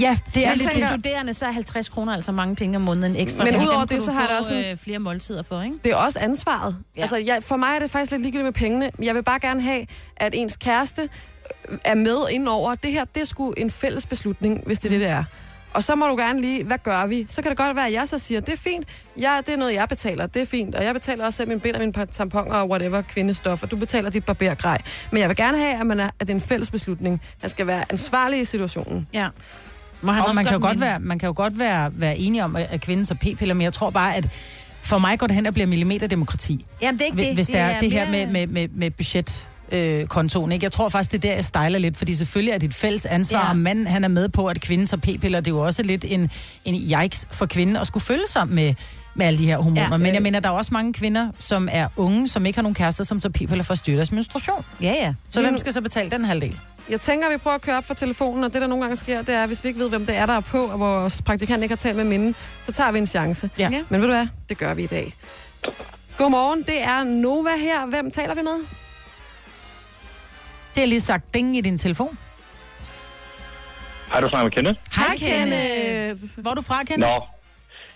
Ja, 0.00 0.16
det 0.34 0.44
er 0.46 0.48
Jeg 0.48 0.56
lidt... 0.56 0.70
Som 0.70 0.88
studerende, 0.88 1.34
så 1.34 1.46
er 1.46 1.50
50 1.50 1.88
kroner 1.88 2.12
altså 2.14 2.32
mange 2.32 2.56
penge 2.56 2.76
om 2.76 2.82
måneden 2.82 3.16
ekstra. 3.16 3.44
Men 3.44 3.56
udover 3.56 3.84
det, 3.84 4.02
så 4.02 4.12
har 4.12 4.26
der 4.26 4.36
også 4.36 4.54
en- 4.54 4.64
øh, 4.64 4.76
flere 4.76 4.98
måltider 4.98 5.42
for, 5.42 5.62
ikke? 5.62 5.76
det 5.84 5.92
er 5.92 5.96
også 5.96 6.20
ansvaret. 6.20 6.76
Ja. 6.96 7.00
Altså, 7.00 7.16
jeg, 7.16 7.38
for 7.42 7.56
mig 7.56 7.74
er 7.76 7.78
det 7.78 7.90
faktisk 7.90 8.10
lidt 8.12 8.22
ligegyldigt 8.22 8.44
med 8.44 8.52
pengene. 8.52 8.90
Jeg 9.02 9.14
vil 9.14 9.22
bare 9.22 9.40
gerne 9.40 9.62
have, 9.62 9.86
at 10.16 10.34
ens 10.36 10.56
kæreste 10.56 11.02
øh, 11.70 11.78
er 11.84 11.94
med 11.94 12.16
indover. 12.30 12.74
Det 12.74 12.92
her, 12.92 13.04
det 13.04 13.20
er 13.20 13.24
sgu 13.26 13.50
en 13.56 13.70
fælles 13.70 14.06
beslutning, 14.06 14.62
hvis 14.66 14.78
det 14.78 14.84
er 14.86 14.90
det, 14.90 15.00
det 15.00 15.08
er. 15.08 15.24
Og 15.72 15.84
så 15.84 15.94
må 15.94 16.06
du 16.06 16.16
gerne 16.16 16.40
lige, 16.40 16.64
hvad 16.64 16.78
gør 16.78 17.06
vi? 17.06 17.26
Så 17.28 17.42
kan 17.42 17.48
det 17.50 17.58
godt 17.58 17.76
være, 17.76 17.86
at 17.86 17.92
jeg 17.92 18.08
så 18.08 18.18
siger, 18.18 18.40
det 18.40 18.52
er 18.52 18.56
fint, 18.56 18.86
ja, 19.20 19.38
det 19.46 19.52
er 19.52 19.56
noget, 19.56 19.74
jeg 19.74 19.88
betaler, 19.88 20.26
det 20.26 20.42
er 20.42 20.46
fint. 20.46 20.74
Og 20.74 20.84
jeg 20.84 20.94
betaler 20.94 21.24
også 21.24 21.36
selv 21.36 21.48
min 21.48 21.60
bind 21.60 21.74
og 21.74 21.80
mine 21.80 22.06
tamponer 22.06 22.54
og 22.54 22.68
whatever, 22.70 23.02
kvindestoffer. 23.02 23.66
Du 23.66 23.76
betaler 23.76 24.10
dit 24.10 24.24
barbergrej. 24.24 24.78
Men 25.10 25.20
jeg 25.20 25.28
vil 25.28 25.36
gerne 25.36 25.58
have, 25.58 25.80
at, 25.80 25.86
man 25.86 26.00
er, 26.00 26.04
at 26.06 26.12
det 26.20 26.30
er 26.30 26.34
en 26.34 26.40
fælles 26.40 26.70
beslutning. 26.70 27.22
Man 27.42 27.48
skal 27.50 27.66
være 27.66 27.84
ansvarlig 27.90 28.40
i 28.40 28.44
situationen. 28.44 29.08
Ja. 29.12 29.28
Må 30.04 30.12
han 30.12 30.24
Og 30.26 30.34
man 30.34 30.44
kan 30.44 30.52
jo 30.54 30.60
godt 30.60 30.80
være, 30.80 31.00
man 31.00 31.18
kan 31.18 31.26
jo 31.26 31.32
godt 31.36 31.58
være, 31.58 31.90
være 31.94 32.18
enige 32.18 32.44
om, 32.44 32.56
at 32.56 32.80
kvinden 32.80 33.06
tager 33.06 33.18
p-piller, 33.34 33.54
men 33.54 33.62
jeg 33.62 33.72
tror 33.72 33.90
bare, 33.90 34.16
at 34.16 34.28
for 34.82 34.98
mig 34.98 35.18
går 35.18 35.26
det 35.26 35.36
hen 35.36 35.46
og 35.46 35.54
bliver 35.54 35.66
millimeterdemokrati. 35.66 36.66
Jamen, 36.82 36.98
det 36.98 37.02
er 37.02 37.06
ikke 37.06 37.14
Hvis 37.16 37.26
det. 37.26 37.34
hvis 37.34 37.46
det 37.46 37.56
er 37.60 37.78
det 37.78 37.92
her 37.92 38.10
mere- 38.10 38.26
med, 38.26 38.46
med, 38.46 38.46
med, 38.46 38.68
med 38.68 38.90
budget 38.90 39.48
øh, 39.72 40.06
kontoen, 40.06 40.52
ikke? 40.52 40.64
Jeg 40.64 40.72
tror 40.72 40.88
faktisk, 40.88 41.12
det 41.12 41.16
er 41.24 41.28
der, 41.28 41.34
jeg 41.34 41.44
stejler 41.44 41.78
lidt, 41.78 41.96
fordi 41.96 42.14
selvfølgelig 42.14 42.52
er 42.52 42.58
det 42.58 42.68
et 42.68 42.74
fælles 42.74 43.06
ansvar, 43.06 43.38
Ja. 43.44 43.48
og 43.50 43.56
manden 43.56 43.86
han 43.86 44.04
er 44.04 44.08
med 44.08 44.28
på, 44.28 44.46
at 44.46 44.60
kvinden 44.60 44.86
tager 44.86 45.00
p-piller. 45.00 45.40
Det 45.40 45.50
er 45.50 45.54
jo 45.54 45.60
også 45.60 45.82
lidt 45.82 46.04
en, 46.08 46.30
en 46.64 46.74
yikes 46.74 47.26
for 47.30 47.46
kvinden 47.46 47.76
at 47.76 47.86
skulle 47.86 48.04
følge 48.04 48.26
sig 48.28 48.48
med, 48.48 48.74
med 49.14 49.26
alle 49.26 49.38
de 49.38 49.46
her 49.46 49.56
hormoner. 49.56 49.82
Ja. 49.82 49.88
Ja. 49.90 49.96
Men 49.96 50.14
jeg 50.14 50.22
mener, 50.22 50.40
der 50.40 50.48
er 50.48 50.52
også 50.52 50.74
mange 50.74 50.92
kvinder, 50.92 51.28
som 51.38 51.68
er 51.72 51.88
unge, 51.96 52.28
som 52.28 52.46
ikke 52.46 52.56
har 52.56 52.62
nogen 52.62 52.74
kærester, 52.74 53.04
som 53.04 53.20
tager 53.20 53.32
p-piller 53.32 53.62
for 53.64 53.72
at 53.72 53.78
styre 53.78 53.96
deres 53.96 54.12
menstruation. 54.12 54.64
Ja, 54.82 54.92
ja. 55.00 55.14
Så 55.30 55.42
hvem 55.42 55.58
skal 55.58 55.72
så 55.72 55.80
betale 55.80 56.10
den 56.10 56.24
halvdel? 56.24 56.56
Jeg 56.88 57.00
tænker, 57.00 57.26
at 57.26 57.32
vi 57.32 57.36
prøver 57.36 57.54
at 57.54 57.60
køre 57.62 57.76
op 57.76 57.84
for 57.84 57.94
telefonen, 57.94 58.44
og 58.44 58.52
det, 58.52 58.60
der 58.60 58.66
nogle 58.66 58.84
gange 58.84 58.96
sker, 58.96 59.22
det 59.22 59.34
er, 59.34 59.46
hvis 59.46 59.64
vi 59.64 59.68
ikke 59.68 59.80
ved, 59.80 59.88
hvem 59.88 60.06
det 60.06 60.16
er, 60.16 60.26
der 60.26 60.32
er 60.36 60.40
på, 60.40 60.66
og 60.66 60.80
vores 60.80 61.22
praktikant 61.22 61.62
ikke 61.62 61.72
har 61.72 61.76
talt 61.76 61.96
med 61.96 62.04
minde, 62.04 62.34
så 62.66 62.72
tager 62.72 62.92
vi 62.92 62.98
en 62.98 63.06
chance. 63.06 63.50
Ja. 63.58 63.68
Ja. 63.72 63.82
Men 63.88 64.00
ved 64.00 64.08
du 64.08 64.14
hvad? 64.14 64.26
Det 64.48 64.58
gør 64.58 64.74
vi 64.74 64.82
i 64.82 64.86
dag. 64.86 65.14
Godmorgen, 66.18 66.62
det 66.62 66.82
er 66.82 67.04
Nova 67.04 67.56
her. 67.56 67.86
Hvem 67.86 68.10
taler 68.10 68.34
vi 68.34 68.42
med? 68.42 68.64
Det 70.74 70.82
er 70.82 70.86
lige 70.86 71.00
sagt 71.00 71.34
ding 71.34 71.56
i 71.56 71.60
din 71.60 71.78
telefon. 71.78 72.18
Har 74.10 74.20
du 74.20 74.28
snakket 74.28 74.44
med 74.44 74.52
Kenneth? 74.52 74.80
Hej, 74.96 75.16
Kenneth. 75.16 76.38
Hvor 76.38 76.50
er 76.50 76.54
du 76.54 76.60
fra, 76.62 76.84
Kenneth? 76.84 77.12
Nå. 77.12 77.22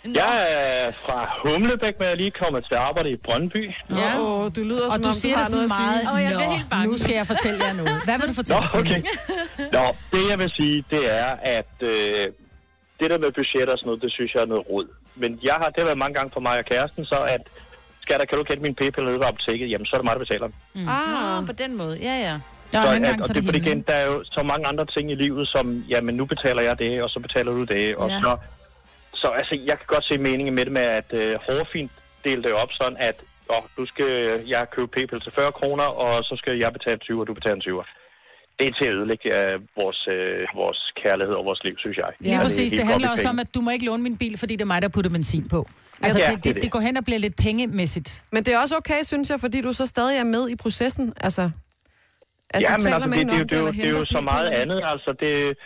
Jeg 0.04 0.34
er 0.50 0.90
fra 1.06 1.18
Humlebæk, 1.42 1.94
men 1.98 2.04
jeg 2.04 2.12
er 2.12 2.20
lige 2.24 2.30
kommet 2.30 2.64
til 2.68 2.74
arbejde 2.74 3.10
i 3.10 3.16
Brøndby. 3.16 3.62
Ja. 3.90 4.20
Åh, 4.20 4.40
oh, 4.40 4.50
du 4.56 4.60
lyder 4.70 4.86
Og 4.86 4.92
som 4.92 5.02
du 5.02 5.08
om, 5.08 5.14
siger 5.14 5.34
du 5.36 5.38
det 5.38 5.46
har 5.46 5.50
noget 5.56 5.64
at 5.64 5.70
sige. 5.80 5.90
meget, 6.04 6.14
Åh, 6.14 6.22
jeg 6.22 6.30
bliver 6.38 6.52
helt 6.56 6.70
bange. 6.70 6.86
nu 6.90 6.96
skal 6.96 7.14
jeg 7.20 7.26
fortælle 7.32 7.58
jer 7.66 7.74
noget. 7.82 7.96
Hvad 8.08 8.16
vil 8.20 8.26
du 8.30 8.34
Nå, 8.36 8.40
fortælle 8.40 8.62
os, 8.66 8.74
okay. 8.80 9.00
Nå, 9.76 9.84
det 10.12 10.22
jeg 10.30 10.38
vil 10.42 10.50
sige, 10.58 10.76
det 10.94 11.02
er, 11.20 11.30
at 11.58 11.72
øh, 11.92 12.24
det 13.00 13.06
der 13.10 13.18
med 13.24 13.30
budget 13.40 13.68
og 13.72 13.76
sådan 13.78 13.86
noget, 13.90 14.02
det 14.04 14.10
synes 14.16 14.30
jeg 14.34 14.42
er 14.46 14.50
noget 14.54 14.64
rod. 14.70 14.86
Men 15.22 15.30
jeg 15.48 15.54
har, 15.60 15.68
det 15.72 15.78
har 15.82 15.88
været 15.90 16.02
mange 16.04 16.14
gange 16.18 16.30
for 16.36 16.40
mig 16.48 16.54
og 16.62 16.64
kæresten, 16.72 17.04
så 17.12 17.18
at 17.36 17.42
skal 18.04 18.18
der, 18.20 18.24
kan 18.30 18.38
du 18.38 18.44
kende 18.44 18.62
min 18.66 18.74
p-pille 18.80 19.04
nede 19.08 19.18
ved 19.22 19.28
apoteket, 19.32 19.66
jamen 19.72 19.86
så 19.86 19.92
er 19.96 19.98
det 20.00 20.06
mig, 20.08 20.14
der 20.18 20.24
betaler. 20.26 20.48
Ah, 20.96 21.40
Nå, 21.40 21.46
på 21.46 21.54
den 21.62 21.70
måde. 21.80 21.96
Ja, 22.08 22.14
ja. 22.28 22.34
Ja, 22.72 22.80
så, 22.82 22.86
og 22.88 22.94
anden 22.94 23.04
at, 23.04 23.10
gang, 23.10 23.22
så 23.24 23.32
og 23.32 23.36
er 23.36 23.40
det, 23.40 23.54
det 23.54 23.66
igen, 23.66 23.80
der 23.88 23.92
er 24.02 24.06
jo 24.12 24.24
så 24.24 24.42
mange 24.42 24.64
andre 24.70 24.86
ting 24.86 25.10
i 25.10 25.14
livet, 25.14 25.48
som, 25.48 25.84
jamen 25.88 26.14
nu 26.14 26.24
betaler 26.24 26.62
jeg 26.62 26.78
det, 26.78 27.02
og 27.02 27.08
så 27.10 27.18
betaler 27.20 27.52
du 27.52 27.64
det, 27.64 27.96
og 27.96 28.08
ja. 28.10 28.20
så, 28.20 28.36
så 29.20 29.28
altså, 29.40 29.54
jeg 29.68 29.76
kan 29.78 29.86
godt 29.94 30.04
se 30.10 30.18
meningen 30.18 30.54
med 30.54 30.64
det 30.64 30.72
med, 30.72 30.82
at 31.00 31.08
øh, 31.20 31.34
hårfint 31.46 31.92
dele 32.24 32.42
det 32.42 32.52
op 32.52 32.68
sådan, 32.72 32.96
at 33.08 33.16
åh, 33.54 33.62
du 33.78 33.86
skal 33.92 34.10
jeg 34.54 34.62
købe 34.74 34.88
p-pille 34.94 35.20
til 35.20 35.32
40 35.32 35.52
kroner, 35.52 35.84
og 35.84 36.24
så 36.24 36.34
skal 36.36 36.58
jeg 36.58 36.72
betale 36.72 36.98
20, 36.98 37.20
og 37.20 37.26
du 37.26 37.34
betaler 37.34 37.60
20. 37.60 37.82
Det 38.58 38.68
er 38.68 38.72
til 38.80 38.88
at 38.90 38.94
ødelægge 38.98 39.28
øh, 39.40 39.60
vores, 39.76 40.00
øh, 40.14 40.46
vores 40.54 40.80
kærlighed 41.02 41.34
og 41.34 41.44
vores 41.44 41.60
liv, 41.64 41.74
synes 41.78 41.96
jeg. 41.96 42.10
Lige 42.20 42.36
Og 42.36 42.42
præcis. 42.42 42.70
Det 42.72 42.80
helt 42.80 42.90
handler 42.90 43.10
også 43.10 43.28
om, 43.28 43.38
at 43.38 43.54
du 43.54 43.60
må 43.60 43.70
ikke 43.70 43.84
låne 43.86 44.02
min 44.02 44.16
bil, 44.18 44.38
fordi 44.38 44.52
det 44.56 44.62
er 44.62 44.66
mig, 44.74 44.82
der 44.82 44.88
putter 44.88 45.10
benzin 45.10 45.48
på. 45.48 45.68
Altså, 46.02 46.18
Ja, 46.18 46.26
det, 46.26 46.34
det 46.36 46.44
det, 46.44 46.54
det. 46.54 46.62
det 46.62 46.70
går 46.70 46.80
hen 46.80 46.96
og 46.96 47.04
bliver 47.04 47.18
lidt 47.18 47.36
pengemæssigt. 47.36 48.22
men 48.32 48.44
det 48.44 48.54
er 48.54 48.58
også 48.58 48.76
okay, 48.76 49.00
synes 49.02 49.30
jeg, 49.30 49.40
fordi 49.40 49.60
du 49.60 49.72
så 49.72 49.86
stadig 49.86 50.18
er 50.18 50.24
med 50.24 50.48
i 50.48 50.56
processen. 50.56 51.12
Altså, 51.20 51.50
at 52.50 52.62
Ja, 52.62 52.66
du 52.68 52.72
men 52.72 52.80
taler 52.82 52.94
altså, 52.94 53.08
med 53.08 53.18
det, 53.18 53.26
det, 53.26 53.38
det, 53.38 53.50
det, 53.50 53.56
er 53.56 53.60
jo- 53.60 53.66
eller 53.66 53.82
det 53.82 53.94
er 53.96 53.98
jo 53.98 54.04
så 54.04 54.20
meget 54.20 54.48
andet. 54.48 54.82
Altså, 54.92 55.10
det, 55.20 55.58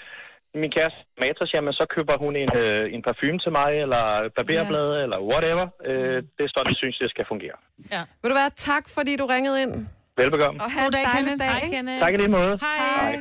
min 0.60 0.70
kæreste 0.76 1.00
Matas, 1.22 1.50
jamen, 1.54 1.72
så 1.80 1.84
køber 1.94 2.14
hun 2.24 2.32
en, 2.42 2.50
øh, 2.62 2.94
en 2.94 3.02
parfume 3.06 3.38
til 3.44 3.52
mig, 3.58 3.70
eller 3.84 4.02
barberblad, 4.36 4.88
ja. 4.96 5.02
eller 5.04 5.18
whatever. 5.30 5.66
Øh, 5.88 6.18
det 6.36 6.42
er 6.46 6.50
sådan, 6.54 6.70
jeg 6.72 6.78
synes, 6.82 6.96
det 7.02 7.10
skal 7.10 7.24
fungere. 7.32 7.56
Ja. 7.94 8.02
Vil 8.22 8.28
du 8.32 8.36
være 8.42 8.52
tak, 8.70 8.84
fordi 8.96 9.12
du 9.16 9.26
ringede 9.26 9.56
ind. 9.64 9.72
Velbekomme. 10.20 10.58
Og 10.64 10.70
have 10.76 10.84
God 10.84 10.92
dag, 10.96 11.04
Kenneth. 11.16 11.38
dag. 11.44 11.50
Hej? 11.50 11.68
Kenneth. 11.74 12.00
Tak 12.04 12.14
i 12.14 12.16
lige 12.16 12.28
måde. 12.38 12.58
Hej. 12.66 13.18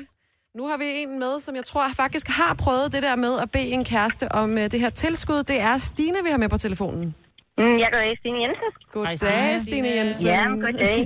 Nu 0.60 0.64
har 0.68 0.78
vi 0.78 0.88
en 1.02 1.20
med, 1.20 1.40
som 1.40 1.56
jeg 1.56 1.66
tror 1.66 1.86
faktisk 2.04 2.28
har 2.28 2.54
prøvet 2.64 2.88
det 2.96 3.02
der 3.04 3.16
med 3.16 3.34
at 3.44 3.52
bede 3.52 3.70
en 3.78 3.86
kæreste 3.86 4.26
om 4.42 4.50
uh, 4.52 4.66
det 4.74 4.80
her 4.84 4.90
tilskud. 4.90 5.44
Det 5.52 5.60
er 5.70 5.78
Stine, 5.78 6.20
vi 6.26 6.30
har 6.30 6.38
med 6.38 6.50
på 6.50 6.58
telefonen. 6.58 7.16
Mm, 7.58 7.78
jeg 7.84 7.90
går 7.94 8.16
Stine 8.20 8.40
Jensen. 8.44 8.72
Goddag, 8.92 9.18
Stine. 9.18 9.60
Stine 9.68 9.90
Jensen. 9.98 10.28
Ja, 10.28 10.44
goddag. 10.66 10.98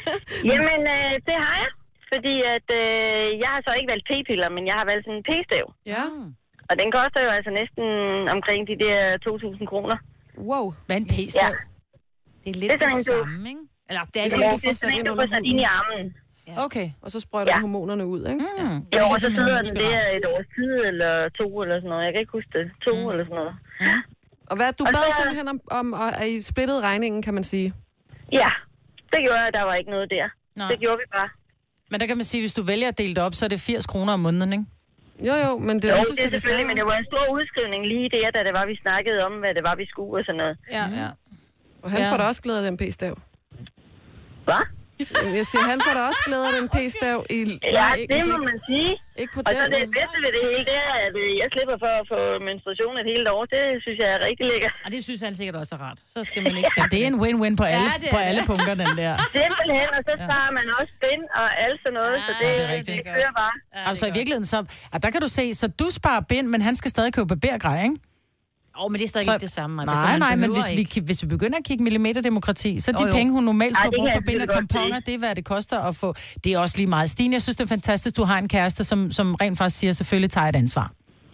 Jamen, 0.50 0.80
øh, 0.96 1.12
det 1.26 1.36
har 1.44 1.56
jeg. 1.62 1.70
Fordi 2.12 2.34
at, 2.56 2.66
øh, 2.82 3.24
jeg 3.42 3.48
har 3.54 3.60
så 3.66 3.72
ikke 3.78 3.90
valgt 3.92 4.06
p-piller, 4.10 4.48
men 4.56 4.62
jeg 4.70 4.74
har 4.80 4.84
valgt 4.90 5.02
sådan 5.06 5.18
en 5.20 5.26
p-stav. 5.28 5.66
Ja. 5.94 6.04
Og 6.70 6.74
den 6.80 6.88
koster 6.96 7.20
jo 7.26 7.30
altså 7.38 7.50
næsten 7.60 7.84
omkring 8.36 8.60
de 8.70 8.76
der 8.84 8.96
2.000 9.26 9.66
kroner. 9.72 9.96
Wow. 10.50 10.64
Hvad 10.86 10.96
en 10.96 11.06
Ja. 11.08 11.12
p-stav? 11.14 11.52
Det 12.42 12.50
er 12.54 12.58
lidt 12.62 12.70
Det 12.72 12.76
er 12.76 12.78
sådan 12.78 12.96
det 12.98 13.06
samme, 13.06 13.48
ikke? 13.52 13.62
Eller 13.90 14.02
det 14.12 14.16
er 14.20 14.24
ikke 14.26 14.36
Ja, 14.40 14.46
du 14.46 14.52
det 14.56 14.62
får 14.64 14.70
er 14.70 14.74
sat 14.74 14.76
sådan 14.82 14.94
ind 14.98 15.04
du 15.06 15.12
under 15.12 15.24
får 15.26 15.34
sat 15.34 15.44
ind 15.50 15.60
i 15.64 15.66
armen. 15.78 16.06
Okay. 16.66 16.86
Og 17.04 17.08
så 17.14 17.18
sprøjter 17.26 17.52
Ja. 17.52 17.56
ja. 17.56 17.60
hormonerne 17.60 18.04
ud, 18.14 18.22
ikke? 18.32 18.44
Mm. 18.58 18.78
Jo, 18.98 19.04
og 19.14 19.18
så 19.22 19.26
Ligesom 19.28 19.30
sidder 19.38 19.62
den 19.68 19.76
der 19.84 19.98
et 20.18 20.24
års 20.32 20.48
tid, 20.56 20.72
eller 20.90 21.12
to, 21.40 21.46
eller 21.62 21.76
sådan 21.80 21.90
noget. 21.92 22.04
Jeg 22.06 22.12
kan 22.12 22.20
ikke 22.24 22.34
huske 22.38 22.50
det. 22.58 22.66
To, 22.86 22.92
mm. 23.02 23.10
eller 23.12 23.24
sådan 23.28 23.38
noget. 23.42 23.54
Og 24.50 24.54
hvad, 24.58 24.68
du 24.78 24.84
Og 24.88 24.92
bad 24.96 25.04
så- 25.10 25.16
simpelthen 25.18 25.48
om, 25.54 25.58
om 25.80 25.86
at 26.22 26.26
I 26.34 26.40
splittede 26.50 26.80
regningen, 26.88 27.20
kan 27.26 27.34
man 27.38 27.44
sige. 27.52 27.68
Ja, 28.40 28.50
det 29.12 29.18
gjorde 29.24 29.40
jeg. 29.44 29.50
Der 29.58 29.62
var 29.68 29.74
ikke 29.80 29.90
noget 29.96 30.08
der. 30.16 30.26
Nej. 30.60 30.68
Det 30.70 30.78
gjorde 30.82 30.98
vi 31.02 31.06
bare. 31.16 31.28
Men 31.90 32.00
der 32.00 32.06
kan 32.06 32.16
man 32.16 32.24
sige, 32.24 32.42
hvis 32.42 32.54
du 32.54 32.62
vælger 32.62 32.88
at 32.88 32.98
dele 32.98 33.14
det 33.14 33.22
op, 33.22 33.34
så 33.34 33.44
er 33.44 33.48
det 33.48 33.60
80 33.60 33.86
kroner 33.86 34.12
om 34.12 34.20
måneden, 34.20 34.52
ikke? 34.52 34.64
Jo, 35.28 35.34
jo, 35.46 35.58
men 35.58 35.76
det, 35.82 35.88
Jo, 35.88 35.94
jeg 35.94 36.04
synes, 36.04 36.18
det 36.18 36.24
er 36.26 36.30
det 36.30 36.36
er 36.36 36.40
selvfølgelig, 36.40 36.64
fair. 36.66 36.68
men 36.70 36.76
det 36.76 36.86
var 36.86 36.96
en 37.02 37.04
stor 37.12 37.24
udskrivning 37.36 37.82
lige 37.86 38.08
der, 38.16 38.30
da 38.36 38.38
det 38.48 38.52
var, 38.58 38.66
vi 38.66 38.76
snakkede 38.84 39.18
om, 39.28 39.32
hvad 39.42 39.54
det 39.54 39.62
var, 39.68 39.74
vi 39.82 39.86
skulle 39.92 40.12
og 40.20 40.24
sådan 40.24 40.36
noget. 40.42 40.56
Ja, 40.76 40.84
ja. 41.00 41.08
Og 41.82 41.90
han 41.90 42.00
Ja. 42.00 42.12
får 42.12 42.16
da 42.16 42.24
også 42.24 42.42
glæde 42.42 42.58
af 42.58 42.64
den 42.70 42.76
p-stav. 42.76 43.14
Hvad? 44.44 44.62
Jeg 45.38 45.46
siger, 45.50 45.64
han 45.72 45.78
får 45.86 45.92
da 45.98 46.02
også 46.10 46.22
glæde 46.28 46.44
af 46.50 46.54
den 46.58 46.66
p-stav. 46.74 47.18
I, 47.36 47.38
Ja, 47.38 47.70
nej, 47.82 47.94
ikke, 48.00 48.14
det 48.14 48.22
må 48.32 48.36
man 48.50 48.56
sige. 48.68 48.90
ikke 49.20 49.32
på 49.36 49.40
Og 49.48 49.52
så 49.58 49.62
det 49.76 49.82
bedste 49.98 50.16
ved 50.24 50.30
det 50.36 50.42
hele, 50.50 50.62
det 50.70 50.76
er, 50.88 50.92
at 51.06 51.14
øh, 51.24 51.30
jeg 51.42 51.48
slipper 51.54 51.76
for 51.84 51.92
at 52.00 52.04
få 52.12 52.20
menstruation 52.48 52.94
et 53.02 53.06
helt 53.12 53.26
år. 53.34 53.42
Det 53.54 53.62
synes 53.84 53.98
jeg 54.02 54.08
er 54.16 54.20
rigtig 54.28 54.44
lækkert. 54.52 54.74
Og 54.86 54.90
det 54.94 55.00
synes 55.08 55.20
han 55.26 55.32
sikkert 55.40 55.56
også 55.62 55.72
er 55.76 55.80
rart. 55.86 55.98
Så 56.14 56.18
skal 56.30 56.40
man 56.46 56.52
ikke 56.58 56.72
Ja, 56.80 56.84
det 56.94 56.98
er 57.04 57.08
en 57.14 57.18
win-win 57.24 57.54
på 57.62 57.66
alle, 57.74 57.88
Ja, 57.92 57.96
det 58.02 58.08
på 58.16 58.20
det. 58.22 58.28
alle 58.30 58.42
punkter, 58.50 58.74
den 58.82 58.92
der. 59.02 59.12
Simpelthen, 59.38 59.88
og 59.96 60.02
så 60.08 60.12
sparer 60.24 60.50
man 60.58 60.66
også 60.78 60.92
spænd 60.98 61.22
og 61.40 61.46
alt 61.64 61.78
sådan 61.84 61.96
noget, 62.00 62.16
så 62.26 62.32
det, 62.42 62.50
Ja, 62.50 62.56
det 62.56 62.78
er 62.78 62.82
det, 62.90 62.96
kører 63.18 63.34
bare. 63.42 63.54
Ja, 63.76 63.82
Altså 63.90 64.04
i 64.10 64.12
virkeligheden, 64.18 64.48
så, 64.54 64.58
ja, 64.92 64.96
der 65.04 65.10
kan 65.14 65.20
du 65.26 65.30
se, 65.38 65.44
så 65.60 65.66
du 65.82 65.86
sparer 65.98 66.22
bind, 66.32 66.46
men 66.54 66.60
han 66.68 66.74
skal 66.80 66.90
stadig 66.96 67.10
købe 67.16 67.28
barbergrej, 67.34 67.78
ikke? 67.88 67.96
Åh, 68.80 68.84
oh, 68.84 68.90
men 68.92 68.98
det 68.98 69.04
er 69.04 69.08
stadig 69.08 69.24
Så- 69.24 69.32
ikke 69.34 69.42
det 69.42 69.50
samme. 69.50 69.76
Maja, 69.76 69.86
Nej, 69.86 70.18
nej, 70.18 70.36
men 70.36 70.52
hvis 70.52 70.64
vi, 70.70 70.74
ikke. 70.84 71.00
hvis 71.08 71.22
vi 71.22 71.28
begynder 71.36 71.58
at 71.58 71.64
kigge 71.64 71.82
millimeterdemokrati, 71.84 72.80
så 72.80 72.92
de 72.92 72.96
Jo, 73.02 73.06
jo. 73.06 73.12
penge, 73.18 73.32
hun 73.32 73.44
normalt 73.44 73.76
skulle 73.76 73.96
bruge 73.98 74.10
på 74.18 74.22
bind 74.26 74.42
og 74.42 74.48
tamponer, 74.48 75.00
det 75.00 75.14
er, 75.14 75.18
hvad 75.18 75.34
det 75.34 75.44
koster 75.44 75.78
at 75.88 75.96
få. 75.96 76.08
Det 76.44 76.48
er 76.54 76.58
også 76.58 76.76
lige 76.80 76.86
meget. 76.96 77.10
Stine, 77.10 77.32
jeg 77.36 77.42
synes, 77.42 77.56
det 77.56 77.64
er 77.64 77.68
fantastisk, 77.68 78.16
du 78.16 78.24
har 78.24 78.38
en 78.38 78.48
kæreste, 78.48 78.84
som, 78.84 79.12
som 79.12 79.34
rent 79.34 79.58
faktisk 79.58 79.78
siger, 79.80 79.92
selvfølgelig 79.92 80.30
tager 80.30 80.46
et 80.46 80.56
ansvar. 80.56 80.86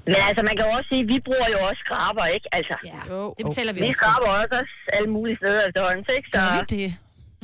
Men 0.07 0.15
altså, 0.29 0.43
man 0.49 0.55
kan 0.57 0.65
jo 0.69 0.73
også 0.79 0.89
sige, 0.93 1.03
at 1.05 1.09
vi 1.15 1.19
bruger 1.29 1.49
jo 1.55 1.59
også 1.69 1.81
skraber, 1.87 2.25
ikke? 2.37 2.47
Altså, 2.59 2.75
Ja, 2.93 3.01
Jo. 3.15 3.35
det 3.39 3.45
betaler 3.47 3.73
vi 3.73 3.81
vi 3.81 3.87
også. 3.87 3.99
skraber 4.01 4.29
også 4.43 4.59
alle 4.97 5.09
mulige 5.17 5.37
steder 5.41 5.61
efterhånden, 5.69 6.05
ikke? 6.17 6.29
Så 6.33 6.39
Gør 6.39 6.49
vi 6.57 6.63
det? 6.77 6.89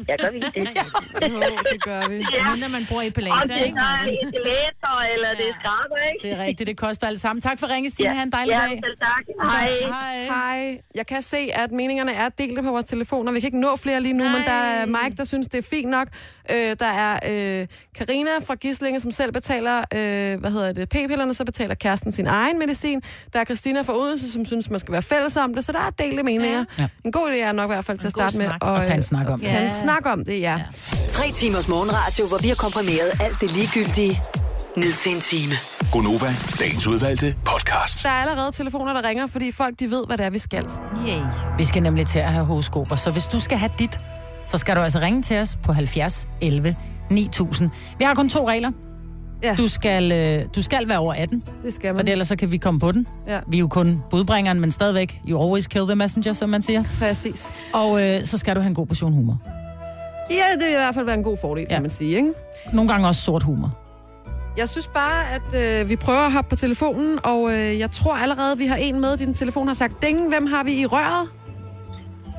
Jeg 0.09 0.17
gør 0.23 0.31
vi 0.37 0.39
det. 0.41 0.53
Jo, 1.33 1.39
det 1.73 1.79
gør 1.89 2.03
vi. 2.11 2.17
Ja. 2.37 2.51
Mindre 2.53 2.69
man 2.77 2.83
bor 2.91 3.01
i 3.03 3.07
Om 3.07 3.13
Pelater, 3.13 3.55
det 3.59 3.67
ikke? 3.67 3.79
er 3.79 4.03
eskalator, 4.23 4.97
eller 5.15 5.31
det 5.41 5.47
er 5.53 5.55
skraber, 5.61 5.99
ikke? 6.13 6.23
Det 6.29 6.31
er 6.37 6.41
rigtigt, 6.47 6.67
det 6.67 6.77
koster 6.77 7.07
alt 7.07 7.21
sammen. 7.21 7.41
Tak 7.41 7.59
for 7.61 7.67
ringe, 7.75 7.91
Stine. 7.91 8.09
Ja. 8.09 8.15
Ha' 8.15 8.23
en 8.23 8.33
dejlig 8.33 8.53
ja, 8.53 8.61
dag. 8.61 8.81
selv 8.85 8.97
tak. 9.09 9.25
Hej. 9.43 9.69
Hej. 9.95 10.25
Hej. 10.35 10.81
Jeg 10.95 11.07
kan 11.07 11.23
se, 11.23 11.39
at 11.55 11.71
meningerne 11.73 12.13
er 12.13 12.29
delte 12.29 12.63
på 12.63 12.71
vores 12.71 12.85
telefoner. 12.85 13.33
Vi 13.33 13.41
kan 13.41 13.47
ikke 13.47 13.61
nå 13.61 13.77
flere 13.77 14.01
lige 14.01 14.13
nu, 14.15 14.25
Nej. 14.25 14.33
men 14.39 14.43
der 14.47 14.53
er 14.53 14.87
Mike, 14.87 15.17
der 15.17 15.25
synes, 15.25 15.47
det 15.49 15.59
er 15.59 15.69
fint 15.71 15.91
nok. 15.91 16.09
Øh, 16.51 16.77
der 16.81 16.87
er 16.87 17.19
øh, 17.61 17.67
Karina 17.99 18.31
fra 18.47 18.55
Gislinge, 18.55 19.01
som 19.01 19.11
selv 19.13 19.33
betaler 19.33 19.79
øh, 19.79 20.41
hvad 20.41 20.51
hedder 20.51 20.73
det, 20.73 20.89
p-pillerne, 20.89 21.35
så 21.35 21.45
betaler 21.45 21.75
kæresten 21.75 22.13
sin 22.13 22.27
egen 22.27 22.59
medicin. 22.59 23.03
Der 23.33 23.41
er 23.41 23.45
Christina 23.45 23.83
fra 23.83 23.97
Odense, 23.97 24.33
som 24.33 24.45
synes, 24.47 24.71
man 24.71 24.81
skal 24.81 24.93
være 24.93 25.03
fælles 25.03 25.37
om 25.37 25.55
det, 25.55 25.65
så 25.65 25.73
der 25.73 25.79
er 25.79 25.91
delte 25.91 26.23
meninger. 26.23 26.65
Ja. 26.79 26.89
En 27.05 27.13
god 27.13 27.31
idé 27.31 27.35
er 27.35 27.53
nok 27.53 27.71
i 27.71 27.73
hvert 27.73 27.85
fald 27.85 27.99
til 27.99 28.07
at 28.07 28.13
starte 28.13 28.39
med. 28.39 28.47
snak. 28.47 28.59
Og 28.65 28.87
tage 28.87 28.97
en 28.97 29.03
snak 29.03 29.29
om 29.29 29.39
det. 29.39 29.49
Tage 29.49 29.63
en 29.63 29.71
snak 29.71 30.07
om 30.07 30.25
det, 30.25 30.41
ja. 30.41 30.53
Ja. 30.53 30.63
Tre 31.09 31.31
timers 31.31 31.69
morgenradio, 31.69 32.27
hvor 32.27 32.39
vi 32.39 32.49
har 32.49 32.55
komprimeret 32.55 33.11
alt 33.21 33.41
det 33.41 33.57
ligegyldige 33.57 34.23
ned 34.77 34.93
til 34.93 35.15
en 35.15 35.21
time. 35.21 35.53
Gonova, 35.93 36.35
dagens 36.61 36.87
udvalgte 36.87 37.35
podcast. 37.45 38.03
Der 38.03 38.09
er 38.09 38.13
allerede 38.13 38.53
telefoner, 38.53 38.93
der 38.93 39.09
ringer, 39.09 39.27
fordi 39.27 39.53
folk 39.53 39.81
de 39.81 39.91
ved, 39.91 40.07
hvad 40.07 40.17
det 40.19 40.27
er, 40.27 40.31
vi 40.31 40.39
skal. 40.39 40.65
Yay. 41.09 41.21
Vi 41.59 41.65
skal 41.65 41.83
nemlig 41.83 42.07
til 42.07 42.19
at 42.19 42.33
have 42.33 42.45
horoskoper, 42.45 42.97
så 42.97 43.11
hvis 43.11 43.25
du 43.25 43.41
skal 43.41 43.59
have 43.59 43.71
dit, 43.79 44.01
så 44.53 44.59
skal 44.59 44.77
du 44.77 44.81
altså 44.81 44.99
ringe 45.01 45.23
til 45.23 45.39
os 45.41 45.57
på 45.63 45.73
70 45.73 46.29
11 46.41 46.75
9000. 47.11 47.71
Vi 47.99 48.05
har 48.05 48.15
kun 48.15 48.29
to 48.29 48.49
regler. 48.49 48.71
Ja. 49.45 49.55
Du 49.59 49.69
skal, 49.69 50.13
øh, 50.13 50.45
du 50.57 50.63
skal 50.63 50.89
være 50.89 50.99
over 50.99 51.15
18, 51.15 51.43
Det 51.65 51.75
skal 51.75 51.91
for 51.91 51.97
man. 51.97 52.09
ellers 52.09 52.29
så 52.29 52.37
kan 52.37 52.51
vi 52.51 52.57
komme 52.57 52.81
på 52.81 52.93
den. 52.93 53.07
Ja. 53.27 53.41
Vi 53.49 53.57
er 53.57 53.61
jo 53.61 53.69
kun 53.69 54.03
budbringeren, 54.11 54.61
men 54.61 54.71
stadigvæk, 54.71 55.21
you 55.29 55.43
always 55.45 55.67
kill 55.67 55.87
the 55.87 55.95
messenger, 55.97 56.33
som 56.33 56.49
man 56.49 56.63
siger. 56.63 56.83
Præcis. 56.99 57.53
Og 57.75 58.03
øh, 58.03 58.25
så 58.27 58.39
skal 58.39 58.57
du 58.57 58.61
have 58.61 58.69
en 58.69 58.75
god 58.75 58.87
portion 58.87 59.13
humor. 59.13 59.39
Ja, 60.31 60.37
det 60.59 60.67
vil 60.67 60.73
i 60.73 60.77
hvert 60.77 60.95
fald 60.95 61.07
være 61.07 61.17
en 61.17 61.23
god 61.25 61.37
fordel, 61.41 61.67
Ja. 61.69 61.75
kan 61.75 61.83
man 61.83 61.91
sige, 61.91 62.17
ikke? 62.17 62.33
Nogle 62.73 62.91
gange 62.91 63.09
også 63.09 63.21
sort 63.23 63.43
humor. 63.43 63.71
Jeg 64.57 64.69
synes 64.69 64.87
bare, 64.87 65.25
at 65.31 65.81
øh, 65.83 65.89
vi 65.89 65.97
prøver 65.97 66.19
at 66.21 66.33
hoppe 66.33 66.49
på 66.51 66.57
telefonen, 66.57 67.19
og 67.25 67.53
øh, 67.53 67.79
jeg 67.79 67.91
tror 67.91 68.15
allerede, 68.17 68.59
vi 68.59 68.67
har 68.67 68.77
en 68.77 69.01
med. 69.01 69.17
Din 69.17 69.35
telefon 69.35 69.67
har 69.67 69.75
sagt 69.75 70.03
ding. 70.03 70.29
Hvem 70.29 70.47
har 70.47 70.65
vi 70.65 70.73
i 70.73 70.87
røret? 70.87 71.29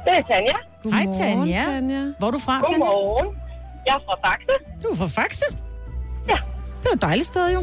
Det 0.05 0.13
er 0.17 0.21
Tanja. 0.33 0.53
Hej, 0.97 1.05
Tanja. 1.13 1.63
Tanja. 1.65 2.11
Hvor 2.19 2.27
er 2.27 2.31
du 2.31 2.39
fra, 2.39 2.53
Tanja? 2.53 2.67
Godmorgen. 2.85 3.35
Jeg 3.87 3.93
er 3.95 3.99
fra 4.05 4.29
Faxe. 4.29 4.83
Du 4.83 4.87
er 4.87 4.95
fra 4.95 5.21
Faxe? 5.21 5.45
Ja. 6.29 6.37
Det 6.83 6.89
er 6.89 6.95
et 6.95 7.01
dejligt 7.01 7.25
sted, 7.27 7.53
jo. 7.53 7.59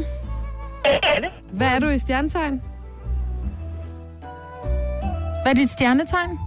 Det 0.85 0.99
er 1.03 1.15
det. 1.21 1.31
Hvad 1.53 1.67
er 1.75 1.79
du 1.79 1.89
i 1.89 1.99
stjernetegn? 1.99 2.63
Hvad 5.43 5.53
er 5.53 5.55
dit 5.55 5.71
stjernetegn? 5.71 6.39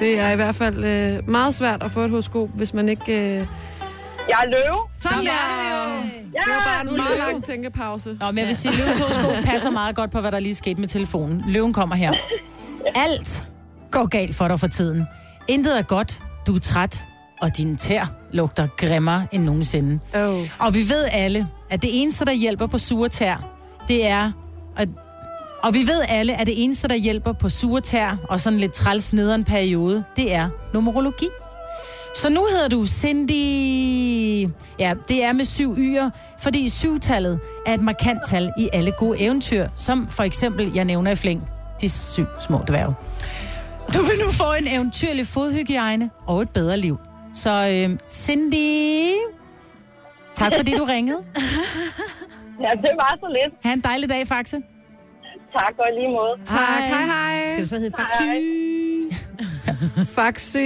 Det 0.00 0.20
er 0.20 0.30
i 0.30 0.36
hvert 0.36 0.54
fald 0.54 0.84
øh, 0.84 1.28
meget 1.28 1.54
svært 1.54 1.82
at 1.82 1.90
få 1.90 2.00
et 2.00 2.10
horoskop, 2.10 2.48
hvis 2.54 2.74
man 2.74 2.88
ikke... 2.88 3.12
Øh... 3.12 3.46
Jeg 4.28 4.36
er 4.44 4.46
løve. 4.46 4.78
Sådan 4.98 5.18
Der 5.18 5.24
er 5.24 5.34
var- 5.34 5.96
det 5.98 6.04
jo! 6.04 6.08
Ja, 6.34 6.40
Det 6.46 6.56
var 6.56 6.64
bare 6.64 6.80
en 6.90 6.96
meget 6.96 7.18
lang 7.18 7.44
tænkepause. 7.44 8.16
Nå, 8.20 8.26
men 8.26 8.38
jeg 8.38 8.46
vil 8.46 8.56
sige, 8.56 8.72
at 8.72 8.78
løvens 8.78 8.98
horoskop 8.98 9.32
passer 9.44 9.70
meget 9.70 9.96
godt 9.96 10.10
på, 10.10 10.20
hvad 10.20 10.32
der 10.32 10.38
lige 10.38 10.54
skete 10.54 10.80
med 10.80 10.88
telefonen. 10.88 11.44
Løven 11.46 11.72
kommer 11.72 11.96
her. 11.96 12.12
Alt 13.06 13.46
går 13.90 14.06
galt 14.06 14.34
for 14.34 14.48
dig 14.48 14.60
for 14.60 14.66
tiden. 14.66 15.06
Intet 15.48 15.78
er 15.78 15.82
godt, 15.82 16.22
du 16.46 16.54
er 16.54 16.60
træt, 16.60 17.04
og 17.40 17.56
din 17.56 17.76
tær 17.76 18.12
lugter 18.32 18.68
grimmere 18.76 19.26
end 19.32 19.44
nogensinde. 19.44 20.00
Oh. 20.14 20.48
Og 20.58 20.74
vi 20.74 20.88
ved 20.88 21.04
alle, 21.12 21.48
at 21.70 21.82
det 21.82 21.90
eneste, 22.02 22.24
der 22.24 22.32
hjælper 22.32 22.66
på 22.66 22.78
sure 22.78 23.08
tær, 23.08 23.54
det 23.88 24.06
er... 24.06 24.32
At, 24.76 24.88
og 25.62 25.74
vi 25.74 25.78
ved 25.78 26.02
alle, 26.08 26.40
at 26.40 26.46
det 26.46 26.64
eneste, 26.64 26.88
der 26.88 26.94
hjælper 26.94 27.32
på 27.32 27.48
sure 27.48 27.80
tær 27.80 28.16
og 28.28 28.40
sådan 28.40 28.58
lidt 28.58 28.72
træls 28.72 29.12
nederen 29.12 29.44
periode, 29.44 30.04
det 30.16 30.34
er 30.34 30.48
numerologi. 30.74 31.28
Så 32.14 32.30
nu 32.30 32.46
hedder 32.50 32.68
du 32.68 32.86
Cindy... 32.86 34.50
Ja, 34.78 34.94
det 35.08 35.24
er 35.24 35.32
med 35.32 35.44
syv 35.44 35.74
y'er, 35.76 36.10
fordi 36.38 36.68
syvtallet 36.68 37.40
er 37.66 37.74
et 37.74 37.82
markant 37.82 38.18
tal 38.28 38.52
i 38.58 38.68
alle 38.72 38.92
gode 38.98 39.20
eventyr, 39.20 39.68
som 39.76 40.08
for 40.08 40.22
eksempel, 40.22 40.72
jeg 40.74 40.84
nævner 40.84 41.10
i 41.10 41.14
flæng, 41.14 41.48
de 41.80 41.88
syv 41.88 42.26
små 42.40 42.62
dværge. 42.68 42.94
Du 43.94 44.02
vil 44.02 44.18
nu 44.24 44.32
få 44.32 44.44
en 44.60 44.66
eventyrlig 44.68 45.26
fodhygiejne 45.26 46.10
og 46.26 46.42
et 46.42 46.50
bedre 46.50 46.76
liv. 46.76 46.98
Så 47.34 47.50
øh, 47.50 47.98
Cindy, 48.12 49.12
tak 50.34 50.52
fordi 50.56 50.72
du 50.76 50.84
ringede. 50.84 51.18
Ja, 52.60 52.68
det 52.70 52.90
var 52.94 53.16
så 53.20 53.26
lidt. 53.42 53.54
Ha' 53.64 53.72
en 53.72 53.80
dejlig 53.80 54.08
dag, 54.10 54.28
Faxe. 54.28 54.56
Tak 55.52 55.74
og 55.78 55.86
lige 55.98 56.08
måde. 56.08 56.32
Tak, 56.44 56.82
hej 56.82 57.04
hej. 57.04 57.50
Skal 57.52 57.64
du 57.64 57.68
så 57.68 57.78
hedde 57.78 57.96
Faxy? 57.96 58.22
Faxy. 60.20 60.56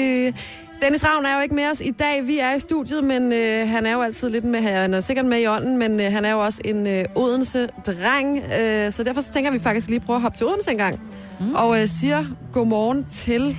Dennis 0.82 1.04
Ravn 1.08 1.26
er 1.26 1.34
jo 1.36 1.40
ikke 1.42 1.54
med 1.54 1.70
os 1.70 1.80
i 1.80 1.90
dag. 1.90 2.26
Vi 2.26 2.38
er 2.38 2.54
i 2.54 2.58
studiet, 2.58 3.04
men 3.04 3.32
øh, 3.32 3.68
han 3.68 3.86
er 3.86 3.92
jo 3.92 4.02
altid 4.02 4.30
lidt 4.30 4.44
med 4.44 4.60
her. 4.60 4.80
Han 4.80 4.94
er 4.94 5.00
sikkert 5.00 5.26
med 5.26 5.38
i 5.40 5.46
ånden, 5.46 5.78
men 5.78 6.00
øh, 6.00 6.12
han 6.12 6.24
er 6.24 6.30
jo 6.32 6.40
også 6.44 6.60
en 6.64 6.86
øh, 6.86 7.04
Odense-dreng. 7.14 8.38
Øh, 8.60 8.92
så 8.92 9.02
derfor 9.04 9.20
så 9.20 9.32
tænker 9.32 9.50
vi 9.50 9.58
faktisk 9.58 9.88
lige 9.88 10.00
prøve 10.00 10.16
at 10.16 10.22
hoppe 10.22 10.38
til 10.38 10.46
Odense 10.46 10.70
en 10.70 10.76
gang. 10.78 11.00
Mm. 11.42 11.54
Og 11.54 11.80
øh, 11.80 11.86
siger 11.88 12.24
godmorgen 12.52 13.04
til 13.04 13.56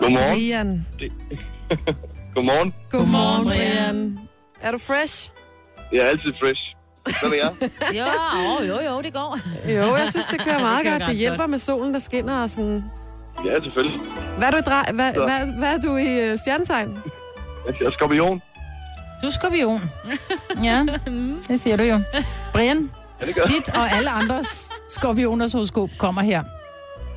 Godmorgen. 0.00 0.32
Brian. 0.34 0.86
Godmorgen. 2.34 2.74
Godmorgen, 2.90 3.46
Brian. 3.46 3.74
Brian. 3.84 4.18
Er 4.60 4.70
du 4.70 4.78
fresh? 4.78 5.30
Jeg 5.92 5.98
er 6.00 6.04
altid 6.06 6.32
fresh. 6.42 6.60
Hvad 7.20 7.30
er 7.30 7.34
jeg? 7.34 7.70
Jo, 7.98 8.66
jo, 8.66 8.74
jo, 8.74 8.90
jo, 8.94 9.02
det 9.02 9.12
går. 9.12 9.38
Jo, 9.68 9.96
jeg 9.96 10.06
synes, 10.10 10.26
det 10.26 10.40
kører 10.40 10.58
meget 10.68 10.82
kører 10.82 10.92
godt. 10.94 11.02
godt, 11.02 11.10
Det 11.10 11.18
hjælper 11.18 11.46
med 11.46 11.58
solen, 11.58 11.94
der 11.94 12.00
skinner 12.00 12.42
og 12.42 12.50
sådan. 12.50 12.84
Ja, 13.44 13.60
selvfølgelig. 13.62 14.00
Hvad 14.38 14.46
er 14.48 14.50
du 14.50 14.56
i, 14.56 14.60
drej- 14.60 14.92
hvad, 14.92 15.14
Så. 15.14 15.22
hvad, 15.24 15.58
hvad 15.58 15.74
er 15.74 15.78
du 15.80 15.96
i 15.96 16.32
uh, 16.32 16.38
stjernetegn? 16.38 16.98
Jeg 17.80 17.86
er 17.86 17.90
skorpion. 17.90 18.42
Du 19.22 19.26
er 19.26 19.30
skorpion. 19.30 19.80
Ja, 20.64 20.86
det 21.48 21.60
siger 21.60 21.76
du 21.76 21.82
jo. 21.82 22.00
Brian, 22.52 22.90
Ja, 23.20 23.26
det 23.26 23.34
gør 23.34 23.44
dit 23.44 23.68
og 23.68 23.90
alle 23.90 24.10
andres 24.10 24.70
skorpioners 24.90 25.52
horoskop 25.52 25.90
kommer 25.98 26.22
her. 26.22 26.42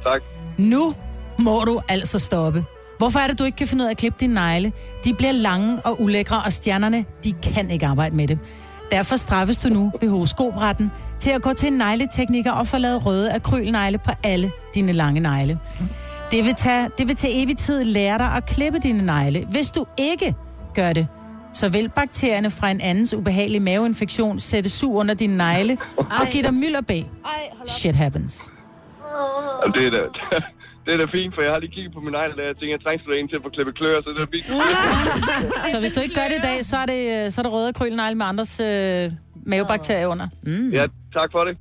Tak. 0.06 0.22
Nu 0.58 0.96
må 1.38 1.64
du 1.64 1.82
altså 1.88 2.20
stoppe. 2.20 2.66
Hvorfor 2.98 3.20
er 3.20 3.28
det, 3.28 3.40
du 3.40 3.44
ikke 3.44 3.56
kan 3.56 3.68
finde 3.68 3.84
ud 3.84 3.88
af 3.88 3.92
at 3.92 3.98
klippe 3.98 4.18
dine 4.20 4.34
negle? 4.34 4.74
De 5.06 5.14
bliver 5.14 5.32
lange 5.32 5.82
og 5.86 6.02
ulækre, 6.02 6.42
og 6.46 6.54
stjernerne, 6.54 7.06
de 7.24 7.34
kan 7.34 7.70
ikke 7.70 7.86
arbejde 7.86 8.16
med 8.16 8.28
det. 8.28 8.40
Derfor 8.92 9.16
straffes 9.16 9.58
du 9.58 9.70
nu 9.70 9.92
ved 10.02 10.10
horoskopretten 10.10 10.92
til 11.20 11.30
at 11.30 11.42
gå 11.42 11.54
til 11.54 11.68
en 11.68 11.74
negletekniker 11.74 12.52
og 12.52 12.68
få 12.68 12.78
lavet 12.78 13.06
røde 13.06 13.34
akrylnegle 13.34 13.98
på 13.98 14.12
alle 14.24 14.52
dine 14.76 14.92
lange 14.92 15.20
negle. 15.22 15.60
Det 16.32 16.46
vil, 16.46 16.54
tage, 16.56 16.90
det 16.98 17.08
vil 17.08 17.16
til 17.16 17.30
evig 17.34 17.58
tid 17.58 17.84
lære 17.84 18.18
dig 18.18 18.28
at 18.28 18.46
klippe 18.46 18.80
dine 18.80 19.06
negle. 19.06 19.46
Hvis 19.52 19.72
du 19.72 19.86
ikke 19.98 20.36
gør 20.76 20.94
det, 20.94 21.08
så 21.54 21.70
vil 21.70 21.90
bakterierne 21.90 22.50
fra 22.52 22.72
en 22.72 22.82
andens 22.82 23.14
ubehagelige 23.14 23.60
maveinfektion 23.60 24.40
sætte 24.40 24.70
sug 24.70 24.96
under 24.96 25.14
dine 25.14 25.38
negle 25.38 25.78
og 25.98 26.28
give 26.32 26.44
dig 26.44 26.54
mylderbæ. 26.54 26.94
Ej, 26.98 27.06
hold 27.52 27.62
op. 27.62 27.68
Shit 27.68 27.96
happens. 27.96 28.52
Jamen, 29.64 29.74
det 29.76 29.86
er 29.88 29.92
da, 29.92 30.02
det 30.86 30.94
er 30.94 30.98
da 30.98 31.06
fint, 31.18 31.36
for 31.36 31.42
jeg 31.42 31.52
har 31.52 31.60
lige 31.60 31.72
kigget 31.72 31.94
på 31.94 32.00
min 32.00 32.16
egen, 32.16 32.32
og 32.32 32.46
jeg 32.46 32.56
tænker, 32.60 32.74
jeg 32.78 32.84
trænger 32.86 33.14
en 33.22 33.28
til 33.28 33.36
at 33.36 33.42
få 33.44 33.50
klippet 33.50 33.76
klør, 33.78 33.96
så 34.02 34.10
det 34.16 34.22
er 34.22 34.32
fint. 34.36 34.46
Så 35.72 35.80
hvis 35.80 35.92
du 35.92 36.00
ikke 36.02 36.16
gør 36.16 36.28
det 36.32 36.38
i 36.38 36.42
dag, 36.50 36.66
så 36.66 36.78
er 36.78 36.86
det, 36.86 37.26
øh, 37.26 37.32
så 37.32 37.42
er 37.42 37.44
det 37.44 37.52
røde 37.54 37.70
akrylnegle 37.70 38.16
med 38.16 38.26
andres 38.26 38.60
øh, 38.60 39.12
mavebakterier 39.46 40.08
under. 40.08 40.28
Mm. 40.44 40.70
Ja, 40.70 40.86
tak 41.18 41.30
for 41.32 41.44
det. 41.48 41.58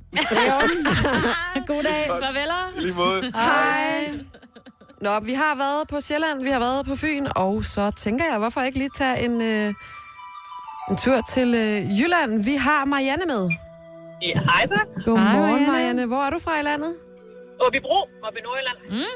God 1.71 1.83
dag. 1.83 2.01
Farveler. 2.07 2.61
I 2.77 2.81
lige 2.81 2.93
måde. 2.93 3.21
Hej. 3.35 4.19
Nå, 5.01 5.19
vi 5.19 5.33
har 5.33 5.55
været 5.55 5.87
på 5.87 6.01
Sjælland, 6.01 6.43
vi 6.43 6.49
har 6.49 6.59
været 6.59 6.85
på 6.85 6.95
Fyn, 6.95 7.27
og 7.35 7.63
så 7.63 7.91
tænker 7.91 8.25
jeg, 8.25 8.37
hvorfor 8.37 8.61
ikke 8.61 8.77
lige 8.77 8.89
tage 8.95 9.25
en, 9.25 9.41
øh, 9.41 9.73
en 10.89 10.97
tur 10.97 11.21
til 11.33 11.47
øh, 11.55 11.99
Jylland. 11.99 12.43
Vi 12.43 12.55
har 12.55 12.85
Marianne 12.85 13.25
med. 13.25 13.49
Ja, 14.21 14.39
hej 14.39 14.65
så. 14.67 14.79
Godmorgen, 15.05 15.27
Hej, 15.27 15.39
Marianne. 15.39 15.67
Marianne. 15.71 16.05
Hvor 16.05 16.23
er 16.23 16.29
du 16.29 16.39
fra 16.39 16.59
i 16.59 16.63
landet? 16.63 16.95
Åbibro, 17.67 17.97
oppe 18.23 18.39
i 18.39 18.41
Nordjylland. 18.43 18.77
Mm. 18.89 19.15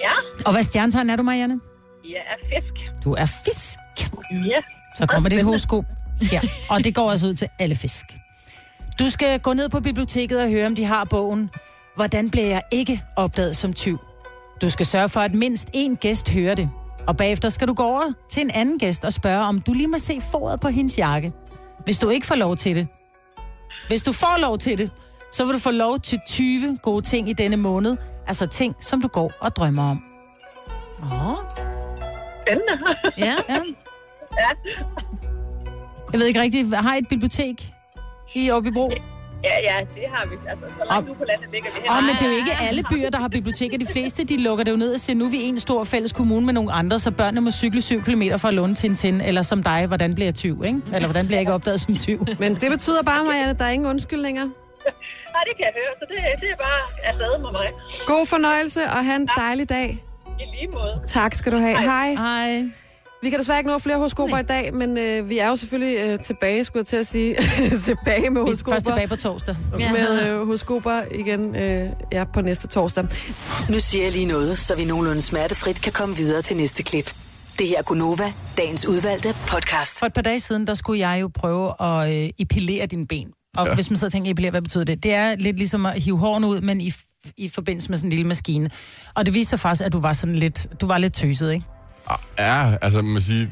Ja, 0.00 0.12
Og 0.46 0.52
hvad 0.52 0.62
stjernetegn 0.62 1.10
er 1.10 1.16
du, 1.16 1.22
Marianne? 1.22 1.60
jeg 2.04 2.22
er 2.32 2.38
fisk. 2.48 3.04
Du 3.04 3.12
er 3.14 3.26
fisk. 3.44 3.78
Ja. 4.46 4.60
Så 4.98 5.06
kommer 5.06 5.28
dit 5.28 5.42
horoskop 5.42 5.84
her. 6.32 6.40
Og 6.70 6.84
det 6.84 6.94
går 6.94 7.10
altså 7.10 7.26
ud 7.26 7.34
til 7.34 7.48
alle 7.58 7.74
fisk. 7.76 8.06
Du 8.98 9.10
skal 9.10 9.40
gå 9.40 9.52
ned 9.52 9.68
på 9.68 9.80
biblioteket 9.80 10.42
og 10.42 10.48
høre, 10.50 10.66
om 10.66 10.74
de 10.74 10.84
har 10.84 11.04
bogen 11.04 11.50
Hvordan 11.96 12.30
bliver 12.30 12.46
jeg 12.46 12.62
ikke 12.70 13.02
opdaget 13.16 13.56
som 13.56 13.72
tyv? 13.72 13.98
Du 14.62 14.70
skal 14.70 14.86
sørge 14.86 15.08
for, 15.08 15.20
at 15.20 15.34
mindst 15.34 15.70
én 15.76 15.94
gæst 15.94 16.28
hører 16.30 16.54
det. 16.54 16.70
Og 17.06 17.16
bagefter 17.16 17.48
skal 17.48 17.68
du 17.68 17.74
gå 17.74 17.82
over 17.82 18.12
til 18.28 18.42
en 18.42 18.50
anden 18.50 18.78
gæst 18.78 19.04
og 19.04 19.12
spørge, 19.12 19.44
om 19.44 19.60
du 19.60 19.72
lige 19.72 19.86
må 19.88 19.98
se 19.98 20.20
foret 20.32 20.60
på 20.60 20.68
hendes 20.68 20.98
jakke. 20.98 21.32
Hvis 21.84 21.98
du 21.98 22.08
ikke 22.08 22.26
får 22.26 22.34
lov 22.34 22.56
til 22.56 22.76
det. 22.76 22.88
Hvis 23.88 24.02
du 24.02 24.12
får 24.12 24.40
lov 24.40 24.58
til 24.58 24.78
det, 24.78 24.90
så 25.32 25.44
vil 25.44 25.54
du 25.54 25.58
få 25.58 25.70
lov 25.70 26.00
til 26.00 26.20
20 26.28 26.78
gode 26.82 27.02
ting 27.02 27.28
i 27.28 27.32
denne 27.32 27.56
måned. 27.56 27.96
Altså 28.28 28.46
ting, 28.46 28.76
som 28.80 29.02
du 29.02 29.08
går 29.08 29.32
og 29.40 29.56
drømmer 29.56 29.90
om. 29.90 30.04
Åh, 31.02 31.36
Spændende. 32.42 32.72
ja. 33.18 33.34
Ja. 33.48 33.58
Jeg 36.12 36.20
ved 36.20 36.26
ikke 36.26 36.40
rigtigt, 36.40 36.74
har 36.76 36.94
I 36.94 36.98
et 36.98 37.08
bibliotek 37.08 37.72
i 38.34 38.50
Åbibro? 38.50 38.90
Ja, 39.44 39.54
ja, 39.68 39.76
det 39.96 40.04
har 40.14 40.26
vi. 40.30 40.34
Altså, 40.50 40.66
så 40.78 40.84
langt 40.90 41.18
på 41.18 41.24
landet 41.30 41.48
ligger 41.52 41.70
det 41.70 41.82
her. 41.82 41.98
Åh, 41.98 42.04
men 42.04 42.14
det 42.18 42.22
er 42.26 42.30
jo 42.30 42.36
ikke 42.36 42.52
alle 42.68 42.82
byer, 42.90 43.10
der 43.10 43.18
har 43.18 43.28
biblioteker. 43.28 43.78
De 43.78 43.86
fleste, 43.86 44.24
de 44.24 44.36
lukker 44.36 44.64
det 44.64 44.72
jo 44.72 44.76
ned 44.76 44.94
og 44.94 45.00
siger, 45.00 45.16
nu 45.16 45.24
er 45.24 45.30
vi 45.30 45.42
en 45.42 45.60
stor 45.60 45.84
fælles 45.84 46.12
kommune 46.12 46.46
med 46.46 46.54
nogle 46.54 46.72
andre, 46.72 46.98
så 46.98 47.10
børnene 47.10 47.40
må 47.40 47.50
cykle 47.50 47.82
7 47.82 48.02
km 48.02 48.22
fra 48.36 48.50
Lund 48.50 48.76
til 48.76 48.90
en 48.90 48.96
tin, 48.96 49.20
eller 49.20 49.42
som 49.42 49.62
dig, 49.62 49.86
hvordan 49.86 50.14
bliver 50.14 50.26
jeg 50.26 50.34
tyv, 50.34 50.64
ikke? 50.64 50.80
Eller 50.94 51.08
hvordan 51.08 51.26
bliver 51.26 51.36
jeg 51.36 51.40
ikke 51.42 51.52
opdaget 51.52 51.80
som 51.80 51.96
tyv? 51.96 52.26
Men 52.42 52.54
det 52.54 52.70
betyder 52.70 53.02
bare, 53.02 53.24
Marianne, 53.24 53.50
at 53.50 53.58
der 53.58 53.64
er 53.64 53.70
ingen 53.70 53.88
undskyldninger. 53.88 54.44
Nej, 55.34 55.42
det 55.48 55.56
kan 55.56 55.64
jeg 55.68 55.72
høre, 55.80 55.92
så 55.98 56.04
det, 56.08 56.16
det 56.40 56.48
er 56.50 56.56
bare 56.56 56.80
afsted 57.04 57.38
med 57.44 57.50
mig. 57.52 57.68
God 58.06 58.26
fornøjelse, 58.26 58.82
og 58.84 59.04
have 59.04 59.16
en 59.16 59.28
dejlig 59.36 59.68
dag. 59.68 60.04
I 60.40 60.44
lige 60.60 60.68
måde. 60.72 61.00
Tak 61.06 61.34
skal 61.34 61.52
du 61.52 61.58
have. 61.58 61.78
Hej. 61.78 62.14
Hej. 62.14 62.64
Vi 63.22 63.30
kan 63.30 63.38
desværre 63.38 63.58
ikke 63.58 63.70
nå 63.70 63.78
flere 63.78 63.96
horoskoper 63.96 64.38
i 64.38 64.42
dag, 64.42 64.74
men 64.74 64.98
øh, 64.98 65.28
vi 65.28 65.38
er 65.38 65.48
jo 65.48 65.56
selvfølgelig 65.56 65.98
øh, 65.98 66.18
tilbage, 66.20 66.64
skulle 66.64 66.80
jeg 66.80 66.86
til 66.86 66.96
at 66.96 67.06
sige. 67.06 67.36
tilbage 67.84 68.30
med 68.30 68.30
Vi 68.30 68.38
er 68.38 68.44
horoskoper. 68.44 68.72
først 68.72 68.86
tilbage 68.86 69.08
på 69.08 69.16
torsdag. 69.16 69.56
Med 69.78 70.28
øh, 70.28 70.46
horoskoper 70.46 71.02
igen 71.14 71.56
øh, 71.56 71.90
ja, 72.12 72.24
på 72.24 72.40
næste 72.40 72.68
torsdag. 72.68 73.04
Nu 73.70 73.80
siger 73.80 74.04
jeg 74.04 74.12
lige 74.12 74.26
noget, 74.26 74.58
så 74.58 74.74
vi 74.76 74.84
nogenlunde 74.84 75.22
smertefrit 75.22 75.82
kan 75.82 75.92
komme 75.92 76.16
videre 76.16 76.42
til 76.42 76.56
næste 76.56 76.82
klip. 76.82 77.14
Det 77.58 77.68
her 77.68 77.78
er 77.78 77.82
Gunova, 77.82 78.32
dagens 78.56 78.86
udvalgte 78.86 79.34
podcast. 79.48 79.98
For 79.98 80.06
et 80.06 80.12
par 80.12 80.22
dage 80.22 80.40
siden, 80.40 80.66
der 80.66 80.74
skulle 80.74 81.08
jeg 81.08 81.18
jo 81.20 81.30
prøve 81.34 81.72
at 81.82 82.24
øh, 82.24 82.30
epilere 82.38 82.86
dine 82.86 83.06
ben. 83.06 83.28
Og 83.56 83.66
ja. 83.66 83.74
hvis 83.74 83.90
man 83.90 83.96
så 83.96 84.10
tænker, 84.10 84.30
epilere, 84.30 84.50
hvad 84.50 84.62
betyder 84.62 84.84
det? 84.84 85.02
Det 85.02 85.14
er 85.14 85.36
lidt 85.36 85.56
ligesom 85.56 85.86
at 85.86 86.02
hive 86.02 86.18
hårene 86.18 86.46
ud, 86.46 86.60
men 86.60 86.80
i, 86.80 86.92
i 87.36 87.48
forbindelse 87.48 87.88
med 87.88 87.98
sådan 87.98 88.06
en 88.06 88.10
lille 88.10 88.26
maskine. 88.26 88.70
Og 89.14 89.26
det 89.26 89.34
viser 89.34 89.56
faktisk, 89.56 89.86
at 89.86 89.92
du 89.92 90.00
var 90.00 90.12
sådan 90.12 90.36
lidt, 90.36 90.66
du 90.80 90.86
var 90.86 90.98
lidt 90.98 91.14
tøset, 91.14 91.52
ikke? 91.52 91.64
Ja, 92.38 92.76
altså 92.82 93.02
man 93.02 93.22
siger, 93.22 93.46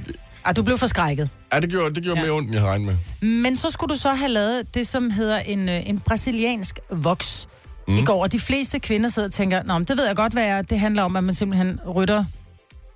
Og 0.44 0.56
du 0.56 0.62
blev 0.62 0.78
forskrækket. 0.78 1.30
ja, 1.52 1.60
det 1.60 1.70
gjorde, 1.70 1.94
det 1.94 2.02
gjorde 2.02 2.20
Ja. 2.20 2.26
mere 2.26 2.34
ondt, 2.36 2.46
end 2.46 2.52
jeg 2.54 2.60
havde 2.60 2.70
regnet 2.72 2.98
med. 3.20 3.26
Men 3.42 3.56
så 3.56 3.70
skulle 3.70 3.94
du 3.94 4.00
så 4.00 4.08
have 4.14 4.28
lavet 4.30 4.74
det, 4.74 4.86
som 4.86 5.10
hedder 5.10 5.38
en, 5.38 5.68
øh, 5.68 5.88
en 5.88 5.98
brasiliansk 5.98 6.78
voks 6.90 7.48
mm. 7.88 7.96
i 7.96 8.02
går. 8.04 8.22
Og 8.22 8.32
de 8.32 8.38
fleste 8.40 8.78
kvinder 8.78 9.08
sidder 9.08 9.28
og 9.28 9.32
tænker, 9.32 9.62
Nå, 9.62 9.72
men 9.78 9.84
det 9.84 9.96
ved 9.98 10.06
jeg 10.06 10.16
godt, 10.16 10.32
hvad 10.32 10.44
er. 10.48 10.62
Det 10.62 10.80
handler 10.80 11.02
om, 11.02 11.16
at 11.16 11.24
man 11.24 11.34
simpelthen 11.34 11.80
rytter 11.94 12.24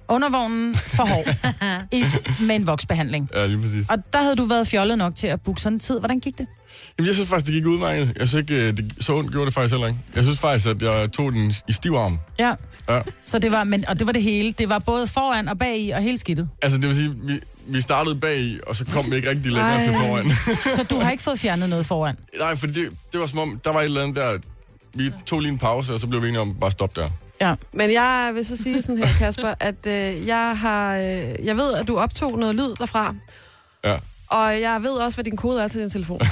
undervognen 0.09 0.75
for 0.75 1.05
hår 1.07 1.25
i, 1.97 2.05
med 2.47 2.57
en 2.57 2.67
voksbehandling. 2.67 3.29
Ja, 3.35 3.47
lige 3.47 3.61
præcis. 3.63 3.91
Og 3.91 3.97
der 4.13 4.23
havde 4.23 4.37
du 4.37 4.45
været 4.45 4.67
fjollet 4.67 4.99
nok 4.99 5.17
til 5.17 5.27
at 5.27 5.41
booke 5.41 5.61
sådan 5.61 5.77
en 5.77 5.81
tid. 5.81 5.99
Hvordan 5.99 6.21
gik 6.21 6.39
det? 6.39 6.47
Jamen, 6.99 7.07
jeg 7.07 7.15
synes 7.15 7.29
faktisk, 7.29 7.47
det 7.47 7.55
gik 7.55 7.67
udmærket. 7.67 8.13
Jeg 8.19 8.29
synes 8.29 8.51
ikke, 8.51 8.67
øh, 8.69 8.77
det, 8.77 8.95
så 9.01 9.15
ondt 9.15 9.31
gjorde 9.33 9.47
det 9.47 9.55
faktisk 9.55 9.73
heller 9.73 9.87
ikke. 9.87 10.01
Jeg 10.15 10.25
synes 10.25 10.39
faktisk, 10.39 10.67
at 10.67 10.83
jeg 10.83 11.13
tog 11.13 11.33
den 11.33 11.55
i 11.69 11.73
stiv 11.73 11.93
arm. 11.93 12.19
Ja. 12.39 12.55
Ja. 12.89 13.01
Så 13.25 13.39
det 13.39 13.53
var, 13.53 13.65
men, 13.65 13.89
og 13.89 13.99
det 13.99 14.07
var 14.07 14.13
det 14.13 14.23
hele. 14.23 14.53
Det 14.53 14.69
var 14.69 14.79
både 14.79 15.07
foran 15.07 15.49
og 15.49 15.59
bag 15.59 15.79
i 15.79 15.91
og 15.91 16.03
hele 16.03 16.19
skidtet. 16.19 16.49
Altså, 16.63 16.79
det 16.79 16.89
vil 16.89 16.97
sige, 16.97 17.15
vi, 17.23 17.41
vi 17.67 17.81
startede 17.81 18.15
bag 18.15 18.39
i, 18.39 18.61
og 18.67 18.77
så 18.77 18.85
kom 18.85 19.11
vi 19.11 19.17
ikke 19.17 19.31
rigtig 19.31 19.53
længere 19.53 19.75
Ej. 19.75 19.83
til 19.85 19.93
foran. 19.93 20.31
Så 20.77 20.83
du 20.91 20.99
har 20.99 21.11
ikke 21.11 21.23
fået 21.23 21.39
fjernet 21.39 21.69
noget 21.69 21.87
foran. 21.87 22.17
Nej, 22.41 22.57
for 22.57 22.67
det, 22.67 22.91
det 23.13 23.21
var 23.21 23.27
som 23.27 23.39
om, 23.39 23.61
der 23.65 23.73
var 23.73 23.81
et 23.81 23.85
eller 23.85 24.03
andet 24.03 24.17
der... 24.17 24.39
Vi 24.97 25.13
tog 25.27 25.41
lige 25.41 25.53
en 25.53 25.59
pause, 25.59 25.93
og 25.95 26.01
så 26.01 26.07
blev 26.07 26.23
vi 26.23 26.29
enige 26.29 26.41
om 26.41 26.55
bare 26.55 26.67
at 26.67 26.73
stoppe 26.73 27.01
der. 27.01 27.09
Ja. 27.41 27.55
Men 27.73 27.93
jeg 27.93 28.31
vil 28.35 28.45
så 28.45 28.57
sige 28.57 28.83
sådan 28.83 28.99
her, 28.99 29.09
Kasper, 29.19 29.55
at 29.61 29.87
øh, 29.87 30.27
jeg 30.27 30.59
har, 30.59 30.97
øh, 30.97 31.45
jeg 31.45 31.57
ved, 31.57 31.75
at 31.75 31.89
du 31.89 31.99
optog 31.99 32.39
noget 32.39 32.55
lyd 32.55 32.75
derfra. 32.79 33.15
Ja. 33.85 33.97
Og 34.29 34.61
jeg 34.61 34.83
ved 34.83 34.91
også, 34.91 35.17
hvad 35.17 35.25
din 35.25 35.37
kode 35.37 35.63
er 35.63 35.69
til 35.69 35.81
din 35.81 35.91
telefon. 35.91 36.21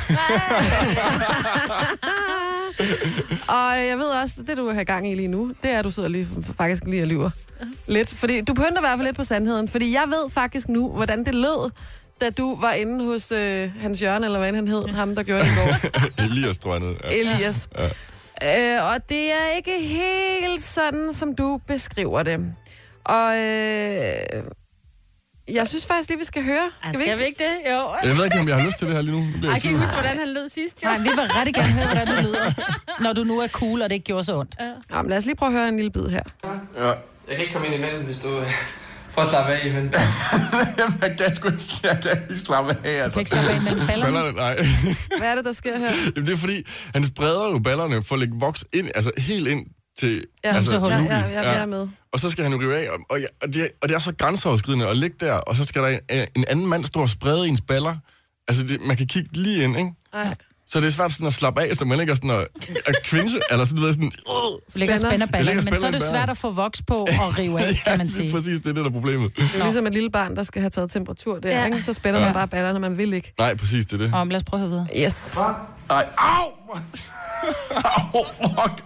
Og 3.49 3.87
jeg 3.89 3.99
ved 3.99 4.07
også, 4.23 4.43
det 4.47 4.57
du 4.57 4.71
har 4.71 4.85
gang 4.85 5.11
i 5.11 5.15
lige 5.15 5.29
nu, 5.29 5.53
det 5.63 5.71
er, 5.71 5.79
at 5.79 5.85
du 5.85 5.91
sidder 5.91 6.09
lige, 6.09 6.29
faktisk 6.57 6.85
lige 6.85 7.03
og 7.03 7.07
lyver 7.09 7.31
lidt. 7.87 8.15
Fordi 8.15 8.41
du 8.41 8.55
pynter 8.55 8.79
i 8.79 8.81
hvert 8.81 8.99
fald 8.99 9.07
lidt 9.07 9.17
på 9.17 9.25
sandheden. 9.25 9.69
Fordi 9.69 9.93
jeg 9.93 10.05
ved 10.07 10.31
faktisk 10.31 10.69
nu, 10.69 10.93
hvordan 10.93 11.25
det 11.25 11.35
lød, 11.35 11.71
da 12.21 12.31
du 12.31 12.61
var 12.61 12.73
inde 12.73 13.05
hos 13.05 13.33
øh, 13.33 13.71
Hans 13.81 14.03
Jørgen, 14.03 14.25
eller 14.25 14.39
hvad 14.39 14.53
han 14.53 14.69
hed, 14.69 14.89
ham 14.89 15.15
der 15.15 15.23
gjorde 15.23 15.41
det 15.45 15.51
i 15.51 15.55
går. 15.55 15.91
Elias, 16.25 16.59
tror 16.59 16.75
jeg. 16.75 16.97
Ja. 17.05 17.11
Elias. 17.11 17.69
Ja. 18.43 18.79
Øh, 18.79 18.91
og 18.93 19.09
det 19.09 19.31
er 19.33 19.57
ikke 19.57 19.87
helt 19.87 20.65
sådan, 20.65 21.15
som 21.15 21.35
du 21.35 21.61
beskriver 21.67 22.23
det. 22.23 22.55
Og 23.05 23.37
øh, 23.39 24.45
jeg 25.49 25.69
synes 25.69 25.87
faktisk 25.87 26.09
lige, 26.09 26.19
vi 26.19 26.25
skal 26.25 26.45
høre. 26.45 26.71
Skal, 26.83 26.95
skal 26.97 27.19
vi 27.19 27.25
ikke 27.25 27.45
det? 27.45 27.73
Jo. 27.73 27.95
Jeg 28.05 28.17
ved 28.17 28.25
ikke, 28.25 28.39
om 28.41 28.49
jeg 28.49 28.57
har 28.57 28.65
lyst 28.65 28.79
til 28.79 28.87
det 28.87 28.95
her 28.95 29.03
lige 29.03 29.13
nu. 29.17 29.21
Nu 29.21 29.27
jeg 29.33 29.41
kan 29.43 29.53
i 29.53 29.57
I 29.57 29.61
tvivl. 29.61 29.81
huske, 29.81 29.95
hvordan 29.95 30.19
han 30.19 30.29
lød 30.29 30.49
sidst? 30.49 30.83
Jo? 30.85 30.89
Nej, 30.89 30.99
vi 30.99 31.05
vil 31.09 31.31
rigtig 31.39 31.55
gerne 31.55 31.73
høre, 31.73 31.87
hvordan 31.87 32.07
du 32.17 32.23
lyder, 32.29 32.53
når 33.05 33.13
du 33.13 33.25
nu 33.25 33.39
er 33.41 33.49
cool, 33.49 33.83
og 33.83 33.91
det 33.91 33.95
ikke 33.95 34.05
gjorde 34.05 34.25
så 34.25 34.37
ondt. 34.39 34.55
Jamen, 34.95 35.11
lad 35.11 35.19
os 35.19 35.25
lige 35.25 35.37
prøve 35.37 35.53
at 35.53 35.59
høre 35.59 35.69
en 35.69 35.77
lille 35.77 35.91
bid 35.91 36.07
her. 36.09 36.23
Ja. 36.77 36.87
Jeg 36.87 36.95
kan 37.37 37.41
ikke 37.41 37.53
komme 37.53 37.67
ind 37.67 37.75
imellem, 37.77 38.05
hvis 38.05 38.19
du 38.19 38.39
øh, 38.39 38.47
får 39.13 39.23
at 39.23 39.29
slappe 39.29 39.53
af, 39.53 39.73
men 39.73 39.85
jeg 41.03 41.15
kan 41.19 41.35
sgu 41.37 41.49
ikke, 41.49 41.63
jeg 41.83 41.99
kan 42.03 42.11
ikke 42.31 42.43
slappe 42.43 42.77
af, 42.85 43.03
altså. 43.05 43.11
Kan 43.13 43.21
ikke 43.21 43.31
slappe 43.31 43.51
af 43.51 43.63
mellem 43.63 43.87
ballerne? 43.87 44.13
Ballerne, 44.13 44.37
nej. 44.37 44.67
Hvad 45.19 45.29
er 45.31 45.35
det, 45.35 45.45
der 45.45 45.53
sker 45.53 45.79
her? 45.79 45.91
Jamen, 46.17 46.27
det 46.27 46.33
er 46.33 46.37
fordi, 46.37 46.67
han 46.95 47.05
spreder 47.05 47.49
jo 47.51 47.59
ballerne 47.59 48.05
for 48.05 48.15
at 48.15 48.19
lægge 48.19 48.35
voks 48.41 48.65
ind, 48.73 48.89
altså 48.95 49.11
helt 49.19 49.49
ind 49.49 49.67
til... 49.99 50.25
Ja, 50.45 50.57
altså, 50.57 50.71
så 50.71 50.79
hold 50.79 50.93
ja, 50.93 51.01
nu. 51.01 51.05
ja, 51.07 51.19
ja, 51.19 51.41
jeg 51.51 51.61
er 51.63 51.67
med. 51.67 51.89
Og 52.13 52.21
så 52.21 52.31
skal 52.31 52.45
han 52.45 52.53
jo 52.53 52.61
rive 52.61 52.77
af, 52.79 52.91
og, 52.91 52.99
og, 53.11 53.21
ja, 53.21 53.27
og, 53.43 53.55
det, 53.55 53.69
og 53.83 53.89
det 53.89 53.95
er 53.95 53.99
så 53.99 54.13
grænseoverskridende 54.19 54.89
at 54.89 54.97
ligge 54.97 55.17
der, 55.21 55.33
og 55.35 55.57
så 55.57 55.65
skal 55.65 55.83
der 55.83 55.89
en, 56.11 56.27
en 56.37 56.45
anden 56.49 56.67
mand 56.67 56.85
stå 56.85 57.01
og 57.01 57.09
sprede 57.09 57.49
ens 57.49 57.61
baller. 57.61 57.97
Altså, 58.49 58.65
det, 58.65 58.81
man 58.87 58.97
kan 58.97 59.07
kigge 59.07 59.29
lige 59.33 59.65
ind, 59.65 59.77
ikke? 59.79 59.91
Ej. 60.15 60.35
Så 60.69 60.81
det 60.81 60.87
er 60.87 60.91
svært 60.91 61.13
sådan 61.13 61.27
at 61.27 61.33
slappe 61.33 61.63
af, 61.63 61.77
så 61.77 61.85
man 61.85 62.01
ikke 62.01 62.11
er 62.11 62.15
sådan 62.15 62.31
at, 62.31 62.47
at 62.87 62.95
kvinse, 63.05 63.41
eller 63.51 63.65
sådan, 63.65 63.83
ved, 63.83 63.93
sådan... 63.93 64.13
Uh, 64.29 64.79
Ligger 64.79 64.97
spænder 64.97 65.11
ligger 65.13 65.27
ballerne, 65.27 65.63
men 65.63 65.77
så 65.79 65.87
er 65.87 65.91
det 65.91 66.03
svært 66.03 66.31
at 66.31 66.37
få 66.37 66.51
voks 66.51 66.83
på 66.83 66.95
og 66.95 67.09
rive 67.39 67.61
af, 67.61 67.75
kan 67.85 67.99
man 67.99 68.07
det 68.07 68.13
er 68.13 68.17
sige. 68.17 68.33
præcis 68.33 68.59
det, 68.61 68.67
er 68.67 68.73
det 68.73 68.77
der 68.85 68.91
er 68.91 68.93
problemet. 68.93 69.37
Det 69.37 69.45
er 69.59 69.63
ligesom 69.63 69.87
et 69.87 69.93
lille 69.93 70.11
barn, 70.11 70.37
der 70.37 70.43
skal 70.43 70.61
have 70.63 70.71
taget 70.71 70.91
temperatur 70.91 71.39
der, 71.39 71.49
Ja. 71.61 71.65
ikke? 71.67 71.83
Så 71.83 71.93
spænder 71.93 72.21
Ja. 72.21 72.25
man 72.27 72.35
bare 72.35 72.49
ballerne, 72.49 72.79
man 72.79 72.97
vil 72.99 73.13
ikke. 73.13 73.33
Nej, 73.39 73.55
præcis, 73.55 73.87
det 73.87 73.93
er 73.93 74.05
det. 74.05 74.15
Om, 74.15 74.29
lad 74.31 74.37
os 74.37 74.45
prøve 74.45 74.63
at 74.63 74.69
høre 74.69 74.87
videre. 74.97 75.07
Yes. 75.07 75.37
Nej, 75.89 76.07
au! 76.19 76.47
Au, 78.15 78.25
fuck! 78.25 78.85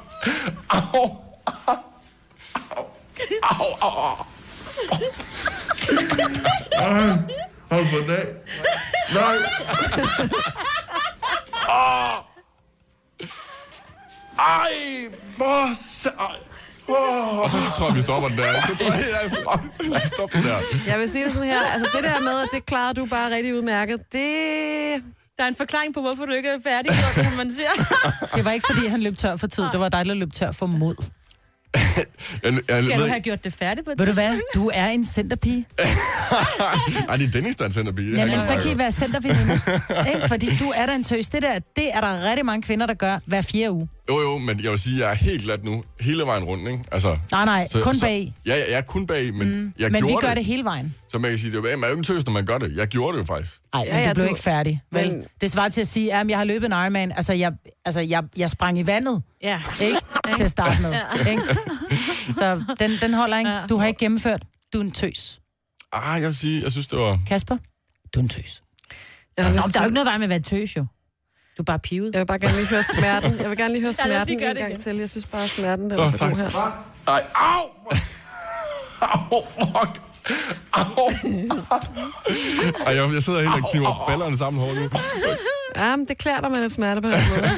Au! 0.68 1.05
Au, 3.43 3.66
au, 3.81 3.93
au! 4.07 4.27
Ej, 6.72 7.18
Hold 7.70 7.87
på 7.91 8.12
dag. 8.12 8.27
Nej! 9.14 9.37
Åh! 11.68 12.18
Ej, 14.39 15.09
for. 15.37 15.77
Oh. 16.89 17.39
Og 17.39 17.51
så, 17.51 17.61
så 17.61 17.72
tror 17.77 17.87
jeg, 17.87 17.97
vi 17.97 18.03
stopper 18.03 18.29
den 18.29 18.39
der. 18.39 18.53
Det 18.68 18.79
tror 18.79 18.93
jeg, 18.95 19.31
stopper, 19.31 19.68
jeg 19.93 20.03
stopper 20.14 20.39
den 20.39 20.49
der. 20.49 20.59
Jeg 20.87 20.99
vil 20.99 21.09
sige 21.09 21.24
det 21.24 21.33
sådan 21.33 21.49
her, 21.49 21.61
altså 21.74 21.91
det 21.97 22.05
der 22.05 22.20
med, 22.20 22.41
at 22.43 22.49
det 22.53 22.66
klarede 22.66 23.01
du 23.01 23.07
bare 23.07 23.35
rigtig 23.35 23.55
udmærket, 23.55 24.01
det... 24.12 25.03
Der 25.39 25.45
er 25.45 25.49
en 25.49 25.57
forklaring 25.57 25.95
på, 25.95 26.01
hvorfor 26.01 26.26
du 26.26 26.32
ikke 26.32 26.49
er 26.49 26.59
færdig, 26.64 26.93
som 27.14 27.37
man 27.37 27.51
siger. 27.51 27.68
Det 28.37 28.45
var 28.45 28.51
ikke, 28.51 28.66
fordi 28.72 28.87
han 28.87 29.01
løb 29.01 29.16
tør 29.16 29.37
for 29.37 29.47
tid. 29.47 29.64
Det 29.72 29.80
var 29.80 29.89
dig, 29.89 30.07
der 30.07 30.14
løb 30.14 30.32
tør 30.32 30.53
for 30.53 30.66
mod. 30.66 30.95
Jeg, 32.43 32.53
jeg, 32.68 32.84
Skal 32.84 33.01
du 33.01 33.07
have 33.07 33.20
gjort 33.20 33.45
det 33.45 33.53
færdigt 33.53 33.84
på 33.84 33.91
et 33.91 33.99
Ved 33.99 34.07
du 34.07 34.12
hvad? 34.12 34.41
Du 34.55 34.70
er 34.74 34.87
en 34.87 35.05
centerpige. 35.05 35.66
ej, 37.09 37.16
det 37.16 37.26
er 37.26 37.30
Dennis, 37.30 37.57
der 37.57 37.64
er 37.64 37.66
en 37.66 37.72
centerpige. 37.72 38.12
Det 38.12 38.18
Jamen, 38.18 38.43
så 38.43 38.59
kan 38.62 38.70
I 38.70 38.78
være. 38.78 40.14
Ikke? 40.14 40.28
Fordi 40.28 40.57
du 40.57 40.72
er 40.76 40.87
da 40.87 40.95
en 40.95 41.05
tøs. 41.05 41.28
Det 41.28 41.43
der, 41.43 41.59
det 41.76 41.91
er 41.95 42.01
der 42.01 42.22
rigtig 42.22 42.47
mange 42.47 42.62
kvinder, 42.62 42.87
der 42.87 42.95
gør 42.95 43.18
hver 43.26 43.43
fjerde 43.43 43.72
uge. 43.72 43.89
Jo, 44.09 44.20
jo, 44.20 44.38
men 44.38 44.61
jeg 44.62 44.70
vil 44.70 44.78
sige, 44.78 44.94
at 44.96 45.00
jeg 45.00 45.11
er 45.11 45.14
helt 45.14 45.42
glat 45.42 45.64
nu. 45.64 45.84
Hele 46.00 46.26
vejen 46.26 46.44
rundt, 46.44 46.68
ikke? 46.70 46.84
Altså, 46.92 47.18
Nej, 47.30 47.44
nej, 47.44 47.68
så, 47.70 47.80
kun 47.80 47.94
så, 47.94 48.00
bag. 48.07 48.34
Ja, 48.46 48.54
ja, 48.57 48.64
jeg 48.70 48.76
er 48.78 48.80
kun 48.80 49.07
bag, 49.07 49.34
men 49.34 49.48
mm, 49.61 49.72
jeg 49.78 49.92
Men 49.92 50.07
vi 50.07 50.14
gør 50.20 50.34
det 50.34 50.44
hele 50.44 50.64
vejen. 50.64 50.94
Så 51.09 51.18
man 51.18 51.30
kan 51.30 51.38
sige, 51.38 51.52
det 51.52 51.59
er 51.59 51.62
man 51.76 51.84
er 51.84 51.88
jo 51.88 51.92
ikke 51.94 51.98
en 51.98 52.04
tøs, 52.04 52.26
når 52.26 52.32
man 52.32 52.46
gør 52.46 52.59
det. 52.59 52.76
Jeg 52.76 52.86
gjorde 52.88 53.16
det 53.18 53.22
jo 53.22 53.26
faktisk. 53.34 53.59
Nej, 53.74 53.82
Ja, 53.86 53.94
men 53.94 54.02
ja, 54.02 54.09
du 54.09 54.14
blev 54.14 54.24
du- 54.24 54.28
ikke 54.28 54.42
færdig. 54.42 54.80
Vel? 54.92 55.09
Men- 55.12 55.24
Det 55.40 55.50
svarer 55.50 55.68
til 55.68 55.80
at 55.80 55.86
sige, 55.86 56.14
at 56.14 56.28
jeg 56.30 56.38
har 56.38 56.44
løbet 56.44 56.66
en 56.66 56.72
Ironman. 56.72 57.12
Altså, 57.12 57.32
jeg, 57.32 57.52
altså 57.84 58.00
jeg, 58.00 58.22
jeg 58.36 58.50
sprang 58.50 58.78
i 58.78 58.86
vandet, 58.86 59.22
Ja. 59.42 59.61
ikke? 59.80 59.96
Til 60.36 60.44
at 60.44 60.50
starte 60.50 60.82
med. 60.82 60.94
Ikke? 61.30 61.42
Så 62.34 62.62
den, 62.78 62.90
den 63.02 63.14
holder 63.14 63.38
ikke. 63.38 63.50
Du 63.68 63.76
har 63.76 63.86
ikke 63.86 63.98
gennemført. 63.98 64.42
Du 64.72 64.78
er 64.78 64.82
en 64.82 64.90
tøs. 64.92 65.40
Ah, 65.92 66.20
jeg 66.20 66.28
vil 66.28 66.36
sige, 66.36 66.62
jeg 66.62 66.72
synes, 66.72 66.86
det 66.86 66.98
var... 66.98 67.18
Kasper, 67.26 67.57
du 68.14 68.18
er 68.20 68.22
en 68.22 68.28
tøs. 68.28 68.62
Jeg, 69.36 69.44
Nå, 69.44 69.50
men 69.50 69.59
der 69.59 69.78
er 69.78 69.82
jo 69.82 69.86
ikke 69.88 69.94
noget 69.94 70.07
vej 70.07 70.16
med 70.18 70.24
at 70.24 70.30
være 70.30 70.40
tøs, 70.40 70.76
jo. 70.76 70.86
Du 71.57 71.62
er 71.62 71.64
bare 71.64 71.78
pivet. 71.78 72.11
jeg 72.12 72.18
vil 72.20 72.26
bare 72.26 72.38
gerne 72.38 72.57
lige 72.57 72.66
høre 72.66 72.82
smerten. 72.82 73.38
Jeg 73.40 73.48
vil 73.50 73.59
gerne 73.59 73.74
lige 73.74 73.82
høre 73.82 73.92
smerten 74.04 74.32
en 74.34 74.38
gang 74.38 74.59
igen. 74.59 74.80
til. 74.80 74.96
Jeg 74.96 75.11
synes 75.11 75.26
bare, 75.26 75.48
smerten 75.48 75.90
den 75.90 75.98
Åh, 75.98 76.07
er 76.07 76.11
så 76.11 76.18
tak. 76.18 76.30
god 76.30 76.36
her. 76.38 76.84
Ej, 77.09 77.22
au! 77.34 77.62
Au, 79.30 79.42
fuck! 79.59 80.00
Au! 80.72 81.11
Ej, 82.86 82.94
jeg, 82.94 83.14
jeg 83.14 83.22
sidder 83.22 83.40
helt 83.40 83.64
og 83.64 83.70
kniver 83.70 84.04
ballerne 84.09 84.38
sammen 84.38 84.62
hårdt 84.62 84.76
nu. 84.80 84.88
Ja, 85.76 85.96
men 85.96 86.07
det 86.09 86.18
klæder 86.18 86.40
dig 86.40 86.50
med 86.50 86.61
lidt 86.61 86.72
smerte 86.72 87.00
på 87.00 87.09
den 87.09 87.20
måde. 87.30 87.50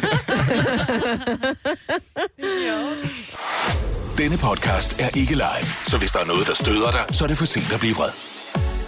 Denne 4.18 4.38
podcast 4.38 5.00
er 5.00 5.08
ikke 5.16 5.34
live, 5.34 5.66
så 5.86 5.98
hvis 5.98 6.12
der 6.12 6.18
er 6.20 6.24
noget, 6.24 6.46
der 6.46 6.54
støder 6.54 6.90
dig, 6.90 7.04
så 7.10 7.24
er 7.24 7.28
det 7.28 7.38
for 7.38 7.44
sent 7.44 7.72
at 7.72 7.80
blive 7.80 7.94
vred. 7.94 8.10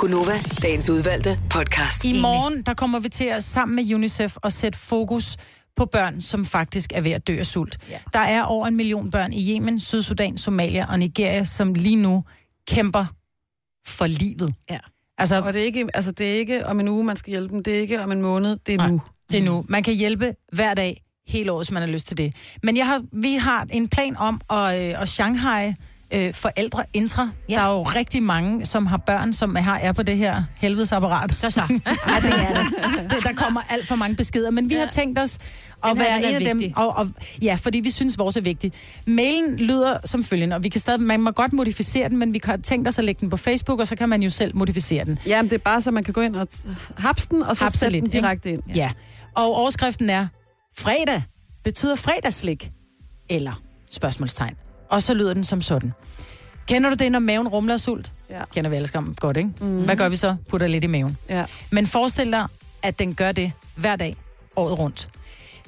Gunova, 0.01 0.41
dagens 0.63 0.91
udvalgte 0.91 1.39
podcast. 1.51 2.05
I 2.05 2.21
morgen, 2.21 2.63
der 2.63 2.75
kommer 2.75 2.99
vi 2.99 3.09
til 3.09 3.25
at 3.25 3.45
sammen 3.45 3.77
med 3.77 3.95
UNICEF 3.95 4.37
at 4.43 4.53
sætte 4.53 4.79
fokus 4.79 5.37
på 5.77 5.87
børn, 5.87 6.21
som 6.21 6.45
faktisk 6.45 6.93
er 6.95 7.01
ved 7.01 7.11
at 7.11 7.27
dø 7.27 7.39
af 7.39 7.47
sult. 7.47 7.79
Ja. 7.91 7.99
Der 8.13 8.19
er 8.19 8.43
over 8.43 8.67
en 8.67 8.77
million 8.77 9.11
børn 9.11 9.33
i 9.33 9.55
Yemen, 9.55 9.81
Sydsudan, 9.81 10.39
Somalia 10.39 10.87
og 10.91 10.99
Nigeria, 10.99 11.45
som 11.45 11.75
lige 11.75 11.97
nu 11.97 12.25
kæmper 12.69 13.05
for 13.87 14.07
livet. 14.07 14.55
Ja. 14.71 14.79
Altså, 15.19 15.41
Og 15.41 15.53
det 15.53 15.61
er, 15.61 15.65
ikke, 15.65 15.89
altså, 15.95 16.13
det 16.13 16.31
er 16.35 16.35
ikke 16.35 16.67
om 16.67 16.81
en 16.81 16.89
uge, 16.89 17.05
man 17.05 17.17
skal 17.17 17.31
hjælpe 17.31 17.55
dem. 17.55 17.63
Det 17.63 17.77
er 17.77 17.81
ikke 17.81 18.01
om 18.03 18.13
en 18.13 18.23
måned. 18.23 18.57
Det 18.67 18.73
er 18.75 18.77
Nej. 18.79 18.91
nu. 18.91 19.01
det 19.33 19.39
er 19.39 19.45
nu. 19.45 19.65
Man 19.69 19.83
kan 19.83 19.95
hjælpe 19.95 20.35
hver 20.53 20.75
dag, 20.75 21.03
hele 21.29 21.53
året, 21.53 21.67
hvis 21.67 21.71
man 21.73 21.83
har 21.83 21.89
lyst 21.89 22.07
til 22.09 22.17
det. 22.19 22.35
Men 22.63 22.77
jeg 22.77 22.87
har, 22.87 23.03
vi 23.13 23.35
har 23.35 23.67
en 23.73 23.89
plan 23.89 24.17
om 24.17 24.41
at, 24.51 24.89
øh, 24.89 25.03
at 25.03 25.09
Shanghai 25.09 25.75
øh, 26.15 26.35
forældre 26.35 26.85
intra. 26.93 27.31
Ja. 27.49 27.55
Der 27.55 27.61
er 27.61 27.71
jo 27.73 27.83
rigtig 27.83 28.23
mange, 28.23 28.67
som 28.67 28.87
har 28.87 28.97
børn, 28.97 29.33
som 29.33 29.55
har, 29.55 29.79
er 29.79 29.93
på 29.93 30.03
det 30.03 30.17
her 30.17 30.43
helvedesapparat. 30.57 31.39
Så 31.39 31.51
så. 31.51 31.61
Ja, 31.71 32.21
det 32.21 32.33
er 32.33 32.63
det. 33.09 33.25
Der 33.25 33.33
kommer 33.37 33.61
alt 33.71 33.89
for 33.89 33.95
mange 33.95 34.17
beskeder, 34.17 34.51
men 34.51 34.71
vi 34.71 34.75
ja. 34.75 34.81
har 34.81 34.89
tænkt 34.89 35.19
os 35.19 35.39
at 35.85 35.91
Den 35.91 35.99
være 35.99 36.19
en 36.19 36.35
af 36.35 36.55
dem. 36.55 36.73
Og, 36.77 36.97
og, 36.97 37.09
ja, 37.43 37.55
fordi 37.61 37.81
vi 37.81 37.91
synes, 37.91 38.19
vores 38.19 38.37
er 38.37 38.41
vigtig. 38.41 38.73
Mailen 39.07 39.57
lyder 39.57 39.99
som 40.05 40.25
følgende, 40.25 40.57
og 40.57 40.63
vi 40.65 40.69
kan 40.69 40.81
stadig, 40.81 41.01
man 41.01 41.21
må 41.21 41.31
godt 41.31 41.53
modificere 41.53 42.09
den, 42.09 42.19
men 42.19 42.35
vi 42.35 42.41
har 42.45 42.57
tænkt 42.57 42.89
os 42.89 42.99
at 42.99 43.05
lægge 43.05 43.21
den 43.21 43.31
på 43.31 43.37
Facebook, 43.37 43.81
og 43.81 43.87
så 43.87 43.97
kan 43.97 44.09
man 44.09 44.23
jo 44.23 44.31
selv 44.31 44.57
modificere 44.57 45.05
den. 45.05 45.19
Jamen, 45.27 45.51
det 45.51 45.55
er 45.55 45.59
bare 45.59 45.83
så, 45.83 45.91
man 45.91 46.05
kan 46.05 46.15
gå 46.15 46.21
ind 46.21 46.37
og 46.37 46.47
t- 46.53 46.69
hapse 46.99 47.29
den, 47.29 47.43
og 47.43 47.57
så 47.57 47.65
Hapse 47.65 47.79
sætte 47.79 48.01
den 48.01 48.09
direkte 48.09 48.51
ind. 48.51 48.63
Ja. 48.69 48.75
ja. 48.75 48.91
Og 49.37 49.55
overskriften 49.55 50.11
er, 50.11 50.27
fredag 50.79 51.23
betyder 51.65 51.95
fredagsslik, 51.95 52.71
eller 53.31 53.63
spørgsmålstegn. 53.91 54.55
Og 54.91 55.03
så 55.03 55.15
lyder 55.15 55.35
den 55.35 55.45
som 55.45 55.63
sådan. 55.63 55.93
Kender 56.69 56.91
du 56.91 56.97
det, 56.97 57.13
når 57.13 57.19
maven 57.19 57.49
rumler 57.49 57.75
af 57.75 57.81
sult? 57.81 58.13
Ja. 58.31 58.43
Kender 58.55 58.71
vi 58.71 58.77
alle 58.77 58.89
sammen 58.89 59.15
godt, 59.15 59.37
ikke? 59.37 59.51
Mm. 59.61 59.85
Hvad 59.85 59.97
gør 59.97 60.09
vi 60.09 60.17
så? 60.17 60.37
Putter 60.49 60.67
lidt 60.67 60.85
i 60.85 60.87
maven. 60.87 61.17
Ja. 61.29 61.45
Men 61.71 61.87
forestil 61.87 62.33
dig, 62.33 62.47
at 62.83 62.99
den 62.99 63.15
gør 63.15 63.33
det 63.33 63.53
hver 63.77 63.97
dag, 63.97 64.17
året 64.57 64.79
rundt. 64.79 65.09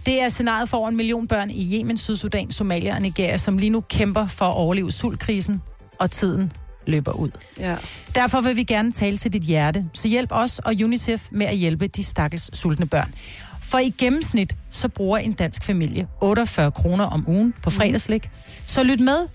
Det 0.07 0.23
er 0.23 0.29
scenariet 0.29 0.69
for 0.69 0.77
over 0.79 0.89
en 0.89 0.97
million 0.97 1.29
børn 1.29 1.51
i 1.51 1.79
Yemen, 1.79 1.97
Sydsudan, 1.97 2.51
Somalia 2.53 2.95
og 2.95 3.03
Nigeria, 3.03 3.37
som 3.37 3.59
lige 3.59 3.71
nu 3.71 3.81
kæmper 3.81 4.27
for 4.27 4.45
at 4.45 4.55
overleve 4.55 4.93
sultkrisen, 4.93 5.63
og 5.99 6.11
tiden 6.11 6.53
løber 6.87 7.13
ud. 7.13 7.31
ja. 7.59 7.77
Derfor 8.15 8.41
vil 8.41 8.57
vi 8.57 8.65
gerne 8.65 8.93
tale 8.93 9.17
til 9.17 9.33
dit 9.33 9.43
hjerte, 9.43 9.87
så 9.95 10.09
hjælp 10.09 10.33
os 10.33 10.59
og 10.59 10.73
UNICEF 10.85 11.29
med 11.31 11.47
at 11.47 11.57
hjælpe 11.57 11.87
de 11.87 12.05
stakkels 12.05 12.59
sultne 12.59 12.87
børn. 12.87 13.15
For 13.73 13.79
i 13.79 13.95
gennemsnit, 13.99 14.55
så 14.71 14.89
bruger 14.89 15.19
en 15.19 15.33
dansk 15.33 15.65
familie 15.65 16.09
48 16.21 16.71
kroner 16.73 17.05
om 17.05 17.25
ugen 17.29 17.55
på 17.63 17.71
fredagslik. 17.71 18.31
Så 18.67 18.83
lyt 18.83 19.01
med, 19.01 19.29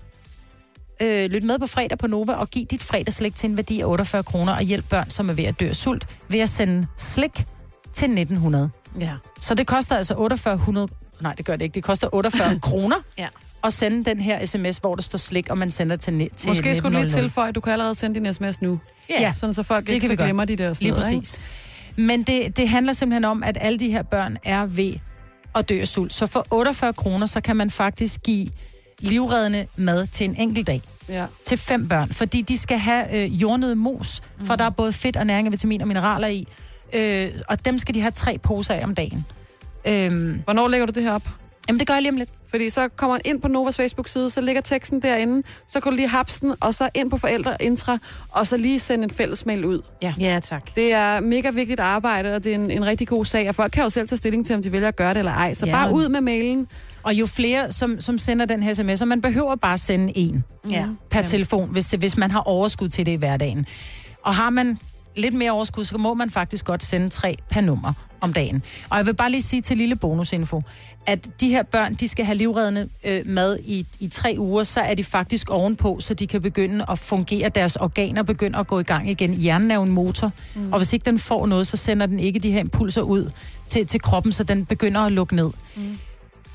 øh, 1.00 1.30
lyt 1.30 1.44
med 1.44 1.58
på 1.58 1.66
fredag 1.66 1.98
på 1.98 2.06
Nova 2.06 2.32
og 2.32 2.48
giv 2.50 2.66
dit 2.66 2.82
fredagslik 2.82 3.34
til 3.34 3.50
en 3.50 3.56
værdi 3.56 3.80
af 3.80 3.86
48 3.86 4.22
kroner 4.22 4.52
og 4.52 4.62
hjælp 4.62 4.88
børn, 4.88 5.10
som 5.10 5.28
er 5.28 5.32
ved 5.32 5.44
at 5.44 5.60
dø 5.60 5.68
af 5.68 5.76
sult, 5.76 6.06
ved 6.28 6.40
at 6.40 6.48
sende 6.48 6.86
slik 6.96 7.44
til 7.92 8.04
1900. 8.10 8.70
Ja. 9.00 9.12
Så 9.40 9.54
det 9.54 9.66
koster 9.66 9.96
altså 9.96 10.14
4800... 10.14 10.88
Nej, 11.20 11.32
det 11.34 11.46
gør 11.46 11.56
det 11.56 11.62
ikke. 11.64 11.74
Det 11.74 11.82
koster 11.84 12.08
48 12.14 12.58
kroner 12.68 12.96
Ja. 13.18 13.28
at 13.64 13.72
sende 13.72 14.04
den 14.04 14.20
her 14.20 14.46
sms, 14.46 14.76
hvor 14.78 14.94
der 14.94 15.02
står 15.02 15.16
slik, 15.18 15.50
og 15.50 15.58
man 15.58 15.70
sender 15.70 15.96
til, 15.96 16.14
ni- 16.14 16.28
til 16.36 16.48
Måske 16.48 16.74
skulle 16.74 16.96
du 16.96 17.02
lige 17.02 17.06
1900. 17.06 17.22
tilføje, 17.28 17.48
at 17.48 17.54
du 17.54 17.60
kan 17.60 17.72
allerede 17.72 17.94
sende 17.94 18.20
din 18.20 18.34
sms 18.34 18.60
nu. 18.62 18.80
Ja. 19.10 19.32
Sådan 19.36 19.54
så 19.54 19.62
folk 19.62 19.86
Det 19.86 19.92
ikke 19.92 20.08
kan 20.08 20.18
så 20.18 20.24
glemmer 20.24 20.44
de 20.44 20.56
der 20.56 20.64
Lige 20.68 20.74
steder. 20.74 21.08
ikke? 21.10 21.28
Men 21.98 22.22
det, 22.22 22.56
det 22.56 22.68
handler 22.68 22.92
simpelthen 22.92 23.24
om, 23.24 23.42
at 23.42 23.58
alle 23.60 23.78
de 23.78 23.90
her 23.90 24.02
børn 24.02 24.36
er 24.44 24.66
ved 24.66 24.94
at 25.54 25.68
dø 25.68 25.80
af 25.80 25.88
sult. 25.88 26.12
Så 26.12 26.26
for 26.26 26.46
48 26.50 26.92
kroner, 26.92 27.26
så 27.26 27.40
kan 27.40 27.56
man 27.56 27.70
faktisk 27.70 28.22
give 28.22 28.48
livreddende 28.98 29.66
mad 29.76 30.06
til 30.06 30.24
en 30.24 30.36
enkelt 30.36 30.66
dag. 30.66 30.82
Ja. 31.08 31.26
Til 31.44 31.58
fem 31.58 31.88
børn. 31.88 32.08
Fordi 32.08 32.42
de 32.42 32.58
skal 32.58 32.78
have 32.78 33.16
øh, 33.16 33.42
jordnød 33.42 33.74
mos, 33.74 34.22
for 34.44 34.56
der 34.56 34.64
er 34.64 34.70
både 34.70 34.92
fedt 34.92 35.16
og 35.16 35.26
næring 35.26 35.48
og 35.48 35.52
vitamin 35.52 35.80
og 35.80 35.88
mineraler 35.88 36.28
i. 36.28 36.46
Øh, 36.94 37.30
og 37.48 37.64
dem 37.64 37.78
skal 37.78 37.94
de 37.94 38.00
have 38.00 38.10
tre 38.10 38.38
poser 38.38 38.74
af 38.74 38.84
om 38.84 38.94
dagen. 38.94 39.26
Øhm, 39.84 40.42
Hvornår 40.44 40.68
lægger 40.68 40.86
du 40.86 40.92
det 40.94 41.02
her 41.02 41.12
op? 41.12 41.28
Jamen, 41.68 41.80
det 41.80 41.86
gør 41.88 41.94
jeg 41.94 42.02
lige 42.02 42.12
om 42.12 42.16
lidt. 42.16 42.30
Fordi 42.50 42.70
så 42.70 42.88
kommer 42.96 43.14
man 43.14 43.20
ind 43.24 43.40
på 43.40 43.48
Novas 43.48 43.76
Facebook-side, 43.76 44.30
så 44.30 44.40
ligger 44.40 44.62
teksten 44.62 45.02
derinde, 45.02 45.42
så 45.68 45.80
kan 45.80 45.92
du 45.92 45.96
lige 45.96 46.08
hapse 46.08 46.40
den, 46.40 46.54
og 46.60 46.74
så 46.74 46.88
ind 46.94 47.10
på 47.10 47.16
forældreintra, 47.16 47.98
og 48.28 48.46
så 48.46 48.56
lige 48.56 48.78
sende 48.78 49.04
en 49.04 49.10
fælles 49.10 49.46
mail 49.46 49.64
ud. 49.64 49.80
Ja. 50.02 50.14
Ja, 50.20 50.40
tak. 50.42 50.74
Det 50.76 50.92
er 50.92 51.20
mega 51.20 51.50
vigtigt 51.50 51.80
arbejde, 51.80 52.34
og 52.34 52.44
det 52.44 52.50
er 52.52 52.54
en, 52.54 52.70
en 52.70 52.84
rigtig 52.86 53.08
god 53.08 53.24
sag, 53.24 53.48
og 53.48 53.54
folk 53.54 53.72
kan 53.72 53.82
jo 53.82 53.90
selv 53.90 54.08
tage 54.08 54.16
stilling 54.16 54.46
til, 54.46 54.56
om 54.56 54.62
de 54.62 54.72
vælger 54.72 54.88
at 54.88 54.96
gøre 54.96 55.10
det 55.14 55.18
eller 55.18 55.32
ej. 55.32 55.54
Så 55.54 55.66
Ja. 55.66 55.72
ja. 55.72 55.76
bare 55.84 55.94
ud 55.94 56.08
med 56.08 56.20
mailen. 56.20 56.66
Og 57.02 57.14
jo 57.14 57.26
flere, 57.26 57.72
som, 57.72 58.00
som 58.00 58.18
sender 58.18 58.46
den 58.46 58.62
her 58.62 58.74
sms, 58.74 59.02
og 59.02 59.08
man 59.08 59.20
behøver 59.20 59.56
bare 59.56 59.78
sende 59.78 60.12
en 60.18 60.44
Ja. 60.70 60.84
per 61.10 61.22
telefon, 61.22 61.68
hvis, 61.72 61.86
det, 61.86 61.98
hvis 61.98 62.16
man 62.16 62.30
har 62.30 62.40
overskud 62.40 62.88
til 62.88 63.06
det 63.06 63.12
i 63.12 63.14
hverdagen. 63.14 63.66
Og 64.24 64.34
har 64.34 64.50
man 64.50 64.78
lidt 65.18 65.34
mere 65.34 65.50
overskud, 65.50 65.84
så 65.84 65.98
må 65.98 66.14
man 66.14 66.30
faktisk 66.30 66.64
godt 66.64 66.82
sende 66.82 67.08
tre 67.08 67.36
per 67.50 67.60
nummer 67.60 67.92
om 68.20 68.32
dagen. 68.32 68.62
Og 68.90 68.96
jeg 68.98 69.06
vil 69.06 69.14
bare 69.14 69.30
lige 69.30 69.42
sige 69.42 69.62
til 69.62 69.76
lille 69.76 69.96
bonusinfo, 69.96 70.62
at 71.06 71.40
de 71.40 71.48
her 71.48 71.62
børn, 71.62 71.94
de 71.94 72.08
skal 72.08 72.24
have 72.24 72.38
livreddende 72.38 72.88
øh, 73.04 73.26
mad 73.26 73.58
i, 73.64 73.86
i 74.00 74.08
tre 74.08 74.34
uger, 74.38 74.62
så 74.62 74.80
er 74.80 74.94
de 74.94 75.04
faktisk 75.04 75.50
ovenpå, 75.50 75.96
så 76.00 76.14
de 76.14 76.26
kan 76.26 76.42
begynde 76.42 76.84
at 76.90 76.98
fungere, 76.98 77.48
deres 77.48 77.76
organer 77.76 78.22
begynder 78.22 78.58
at 78.58 78.66
gå 78.66 78.80
i 78.80 78.82
gang 78.82 79.10
igen. 79.10 79.34
Hjernen 79.34 79.70
er 79.70 79.74
jo 79.74 79.82
en 79.82 79.92
motor, 79.92 80.32
mm. 80.54 80.72
og 80.72 80.78
hvis 80.78 80.92
ikke 80.92 81.04
den 81.04 81.18
får 81.18 81.46
noget, 81.46 81.66
så 81.66 81.76
sender 81.76 82.06
den 82.06 82.20
ikke 82.20 82.38
de 82.38 82.50
her 82.50 82.60
impulser 82.60 83.02
ud 83.02 83.30
til, 83.68 83.86
til 83.86 84.00
kroppen, 84.00 84.32
så 84.32 84.44
den 84.44 84.66
begynder 84.66 85.00
at 85.00 85.12
lukke 85.12 85.36
ned. 85.36 85.50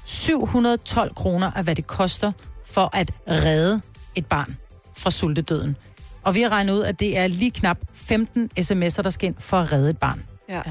712 0.06 1.16
kroner 1.16 1.52
er, 1.56 1.62
hvad 1.62 1.76
det 1.76 1.88
koster 1.88 2.32
for 2.66 2.90
at 2.94 3.12
redde 3.28 3.82
et 4.16 4.26
barn 4.26 4.58
fra 4.98 5.12
sultedøden. 5.12 5.76
Og 6.24 6.36
vi 6.36 6.42
har 6.42 6.50
regnet 6.50 6.74
ud, 6.74 6.82
at 6.84 7.00
det 7.00 7.18
er 7.18 7.28
lige 7.28 7.52
knap 7.52 7.78
15 7.94 8.50
sms'er, 8.60 9.02
der 9.02 9.10
skal 9.10 9.28
ind 9.28 9.36
for 9.40 9.58
at 9.60 9.72
redde 9.72 9.90
et 9.90 9.98
barn. 9.98 10.24
Ja. 10.50 10.62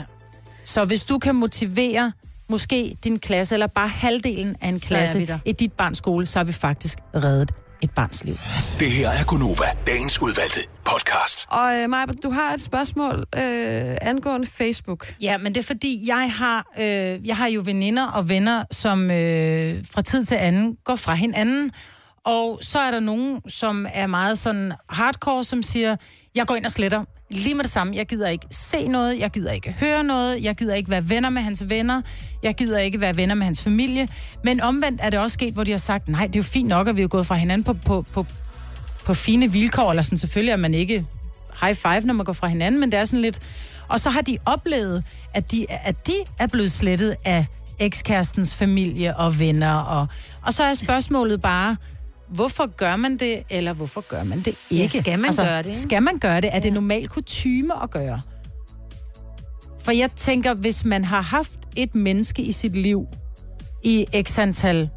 Så 0.65 0.85
hvis 0.85 1.05
du 1.05 1.19
kan 1.19 1.35
motivere 1.35 2.13
måske 2.49 2.97
din 3.05 3.19
klasse, 3.19 3.55
eller 3.55 3.67
bare 3.67 3.89
halvdelen 3.89 4.57
af 4.61 4.69
en 4.69 4.79
Så 4.79 4.87
klasse 4.87 5.41
i 5.45 5.53
dit 5.53 5.73
barns 5.73 5.99
skole, 5.99 6.27
så 6.27 6.39
har 6.39 6.45
vi 6.45 6.53
faktisk 6.53 6.99
reddet 7.15 7.53
et 7.83 7.91
barns 7.91 8.25
liv. 8.25 8.35
Det 8.81 8.91
her 8.91 9.11
er 9.11 9.25
Gunova, 9.25 9.65
dagens 9.87 10.23
udvalgte 10.23 10.61
podcast. 10.85 11.47
Og 11.49 11.75
øh, 11.75 11.91
Maja, 11.91 12.05
du 12.23 12.31
har 12.31 12.53
et 12.53 12.61
spørgsmål 12.61 13.19
øh, 13.19 13.97
angående 14.01 14.47
Facebook. 14.47 15.15
Ja, 15.21 15.39
men 15.39 15.55
det 15.55 15.61
er 15.61 15.67
fordi, 15.67 16.05
jeg 16.07 16.33
har, 16.33 16.67
øh, 16.79 17.27
jeg 17.27 17.37
har 17.37 17.47
jo 17.47 17.63
veninder 17.65 18.07
og 18.07 18.29
venner, 18.29 18.65
som 18.71 19.11
øh, 19.11 19.85
fra 19.91 20.03
tid 20.03 20.25
til 20.25 20.35
anden 20.35 20.77
går 20.85 20.97
fra 20.97 21.15
hinanden. 21.15 21.71
Og 22.25 22.59
så 22.63 22.79
er 22.79 22.91
der 22.91 23.01
nogen, 23.01 23.41
som 23.49 23.87
er 23.95 24.07
meget 24.07 24.39
sådan 24.39 24.73
hardcore, 24.89 25.45
som 25.45 25.63
siger, 25.63 25.97
jeg 26.35 26.47
går 26.47 26.57
ind 26.57 26.65
og 26.65 26.71
sletter. 26.71 27.05
Lige 27.31 27.55
med 27.55 27.65
det 27.65 27.73
samme. 27.73 27.97
Jeg 27.97 28.07
gider 28.07 28.29
ikke 28.29 28.47
se 28.51 28.89
noget, 28.89 29.19
jeg 29.19 29.31
gider 29.31 29.53
ikke 29.53 29.73
høre 29.81 30.05
noget, 30.05 30.43
jeg 30.43 30.55
gider 30.57 30.75
ikke 30.75 30.91
være 30.91 31.09
venner 31.09 31.31
med 31.31 31.43
hans 31.43 31.65
venner, 31.69 32.03
jeg 32.43 32.55
gider 32.55 32.79
ikke 32.79 33.01
være 33.01 33.17
venner 33.17 33.35
med 33.35 33.45
hans 33.45 33.63
familie. 33.63 34.09
Men 34.45 34.61
omvendt 34.61 35.01
er 35.05 35.11
det 35.11 35.19
også 35.19 35.35
sket, 35.35 35.55
hvor 35.55 35.65
de 35.65 35.71
har 35.71 35.79
sagt, 35.79 36.09
nej, 36.09 36.27
det 36.27 36.37
er 36.37 36.39
jo 36.39 36.45
fint 36.45 36.69
nok, 36.69 36.89
at 36.89 36.97
vi 36.97 37.03
er 37.03 37.09
gået 37.09 37.27
fra 37.27 37.35
hinanden 37.35 37.65
på, 37.65 37.73
på, 37.73 38.03
på, 38.13 38.27
på 39.05 39.15
fine 39.15 39.53
vilkår, 39.53 39.91
eller 39.91 40.03
sådan 40.03 40.19
selvfølgelig 40.19 40.53
at 40.53 40.61
man 40.61 40.75
ikke 40.75 41.07
high 41.63 41.75
five, 41.75 42.01
når 42.01 42.15
man 42.15 42.25
går 42.25 42.33
fra 42.33 42.47
hinanden, 42.47 42.81
men 42.81 42.93
det 42.93 43.01
er 43.01 43.05
sådan 43.05 43.23
lidt... 43.23 43.41
Og 43.89 44.01
så 44.01 44.11
har 44.11 44.21
de 44.21 44.39
oplevet, 44.47 45.05
at 45.35 45.53
de, 45.53 45.67
at 45.71 46.07
de 46.07 46.15
er 46.39 46.47
blevet 46.47 46.73
slettet 46.73 47.17
af 47.25 47.47
ekskærestens 47.79 48.55
familie 48.55 49.17
og 49.17 49.39
venner, 49.39 49.75
og, 49.75 50.07
og 50.43 50.55
så 50.55 50.65
er 50.65 50.75
spørgsmålet 50.75 51.43
bare, 51.43 51.77
hvorfor 52.35 52.77
gør 52.77 52.97
man 52.97 53.17
det, 53.17 53.43
eller 53.51 53.73
hvorfor 53.73 54.01
gør 54.01 54.25
man 54.25 54.41
det 54.41 54.55
Ja, 54.71 54.83
ikke? 54.83 54.99
skal 54.99 55.19
man 55.19 55.33
gøre 55.37 55.59
det, 55.59 55.67
ikke? 55.67 55.79
Skal 55.79 56.03
man 56.03 56.19
gøre 56.19 56.41
det? 56.41 56.51
Er 56.53 56.61
det 56.61 56.73
normalt 56.73 57.11
kutyme 57.11 57.83
at 57.83 57.91
gøre? 57.91 58.21
For 59.81 59.93
jeg 59.93 60.11
tænker, 60.17 60.55
hvis 60.55 60.85
man 60.85 61.05
har 61.05 61.21
haft 61.23 61.61
et 61.77 61.95
menneske 61.95 62.43
i 62.43 62.53
sit 62.53 62.77
liv 62.77 63.07
i 63.83 64.07
x 64.23 64.39
antal 64.39 64.89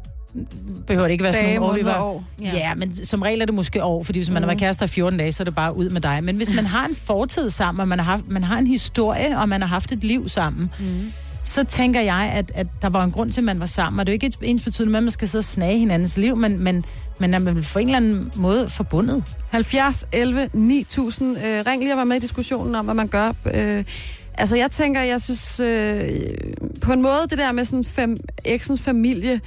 behøver 0.86 1.06
det 1.06 1.12
ikke 1.12 1.24
være 1.24 1.32
sådan 1.32 1.54
nogle 1.54 1.72
år, 1.72 1.74
vi 1.74 1.84
var... 1.84 2.02
år. 2.02 2.24
Ja. 2.42 2.52
ja, 2.54 2.74
men 2.74 2.94
som 2.94 3.22
regel 3.22 3.40
er 3.40 3.46
det 3.46 3.54
måske 3.54 3.84
år, 3.84 4.02
fordi 4.02 4.18
hvis 4.18 4.30
man 4.30 4.42
har 4.42 4.46
været 4.46 4.58
kærester 4.58 4.84
i 4.84 4.88
14 4.88 5.18
dage, 5.18 5.32
så 5.32 5.42
er 5.42 5.44
det 5.44 5.54
bare 5.54 5.76
ud 5.76 5.90
med 5.90 6.00
dig. 6.00 6.24
Men 6.24 6.36
hvis 6.36 6.54
man 6.54 6.66
har 6.66 6.86
en 6.86 6.94
fortid 6.94 7.50
sammen, 7.50 7.80
og 7.80 7.88
man 7.88 7.98
har, 7.98 8.04
haft, 8.04 8.28
man 8.28 8.44
har 8.44 8.58
en 8.58 8.66
historie, 8.66 9.38
og 9.38 9.48
man 9.48 9.60
har 9.60 9.68
haft 9.68 9.92
et 9.92 10.04
liv 10.04 10.28
sammen, 10.28 10.70
mm 10.78 11.12
så 11.46 11.64
tænker 11.64 12.00
jeg, 12.00 12.30
at, 12.34 12.52
at 12.54 12.66
der 12.82 12.88
var 12.88 13.04
en 13.04 13.10
grund 13.10 13.32
til, 13.32 13.40
at 13.40 13.44
man 13.44 13.60
var 13.60 13.66
sammen. 13.66 14.00
Og 14.00 14.06
det 14.06 14.12
er 14.12 14.14
jo 14.14 14.26
ikke 14.26 14.38
ens 14.42 14.62
betydende 14.62 14.90
med, 14.90 14.98
at 14.98 15.02
man 15.02 15.10
skal 15.10 15.28
sidde 15.28 15.40
og 15.40 15.44
snage 15.44 15.78
hinandens 15.78 16.16
liv, 16.16 16.36
men, 16.36 16.58
men, 16.58 16.84
men 17.18 17.34
er 17.34 17.38
man 17.38 17.64
på 17.72 17.78
en 17.78 17.86
eller 17.86 17.96
anden 17.96 18.32
måde 18.34 18.70
forbundet. 18.70 19.24
70 19.50 20.06
11 20.12 20.48
9000. 20.52 21.38
Øh, 21.38 21.66
ring 21.66 21.82
lige 21.82 21.92
og 21.92 21.98
var 21.98 22.04
med 22.04 22.16
i 22.16 22.20
diskussionen 22.20 22.74
om, 22.74 22.84
hvad 22.84 22.94
man 22.94 23.08
gør. 23.08 23.32
Øh, 23.54 23.84
altså, 24.34 24.56
jeg 24.56 24.70
tænker, 24.70 25.00
jeg 25.00 25.20
synes 25.20 25.60
øh, 25.60 26.08
på 26.80 26.92
en 26.92 27.02
måde, 27.02 27.26
det 27.30 27.38
der 27.38 27.52
med 27.52 27.64
sådan 27.64 27.84
fem, 27.84 28.20
eksens 28.44 28.80
familie, 28.80 29.40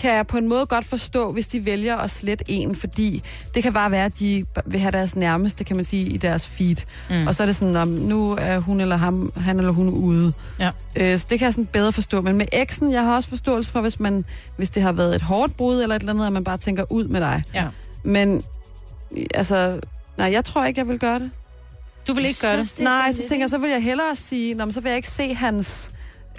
kan 0.00 0.14
jeg 0.14 0.26
på 0.26 0.38
en 0.38 0.48
måde 0.48 0.66
godt 0.66 0.84
forstå, 0.84 1.32
hvis 1.32 1.46
de 1.46 1.64
vælger 1.64 1.96
at 1.96 2.10
slette 2.10 2.44
en, 2.48 2.76
fordi 2.76 3.22
det 3.54 3.62
kan 3.62 3.72
bare 3.72 3.90
være, 3.90 4.04
at 4.04 4.18
de 4.18 4.44
vil 4.66 4.80
have 4.80 4.90
deres 4.92 5.16
nærmeste, 5.16 5.64
kan 5.64 5.76
man 5.76 5.84
sige, 5.84 6.06
i 6.06 6.16
deres 6.16 6.46
feed. 6.46 6.76
Mm. 7.10 7.26
Og 7.26 7.34
så 7.34 7.42
er 7.42 7.46
det 7.46 7.56
sådan, 7.56 7.76
om 7.76 7.88
nu 7.88 8.38
er 8.40 8.58
hun 8.58 8.80
eller 8.80 8.96
ham, 8.96 9.32
han 9.36 9.58
eller 9.58 9.72
hun 9.72 9.88
ude. 9.88 10.32
Ja. 10.58 10.70
Øh, 10.96 11.18
så 11.18 11.26
det 11.30 11.38
kan 11.38 11.46
jeg 11.46 11.52
sådan 11.54 11.66
bedre 11.66 11.92
forstå. 11.92 12.20
Men 12.20 12.36
med 12.36 12.46
eksen, 12.52 12.92
jeg 12.92 13.04
har 13.04 13.16
også 13.16 13.28
forståelse 13.28 13.72
for, 13.72 13.80
hvis, 13.80 14.00
man, 14.00 14.24
hvis 14.56 14.70
det 14.70 14.82
har 14.82 14.92
været 14.92 15.14
et 15.14 15.22
hårdt 15.22 15.56
brud 15.56 15.82
eller 15.82 15.96
et 15.96 16.00
eller 16.00 16.12
andet, 16.12 16.26
at 16.26 16.32
man 16.32 16.44
bare 16.44 16.58
tænker 16.58 16.92
ud 16.92 17.04
med 17.04 17.20
dig. 17.20 17.42
Ja. 17.54 17.66
Men 18.02 18.42
altså, 19.34 19.80
nej, 20.18 20.32
jeg 20.32 20.44
tror 20.44 20.64
ikke, 20.64 20.80
jeg 20.80 20.88
vil 20.88 20.98
gøre 20.98 21.18
det. 21.18 21.30
Du 22.06 22.12
vil 22.12 22.24
ikke 22.24 22.40
gøre 22.40 22.56
det? 22.56 22.74
Det 22.78 22.84
Nej, 22.84 23.12
så 23.12 23.28
tænker 23.28 23.42
jeg, 23.42 23.50
så 23.50 23.58
vil 23.58 23.70
jeg 23.70 23.82
hellere 23.82 24.16
sige, 24.16 24.54
Nå, 24.54 24.64
men 24.64 24.72
så 24.72 24.80
vil 24.80 24.88
jeg 24.88 24.96
ikke 24.96 25.10
se 25.10 25.34
hans, 25.34 25.92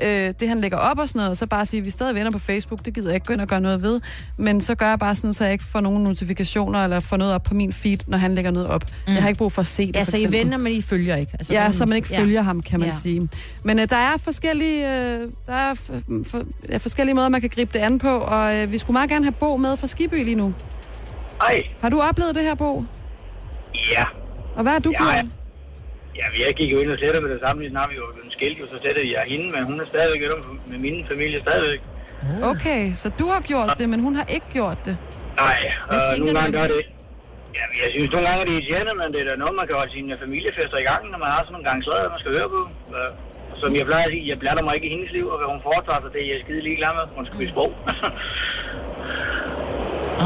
øh, 0.04 0.34
det 0.40 0.48
han 0.50 0.62
lægger 0.62 0.78
op 0.78 1.00
og 1.00 1.10
sådan 1.10 1.20
noget, 1.20 1.30
og 1.30 1.38
så 1.38 1.46
bare 1.48 1.66
sige, 1.66 1.82
vi 1.82 1.88
er 1.88 1.92
stadig 1.92 2.16
venner 2.16 2.32
på 2.32 2.40
Facebook, 2.40 2.86
det 2.86 2.94
gider 2.94 3.08
jeg 3.10 3.16
ikke 3.16 3.26
gå 3.26 3.34
ind 3.34 3.42
og 3.42 3.48
gøre 3.48 3.62
noget 3.62 3.82
ved. 3.82 4.02
Men 4.38 4.62
så 4.62 4.76
gør 4.76 4.90
jeg 4.90 5.00
bare 5.00 5.16
sådan, 5.16 5.34
så 5.34 5.44
jeg 5.44 5.54
ikke 5.54 5.66
får 5.66 5.82
nogen 5.82 6.04
notifikationer, 6.04 6.84
eller 6.84 7.00
får 7.00 7.18
noget 7.18 7.34
op 7.34 7.44
på 7.44 7.54
min 7.54 7.74
feed, 7.74 7.98
når 8.08 8.18
han 8.18 8.36
lægger 8.36 8.52
noget 8.52 8.68
op. 8.68 8.84
Mm. 9.08 9.14
Jeg 9.14 9.22
har 9.22 9.30
ikke 9.30 9.38
brug 9.38 9.52
for 9.52 9.62
at 9.62 9.68
se 9.68 9.88
det, 9.88 9.96
Ja, 9.96 10.00
for 10.00 10.06
så 10.06 10.18
I 10.18 10.32
venner, 10.32 10.58
men 10.58 10.74
I 10.74 10.82
følger 10.82 11.16
ikke. 11.16 11.32
Altså, 11.34 11.54
Ja, 11.54 11.72
så 11.72 11.86
man 11.86 11.96
ikke 11.96 12.08
følger 12.08 12.42
ham, 12.42 12.62
kan 12.62 12.80
man 12.80 12.90
Ja. 12.90 12.94
ja. 12.96 13.00
sige. 13.00 13.30
Men 13.64 13.80
øh, 13.80 13.90
der 13.90 13.96
er 13.96 14.18
forskellige, 14.18 14.88
øh, 14.96 15.30
der 15.48 15.54
er 15.54 15.74
f- 15.74 16.36
f- 16.36 16.46
ja, 16.70 16.78
forskellige 16.78 17.16
måder, 17.16 17.30
man 17.30 17.42
kan 17.42 17.50
gribe 17.50 17.74
det 17.74 17.80
an 17.80 18.00
på, 18.00 18.18
og 18.18 18.56
øh, 18.56 18.72
vi 18.72 18.78
skulle 18.78 18.94
meget 18.94 19.10
gerne 19.10 19.26
have 19.26 19.32
Bo 19.40 19.58
med 19.58 19.78
fra 19.78 19.88
Skiby 19.88 20.24
lige 20.24 20.36
nu. 20.36 20.54
Ej, 21.42 21.60
Har 21.82 21.90
du 21.90 22.02
oplevet 22.02 22.36
det 22.36 22.44
her, 22.44 22.56
Bo? 22.56 22.84
ja. 23.92 24.04
Og 24.56 24.62
hvad 24.62 24.72
har 24.72 24.80
du 24.80 24.92
Ja, 25.00 25.04
gjort? 25.04 25.14
ja. 25.16 25.22
Ja, 26.20 26.26
jeg 26.46 26.54
gik 26.60 26.70
jo 26.74 26.78
ind 26.82 26.90
og 26.92 26.98
slettede 26.98 27.22
med 27.26 27.32
det 27.36 27.42
samme, 27.46 27.58
lige 27.62 27.72
snart 27.76 27.90
vi 27.94 27.98
var 28.06 28.14
blevet 28.16 28.34
skilt, 28.38 28.58
og 28.64 28.68
så 28.72 28.76
slettede 28.82 29.08
jeg 29.16 29.24
hende, 29.34 29.46
men 29.56 29.62
hun 29.70 29.76
er 29.84 29.86
stadigvæk 29.94 30.22
med 30.72 30.78
min 30.86 30.98
familie 31.12 31.40
stadigvæk. 31.48 31.82
Okay, 32.52 32.82
så 33.02 33.08
du 33.22 33.26
har 33.34 33.42
gjort 33.52 33.70
det, 33.80 33.88
men 33.94 34.00
hun 34.08 34.14
har 34.20 34.26
ikke 34.36 34.50
gjort 34.58 34.80
det. 34.88 34.96
Nej, 35.44 35.58
Hvad 35.90 36.00
tænker 36.12 36.34
nogle 36.34 36.40
gange 36.42 36.60
gør 36.60 36.68
det? 36.76 36.82
Ja, 37.58 37.66
jeg 37.84 37.90
synes 37.96 38.12
nogle 38.14 38.26
gange, 38.28 38.40
er 38.42 38.46
det 38.48 38.54
irriterende, 38.58 38.94
men 39.02 39.08
det 39.14 39.20
er 39.24 39.28
da 39.32 39.36
noget, 39.44 39.56
man 39.60 39.66
kan 39.68 39.76
holde 39.82 39.92
sine 39.98 40.18
familiefester 40.24 40.78
i 40.84 40.88
gang, 40.92 41.02
når 41.12 41.20
man 41.24 41.30
har 41.36 41.42
sådan 41.44 41.54
nogle 41.56 41.68
gange 41.70 41.82
sladder, 41.86 42.10
man 42.16 42.20
skal 42.24 42.32
høre 42.38 42.50
på. 42.56 42.62
Øh, 42.98 43.10
Som 43.62 43.70
jeg 43.80 43.86
plejer 43.90 44.06
at 44.10 44.12
sige, 44.14 44.24
jeg 44.32 44.38
blander 44.44 44.64
mig 44.68 44.74
ikke 44.78 44.88
i 44.90 44.94
hendes 44.96 45.12
liv, 45.18 45.26
og 45.34 45.38
hvad 45.40 45.48
hun 45.54 45.62
foretager 45.68 46.02
sig, 46.04 46.10
det 46.16 46.22
er 46.24 46.28
jeg 46.34 46.40
skide 46.46 46.62
ligeglad 46.68 46.92
med. 46.98 47.04
Hun 47.18 47.26
skal 47.28 47.38
blive 47.42 47.52
sprog. 47.54 47.72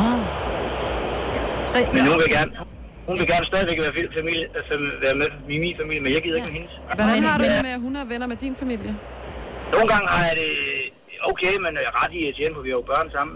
Ah. 0.02 0.20
Så, 1.72 1.78
men 1.96 2.02
hun 2.12 2.18
vil 2.22 2.30
gerne, 2.38 2.52
hun 3.10 3.16
vil 3.22 3.28
gerne 3.34 3.45
stadigvæk 3.51 3.78
være, 3.86 3.93
familie, 4.20 4.45
altså, 4.60 4.74
være 5.05 5.16
med 5.22 5.28
i 5.55 5.57
min 5.64 5.76
familie, 5.82 6.01
men 6.05 6.12
jeg 6.16 6.22
gider 6.26 6.38
ikke 6.39 6.49
med 6.51 6.57
hendes. 6.60 6.74
Hvordan 6.88 7.16
Men- 7.16 7.24
har 7.30 7.36
du 7.39 7.43
det 7.53 7.60
med, 7.68 7.74
at 7.78 7.82
hun 7.88 7.93
er 8.01 8.05
venner 8.14 8.28
med 8.32 8.38
din 8.45 8.55
familie? 8.64 8.91
Nogle 9.74 9.88
gange 9.93 10.07
har 10.16 10.24
jeg 10.30 10.36
det 10.41 10.49
okay, 11.32 11.53
men 11.64 11.72
jeg 11.82 11.86
er 11.91 11.95
ret 12.03 12.14
irriterende, 12.20 12.55
for 12.57 12.64
vi 12.68 12.70
har 12.74 12.78
jo 12.82 12.86
børn 12.93 13.07
sammen. 13.18 13.36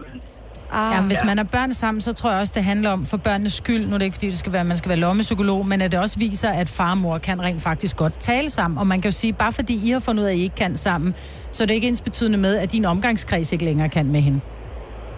Ah, 0.72 0.94
Ja, 0.96 1.02
hvis 1.12 1.22
man 1.30 1.40
er 1.40 1.44
børn 1.56 1.72
sammen, 1.74 2.02
så 2.02 2.14
tror 2.14 2.32
jeg 2.32 2.40
også, 2.40 2.54
det 2.56 2.64
handler 2.64 2.90
om 2.90 3.06
for 3.06 3.18
børnenes 3.18 3.54
skyld. 3.54 3.86
Nu 3.88 3.94
er 3.94 3.98
det 3.98 4.06
ikke, 4.06 4.16
fordi 4.20 4.30
det 4.30 4.38
skal 4.44 4.54
være, 4.54 4.64
man 4.64 4.78
skal 4.78 4.90
være 4.90 5.00
lommepsykolog, 5.00 5.68
men 5.68 5.82
at 5.82 5.92
det 5.92 6.00
også 6.00 6.20
viser, 6.20 6.50
at 6.50 6.70
far 6.70 6.92
og 6.92 6.98
mor 6.98 7.18
kan 7.18 7.42
rent 7.42 7.62
faktisk 7.62 7.96
godt 7.98 8.16
tale 8.20 8.50
sammen. 8.50 8.78
Og 8.78 8.88
man 8.88 9.02
kan 9.02 9.12
jo 9.12 9.16
sige, 9.22 9.34
bare 9.34 9.52
fordi 9.52 9.76
I 9.88 9.90
har 9.92 10.00
fundet 10.00 10.22
ud 10.24 10.28
af, 10.28 10.32
at 10.32 10.38
I 10.38 10.44
ikke 10.44 10.56
kan 10.56 10.76
sammen, 10.76 11.16
så 11.52 11.64
er 11.64 11.68
det 11.68 11.74
ikke 11.74 11.88
ens 11.88 12.02
betydende 12.02 12.38
med, 12.38 12.58
at 12.58 12.72
din 12.72 12.86
omgangskreds 12.86 13.52
ikke 13.54 13.66
længere 13.66 13.90
kan 13.90 14.06
med 14.06 14.22
hende. 14.22 14.40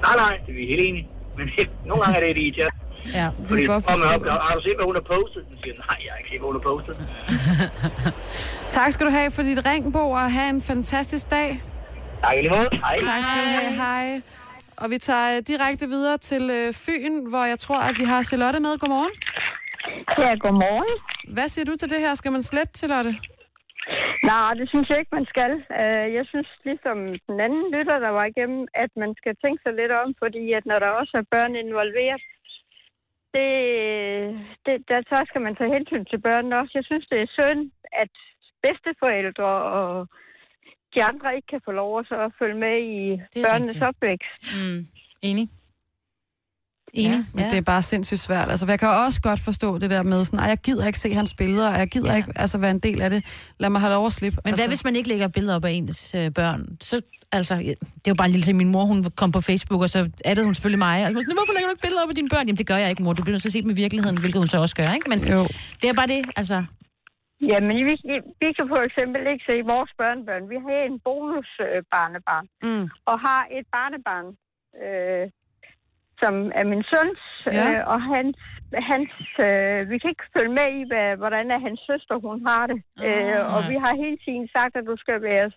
Nej, 0.01 0.15
nej, 0.17 0.33
det 0.45 0.51
er 0.51 0.57
vi 0.59 0.65
helt 0.69 0.81
enige. 0.89 1.07
Men 1.37 1.49
nogle 1.89 2.03
gange 2.03 2.19
er 2.19 2.33
det 2.33 2.41
irriterende. 2.41 2.75
Ja. 3.13 3.27
Fordi 3.49 3.61
kan 3.61 3.71
godt 3.73 3.85
jeg 3.87 4.15
op, 4.15 4.21
forstå. 4.21 4.29
har 4.47 4.53
du 4.57 4.61
set, 4.67 4.75
hvad 4.77 4.85
hun 4.91 4.95
har 5.01 5.07
postet? 5.15 5.41
Den 5.49 5.57
siger, 5.63 5.75
nej, 5.87 5.97
jeg 6.05 6.11
har 6.11 6.17
ikke 6.21 6.29
set, 6.31 6.39
hvad 6.39 6.47
hun 6.51 6.57
har 6.59 6.65
postet. 6.71 6.93
Tak 8.77 8.91
skal 8.91 9.05
du 9.07 9.11
have 9.11 9.31
for 9.35 9.43
dit 9.49 9.59
ring, 9.69 9.93
Bo, 9.93 10.03
og 10.11 10.31
have 10.39 10.49
en 10.49 10.61
fantastisk 10.61 11.25
dag. 11.31 11.49
Tak 12.23 12.35
lige 12.35 12.49
måde. 12.57 12.69
Hej. 12.85 12.95
Tak 13.09 13.21
skal 13.27 13.39
du 13.45 13.49
have. 13.59 13.71
Hej. 13.85 14.21
Og 14.81 14.89
vi 14.93 14.97
tager 14.97 15.27
øh, 15.37 15.43
direkte 15.51 15.85
videre 15.95 16.17
til 16.17 16.43
øh, 16.59 16.67
Fyn, 16.83 17.13
hvor 17.31 17.43
jeg 17.51 17.59
tror, 17.65 17.79
at 17.89 17.95
vi 18.01 18.05
har 18.11 18.19
Charlotte 18.29 18.59
med. 18.65 18.73
Godmorgen. 18.81 19.13
Ja, 20.23 20.31
godmorgen. 20.45 20.91
Hvad 21.35 21.47
siger 21.53 21.65
du 21.69 21.75
til 21.81 21.89
det 21.93 21.99
her? 22.05 22.13
Skal 22.21 22.31
man 22.31 22.43
slette, 22.51 22.73
Charlotte? 22.79 23.11
Nej, 24.31 24.51
det 24.59 24.65
synes 24.71 24.87
jeg 24.89 24.97
ikke, 25.01 25.15
man 25.19 25.27
skal. 25.33 25.51
Øh, 25.81 26.05
Jeg 26.17 26.25
synes, 26.31 26.49
ligesom 26.69 26.97
den 27.29 27.37
anden 27.45 27.63
lytter, 27.75 27.97
der 28.05 28.11
var 28.17 28.25
igennem, 28.33 28.61
at 28.83 28.91
man 29.03 29.11
skal 29.19 29.33
tænke 29.43 29.59
sig 29.65 29.73
lidt 29.81 29.93
om, 30.01 30.07
fordi 30.23 30.43
at 30.57 30.63
når 30.71 30.77
der 30.83 30.91
også 31.01 31.13
er 31.21 31.25
børn 31.35 31.53
involveret, 31.65 32.23
det, 33.35 33.49
det, 34.65 34.75
der, 34.89 34.99
så 35.11 35.17
skal 35.29 35.41
man 35.45 35.55
tage 35.59 35.73
hensyn 35.77 36.05
til 36.11 36.19
børnene 36.27 36.59
også. 36.61 36.73
Jeg 36.79 36.85
synes, 36.89 37.05
det 37.11 37.19
er 37.21 37.29
synd, 37.39 37.61
at 38.03 38.11
bedsteforældre 38.65 39.51
og 39.79 39.91
de 40.93 40.99
andre 41.09 41.35
ikke 41.35 41.47
kan 41.53 41.61
få 41.67 41.71
lov 41.81 41.91
at 41.99 42.05
så 42.11 42.19
følge 42.39 42.59
med 42.65 42.75
i 42.95 42.99
børnenes 43.45 43.75
rigtigt. 43.75 43.87
opvækst. 43.89 44.41
Mm. 44.55 44.81
Enig. 45.29 45.47
Enig. 46.93 47.19
Men 47.33 47.43
det 47.51 47.57
er 47.57 47.61
bare 47.61 47.81
sindssygt 47.81 48.19
svært. 48.19 48.49
Altså, 48.49 48.65
jeg 48.69 48.79
kan 48.79 48.89
også 49.05 49.21
godt 49.21 49.39
forstå 49.39 49.77
det 49.77 49.89
der 49.89 50.03
med 50.03 50.23
sådan, 50.25 50.39
"Ej, 50.39 50.45
jeg 50.45 50.57
gider 50.57 50.87
ikke 50.87 50.99
se 50.99 51.13
hans 51.13 51.33
billeder, 51.37 51.69
og 51.73 51.79
jeg 51.79 51.87
gider 51.87 52.07
Ja. 52.07 52.11
ja. 52.13 52.17
ikke 52.17 52.31
altså, 52.35 52.57
være 52.57 52.71
en 52.71 52.79
del 52.79 53.01
af 53.01 53.09
det. 53.09 53.25
Lad 53.59 53.69
mig 53.69 53.81
have 53.81 53.93
lov 53.93 54.05
at 54.05 54.13
slippe. 54.13 54.37
Men 54.43 54.49
altså. 54.49 54.61
hvad 54.63 54.69
hvis 54.69 54.83
man 54.83 54.95
ikke 54.95 55.09
lægger 55.09 55.27
billeder 55.27 55.55
op 55.55 55.65
af 55.65 55.71
ens 55.71 56.15
øh, 56.15 56.31
børn? 56.33 56.77
Så, 56.81 57.01
altså, 57.41 57.55
det 58.01 58.07
er 58.09 58.13
jo 58.15 58.19
bare 58.21 58.29
en 58.31 58.35
lille 58.35 58.45
ting. 58.47 58.57
Min 58.63 58.71
mor, 58.75 58.85
hun 58.91 58.99
kom 59.21 59.31
på 59.37 59.41
Facebook, 59.49 59.81
og 59.85 59.89
så 59.95 59.99
addede 60.29 60.45
hun 60.47 60.53
selvfølgelig 60.55 60.83
mig. 60.89 60.97
Og 61.03 61.07
så 61.09 61.13
var 61.17 61.21
sådan, 61.21 61.39
hvorfor 61.39 61.53
lægger 61.55 61.67
du 61.69 61.73
ikke 61.75 61.85
billeder 61.85 62.03
op 62.03 62.11
af 62.13 62.17
dine 62.19 62.29
børn? 62.33 62.45
Jamen, 62.47 62.59
det 62.61 62.67
gør 62.71 62.79
jeg 62.83 62.89
ikke, 62.91 63.03
mor. 63.03 63.13
Du 63.17 63.23
bliver 63.23 63.35
nødt 63.35 63.43
til 63.45 63.51
at 63.53 63.57
se 63.57 63.63
dem 63.65 63.73
i 63.75 63.79
virkeligheden, 63.83 64.17
hvilket 64.21 64.39
hun 64.43 64.51
så 64.53 64.57
også 64.65 64.75
gør, 64.81 64.89
ikke? 64.97 65.09
Men 65.11 65.19
Jo. 65.33 65.41
det 65.81 65.87
er 65.91 65.95
bare 66.01 66.11
det, 66.15 66.21
altså. 66.41 66.57
Jamen, 67.51 67.75
vi, 67.87 67.93
vi, 68.09 68.15
vi 68.41 68.49
kan 68.57 68.65
for 68.73 68.81
eksempel 68.87 69.21
ikke 69.31 69.43
se 69.49 69.55
vores 69.73 69.91
børnebørn. 70.01 70.43
Vi 70.53 70.57
har 70.65 70.77
en 70.91 70.97
bonusbarnebarn, 71.07 71.75
øh, 71.77 71.91
barnebarn, 71.95 72.45
Mm. 72.65 72.85
og 73.11 73.15
har 73.27 73.41
et 73.57 73.65
barnebarn, 73.75 74.27
øh, 74.83 75.25
som 76.21 76.33
er 76.59 76.65
min 76.71 76.83
søns, 76.91 77.21
Ja. 77.57 77.65
øh, 77.71 77.81
og 77.93 77.99
hans, 78.13 78.37
hans 78.91 79.11
øh, 79.47 79.79
vi 79.91 79.95
kan 79.99 80.09
ikke 80.13 80.27
følge 80.35 80.53
med 80.59 80.67
i, 80.79 80.81
hvad, 80.89 81.07
hvordan 81.21 81.45
er 81.55 81.59
hans 81.67 81.81
søster, 81.89 82.15
hun 82.27 82.39
har 82.49 82.63
det. 82.71 82.79
Øh, 83.07 83.39
og 83.55 83.61
vi 83.71 83.75
har 83.83 83.93
hele 84.03 84.17
tiden 84.25 84.45
sagt, 84.57 84.73
at 84.79 84.85
du 84.91 84.95
skal 85.03 85.19
være... 85.29 85.47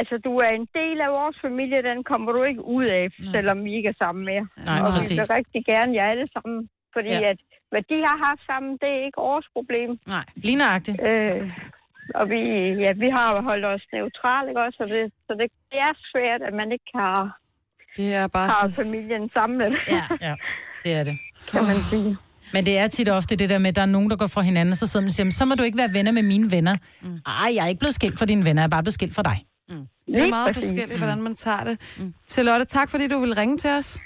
Altså, 0.00 0.14
du 0.28 0.32
er 0.46 0.50
en 0.60 0.66
del 0.80 0.96
af 1.06 1.10
vores 1.20 1.36
familie, 1.46 1.78
den 1.90 1.98
kommer 2.10 2.30
du 2.36 2.40
ikke 2.50 2.64
ud 2.76 2.84
af, 3.00 3.04
selvom 3.34 3.58
vi 3.66 3.70
ikke 3.78 3.88
er 3.94 3.98
sammen 4.04 4.22
mere. 4.30 4.44
Nej, 4.68 4.78
og 4.84 4.88
vi 4.88 4.92
præcis. 4.98 5.16
vil 5.18 5.26
rigtig 5.38 5.60
gerne 5.72 5.92
jer 5.98 6.06
alle 6.14 6.28
sammen, 6.36 6.58
fordi 6.94 7.12
Ja. 7.24 7.30
at 7.32 7.38
hvad 7.72 7.82
de 7.92 7.98
har 8.08 8.18
haft 8.28 8.42
sammen, 8.50 8.72
det 8.82 8.88
er 8.96 9.00
ikke 9.08 9.20
vores 9.30 9.46
problem. 9.56 9.90
Nej. 10.14 10.24
Lige 10.44 10.58
nøjagtigt. 10.62 10.96
Øh, 11.08 11.42
og 12.20 12.24
vi, 12.32 12.40
ja, 12.84 12.90
vi 13.04 13.08
har 13.18 13.28
holdt 13.50 13.64
os 13.74 13.84
neutrale, 13.92 14.46
ikke 14.50 14.60
også? 14.66 14.76
Så 14.80 14.84
det, 14.94 15.02
så 15.26 15.32
det, 15.40 15.46
det 15.70 15.78
er 15.88 15.92
svært, 16.12 16.40
at 16.48 16.54
man 16.60 16.68
ikke 16.76 16.90
har, 17.02 17.18
Det 17.98 18.08
er 18.20 18.26
bare 18.36 18.48
har 18.54 18.68
så... 18.70 18.82
familien 18.82 19.24
samlet, 19.38 19.72
Ja. 19.96 20.04
Ja, 20.28 20.34
det 20.84 20.92
er 21.00 21.04
det. 21.08 21.16
kan 21.52 21.62
man 21.70 21.78
sige. 21.92 22.16
Men 22.54 22.64
det 22.66 22.78
er 22.78 22.86
tit 22.88 23.08
ofte 23.08 23.36
det 23.36 23.48
der 23.50 23.58
med, 23.58 23.68
at 23.68 23.76
der 23.76 23.82
er 23.82 23.86
nogen, 23.96 24.10
der 24.10 24.16
går 24.16 24.26
fra 24.26 24.40
hinanden, 24.40 24.72
og 24.72 24.76
så 24.76 24.86
sidder 24.86 25.02
man 25.04 25.08
og 25.08 25.12
siger, 25.12 25.24
"Men 25.24 25.32
så 25.32 25.44
må 25.44 25.54
du 25.54 25.62
ikke 25.62 25.78
være 25.78 25.90
venner 25.94 26.12
med 26.12 26.22
mine 26.22 26.50
venner. 26.50 26.76
Mm. 27.02 27.18
Ej, 27.26 27.48
jeg 27.56 27.62
er 27.64 27.68
ikke 27.68 27.78
blevet 27.78 27.94
skilt 27.94 28.18
for 28.18 28.26
dine 28.26 28.44
venner, 28.44 28.62
jeg 28.62 28.66
er 28.66 28.70
bare 28.76 28.82
blevet 28.82 28.94
skilt 28.94 29.14
for 29.14 29.22
dig. 29.22 29.38
Det 30.14 30.18
er 30.18 30.22
Lige 30.24 30.30
meget 30.30 30.54
præcis. 30.54 30.70
forskelligt, 30.70 30.98
hvordan 31.00 31.22
man 31.22 31.34
tager 31.34 31.64
det. 31.64 31.78
Mm. 31.98 32.14
Charlotte, 32.28 32.64
tak 32.64 32.90
fordi 32.90 33.06
du 33.08 33.18
vil 33.20 33.34
ringe 33.34 33.58
til 33.58 33.70
os. 33.70 33.98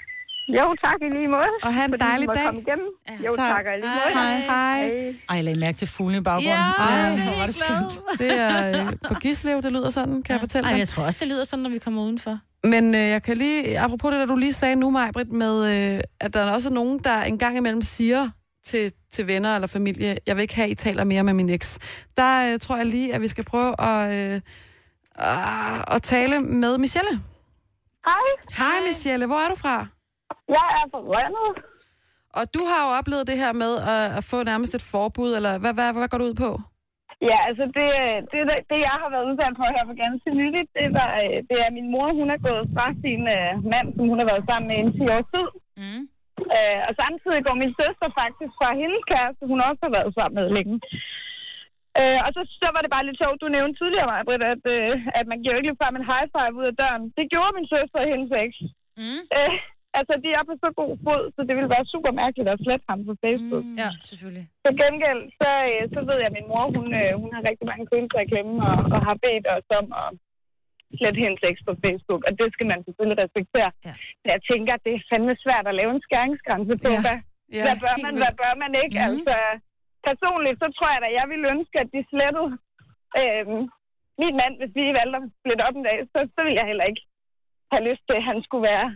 Jo, 0.49 0.75
tak 0.83 0.95
i 1.01 1.09
lige 1.15 1.27
måde. 1.27 1.43
Og 1.63 1.73
have 1.73 1.85
en 1.85 1.99
dejlig 1.99 2.27
dag. 2.27 2.45
komme 2.45 2.61
igennem. 2.61 2.87
Jo, 3.25 3.33
Tak. 3.35 3.47
tak 3.57 3.65
og 3.65 3.73
i 3.73 3.81
lige 3.81 3.89
måde. 3.89 4.13
Hej. 4.13 4.37
Hej. 4.39 4.79
Hej. 4.87 5.13
Ej, 5.29 5.35
jeg 5.35 5.43
lagde 5.43 5.59
mærke 5.59 5.75
til 5.77 5.87
fuglen 5.87 6.21
i 6.21 6.23
baggrunden. 6.23 6.49
Ja, 6.51 6.71
Ej, 6.79 7.09
det 7.09 7.19
er 7.19 7.23
hvor 7.23 7.37
var 7.39 7.45
det 7.45 7.55
skønt. 7.55 7.99
Det 8.19 8.39
er 8.39 8.87
øh, 8.87 8.93
på 9.07 9.13
Gislev, 9.13 9.61
det 9.61 9.71
lyder 9.71 9.89
sådan, 9.89 10.23
kan 10.23 10.33
jeg 10.33 10.39
fortælle 10.39 10.67
Ej, 10.67 10.73
dig. 10.73 10.79
jeg 10.79 10.87
tror 10.87 11.03
også, 11.03 11.17
det 11.19 11.27
lyder 11.27 11.43
sådan, 11.43 11.63
når 11.63 11.69
vi 11.69 11.79
kommer 11.79 12.01
udenfor. 12.03 12.39
Men 12.63 12.95
øh, 12.95 13.01
jeg 13.01 13.23
kan 13.23 13.37
lige, 13.37 13.79
apropos 13.79 14.11
det, 14.11 14.19
der 14.19 14.25
du 14.25 14.35
lige 14.35 14.53
sagde 14.53 14.75
nu, 14.75 14.89
Majbrit, 14.89 15.31
med, 15.31 15.95
øh, 15.95 16.01
at 16.19 16.33
der 16.33 16.51
også 16.51 16.69
er 16.69 16.73
nogen, 16.73 16.99
der 16.99 17.21
en 17.23 17.37
gang 17.37 17.57
imellem 17.57 17.81
siger 17.81 18.29
til, 18.65 18.91
til 19.11 19.27
venner 19.27 19.55
eller 19.55 19.67
familie, 19.67 20.17
jeg 20.27 20.35
vil 20.35 20.41
ikke 20.41 20.55
have, 20.55 20.65
at 20.65 20.71
I 20.71 20.75
taler 20.75 21.03
mere 21.03 21.23
med 21.23 21.33
min 21.33 21.49
eks. 21.49 21.79
Der 22.17 22.53
øh, 22.53 22.59
tror 22.59 22.77
jeg 22.77 22.85
lige, 22.85 23.13
at 23.13 23.21
vi 23.21 23.27
skal 23.27 23.43
prøve 23.43 23.81
at, 23.81 24.15
øh, 24.33 24.41
øh, 25.25 25.95
at 25.95 26.01
tale 26.01 26.35
med 26.63 26.73
Michelle. 26.83 27.13
Hej, 28.09 28.25
Hej 28.61 28.77
Michelle, 28.87 29.25
hvor 29.25 29.39
er 29.45 29.49
du 29.53 29.57
fra? 29.63 29.75
jeg 30.55 30.67
er 30.79 30.85
fra 30.91 31.01
Rønnet. 31.11 31.49
Og 32.39 32.43
du 32.55 32.61
har 32.69 32.79
jo 32.85 32.89
oplevet 32.99 33.29
det 33.31 33.37
her 33.43 33.53
med 33.63 33.73
at, 33.93 34.05
at 34.17 34.23
få 34.31 34.37
nærmest 34.51 34.73
et 34.79 34.85
forbud, 34.93 35.31
eller 35.37 35.53
hvad, 35.61 35.73
hvad, 35.77 35.89
hvad 35.93 36.09
går 36.11 36.19
du 36.21 36.29
ud 36.31 36.37
på? 36.45 36.51
Ja, 37.29 37.39
altså 37.49 37.65
det, 37.77 37.89
det, 38.31 38.41
det, 38.69 38.77
jeg 38.87 38.95
har 39.01 39.09
været 39.13 39.27
udsat 39.29 39.53
på 39.59 39.65
her 39.75 39.83
for 39.89 39.95
ganske 40.05 40.29
nyligt, 40.39 40.69
det, 40.77 40.87
var, 40.97 41.09
øh, 41.23 41.37
det 41.49 41.57
er 41.65 41.75
min 41.77 41.91
mor, 41.93 42.07
hun 42.19 42.29
er 42.35 42.39
gået 42.47 42.65
fra 42.75 42.85
sin 43.03 43.23
uh, 43.37 43.51
mand, 43.73 43.87
som 43.95 44.05
hun 44.09 44.19
har 44.21 44.27
været 44.31 44.47
sammen 44.49 44.67
med 44.69 44.77
i 44.81 44.91
10 44.97 45.13
års 45.15 45.29
tid. 45.33 45.47
Mm. 45.81 46.03
Uh, 46.55 46.79
og 46.87 46.93
samtidig 47.01 47.39
går 47.47 47.55
min 47.63 47.73
søster 47.81 48.07
faktisk 48.21 48.51
fra 48.59 48.69
hendes 48.81 49.03
kæreste, 49.11 49.43
hun 49.51 49.59
også 49.67 49.81
har 49.85 49.93
været 49.97 50.11
sammen 50.17 50.35
med 50.39 50.47
længe. 50.57 50.75
Uh, 52.01 52.19
og 52.25 52.29
så, 52.35 52.41
så 52.61 52.67
var 52.75 52.81
det 52.83 52.91
bare 52.95 53.07
lidt 53.07 53.21
sjovt, 53.21 53.41
du 53.43 53.47
nævnte 53.57 53.77
tidligere, 53.81 54.09
mig, 54.11 54.19
Britt, 54.27 54.43
at, 54.53 54.63
uh, 54.75 54.93
at 55.19 55.25
man 55.31 55.39
giver 55.39 55.53
jo 55.53 55.59
ikke 55.59 55.69
ligefrem 55.69 55.95
en 55.99 56.09
high 56.11 56.27
five 56.35 56.53
ud 56.59 56.65
af 56.71 56.75
døren. 56.81 57.03
Det 57.17 57.25
gjorde 57.33 57.55
min 57.57 57.67
søster 57.73 57.99
og 58.03 58.09
hendes 58.13 58.31
eks. 58.43 58.59
Mm. 59.01 59.21
Uh, 59.37 59.53
altså, 59.99 60.13
de 60.23 60.29
er 60.37 60.43
på 60.49 60.53
så 60.63 60.69
god 60.81 60.93
fod, 61.05 61.23
så 61.35 61.41
det 61.47 61.53
ville 61.57 61.73
være 61.75 61.91
super 61.93 62.11
mærkeligt 62.21 62.49
at 62.53 62.61
slette 62.65 62.85
ham 62.91 62.99
på 63.09 63.13
Facebook. 63.23 63.65
Mm. 63.67 63.77
Ja. 63.83 63.89
selvfølgelig. 64.09 64.45
Til 64.65 64.73
gengæld, 64.83 65.21
så, 65.39 65.49
øh, 65.71 65.83
så 65.93 65.99
ved 66.09 66.17
jeg, 66.21 66.29
at 66.31 66.35
min 66.37 66.49
mor, 66.51 66.65
hun, 66.77 66.87
øh, 67.01 67.11
hun 67.21 67.29
har 67.35 67.41
rigtig 67.49 67.65
mange 67.71 67.85
følelser 67.91 68.19
i 68.23 68.29
klemme, 68.31 68.53
og, 68.69 68.77
og 68.93 68.99
har 69.07 69.15
bedt 69.25 69.45
os 69.55 69.67
om 69.79 69.87
at 70.03 70.09
slette 70.99 71.19
hendes 71.25 71.41
tekst 71.45 71.63
på 71.69 71.73
Facebook, 71.83 72.21
og 72.27 72.31
det 72.39 72.47
skal 72.55 72.67
man 72.71 72.79
selvfølgelig 72.87 73.19
respektere. 73.25 73.69
Ja. 73.87 73.93
Men 74.21 74.29
jeg 74.35 74.41
tænker, 74.51 74.71
at 74.77 74.83
det 74.87 74.93
er 74.95 75.05
fandme 75.11 75.33
svært 75.45 75.65
at 75.71 75.77
lave 75.79 75.91
en 75.95 76.03
skæringsgrænse 76.07 76.75
på, 76.85 76.91
Ja. 76.97 77.01
hvad, 77.07 77.19
Ja, 77.57 77.63
hvad 77.65 77.77
bør 77.85 77.95
man, 78.05 78.13
hvad 78.23 78.33
bør 78.41 78.53
man 78.63 78.71
ikke? 78.83 78.95
Mm. 78.99 79.05
Altså, 79.07 79.35
personligt, 80.09 80.57
så 80.61 80.67
tror 80.75 80.89
jeg 80.93 81.01
da, 81.03 81.09
jeg 81.19 81.27
ville 81.31 81.51
ønske, 81.55 81.75
at 81.83 81.89
de 81.95 82.01
slettede 82.11 82.51
øh, 83.21 83.45
min 84.21 84.35
mand, 84.41 84.53
hvis 84.59 84.73
vi 84.77 84.97
valgte 84.99 85.17
at 85.19 85.31
splitte 85.39 85.65
op 85.67 85.75
en 85.77 85.87
dag, 85.89 85.97
så, 86.11 86.17
så 86.33 86.39
ville 86.43 86.59
jeg 86.59 86.69
heller 86.71 86.87
ikke 86.91 87.03
have 87.71 87.83
lyst 87.89 88.03
til, 88.05 88.15
at 88.19 88.27
han 88.29 88.39
skulle 88.45 88.69
være 88.73 88.87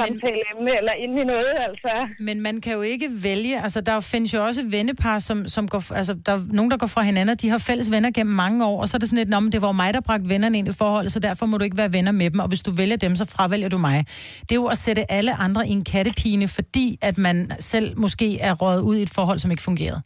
samtaleemne 0.00 0.70
eller 0.80 0.92
inde 1.04 1.16
i 1.22 1.24
noget, 1.34 1.54
altså. 1.68 1.92
Men 2.28 2.36
man 2.46 2.60
kan 2.60 2.72
jo 2.72 2.80
ikke 2.80 3.08
vælge, 3.28 3.54
altså 3.66 3.80
der 3.80 4.00
findes 4.12 4.34
jo 4.34 4.40
også 4.48 4.62
vennepar, 4.76 5.18
som, 5.18 5.38
som 5.48 5.68
går, 5.68 5.82
altså 6.00 6.14
der 6.26 6.32
er 6.36 6.40
nogen, 6.58 6.70
der 6.70 6.78
går 6.82 6.86
fra 6.86 7.02
hinanden, 7.02 7.32
og 7.34 7.42
de 7.42 7.48
har 7.54 7.58
fælles 7.68 7.88
venner 7.94 8.10
gennem 8.18 8.34
mange 8.44 8.58
år, 8.66 8.80
og 8.80 8.86
så 8.88 8.96
er 8.96 8.98
det 8.98 9.08
sådan 9.08 9.18
lidt, 9.22 9.28
"Nå, 9.34 9.40
men 9.40 9.52
det 9.54 9.62
var 9.62 9.72
mig, 9.82 9.90
der 9.94 10.00
bragte 10.08 10.28
vennerne 10.28 10.58
ind 10.58 10.68
i 10.68 10.74
forholdet, 10.82 11.12
så 11.12 11.20
derfor 11.28 11.44
må 11.46 11.54
du 11.58 11.64
ikke 11.68 11.78
være 11.82 11.92
venner 11.92 12.12
med 12.20 12.30
dem, 12.32 12.40
og 12.44 12.48
hvis 12.52 12.62
du 12.62 12.70
vælger 12.82 12.96
dem, 13.04 13.12
så 13.20 13.24
fravælger 13.34 13.68
du 13.74 13.78
mig. 13.88 13.98
Det 14.46 14.52
er 14.56 14.60
jo 14.64 14.68
at 14.74 14.78
sætte 14.86 15.02
alle 15.16 15.32
andre 15.46 15.62
i 15.70 15.72
en 15.78 15.84
kattepine, 15.92 16.46
fordi 16.58 16.86
at 17.08 17.16
man 17.26 17.36
selv 17.72 17.88
måske 18.04 18.28
er 18.48 18.52
røget 18.62 18.82
ud 18.88 18.96
i 19.00 19.02
et 19.06 19.12
forhold, 19.18 19.38
som 19.38 19.50
ikke 19.54 19.62
fungerede. 19.70 20.00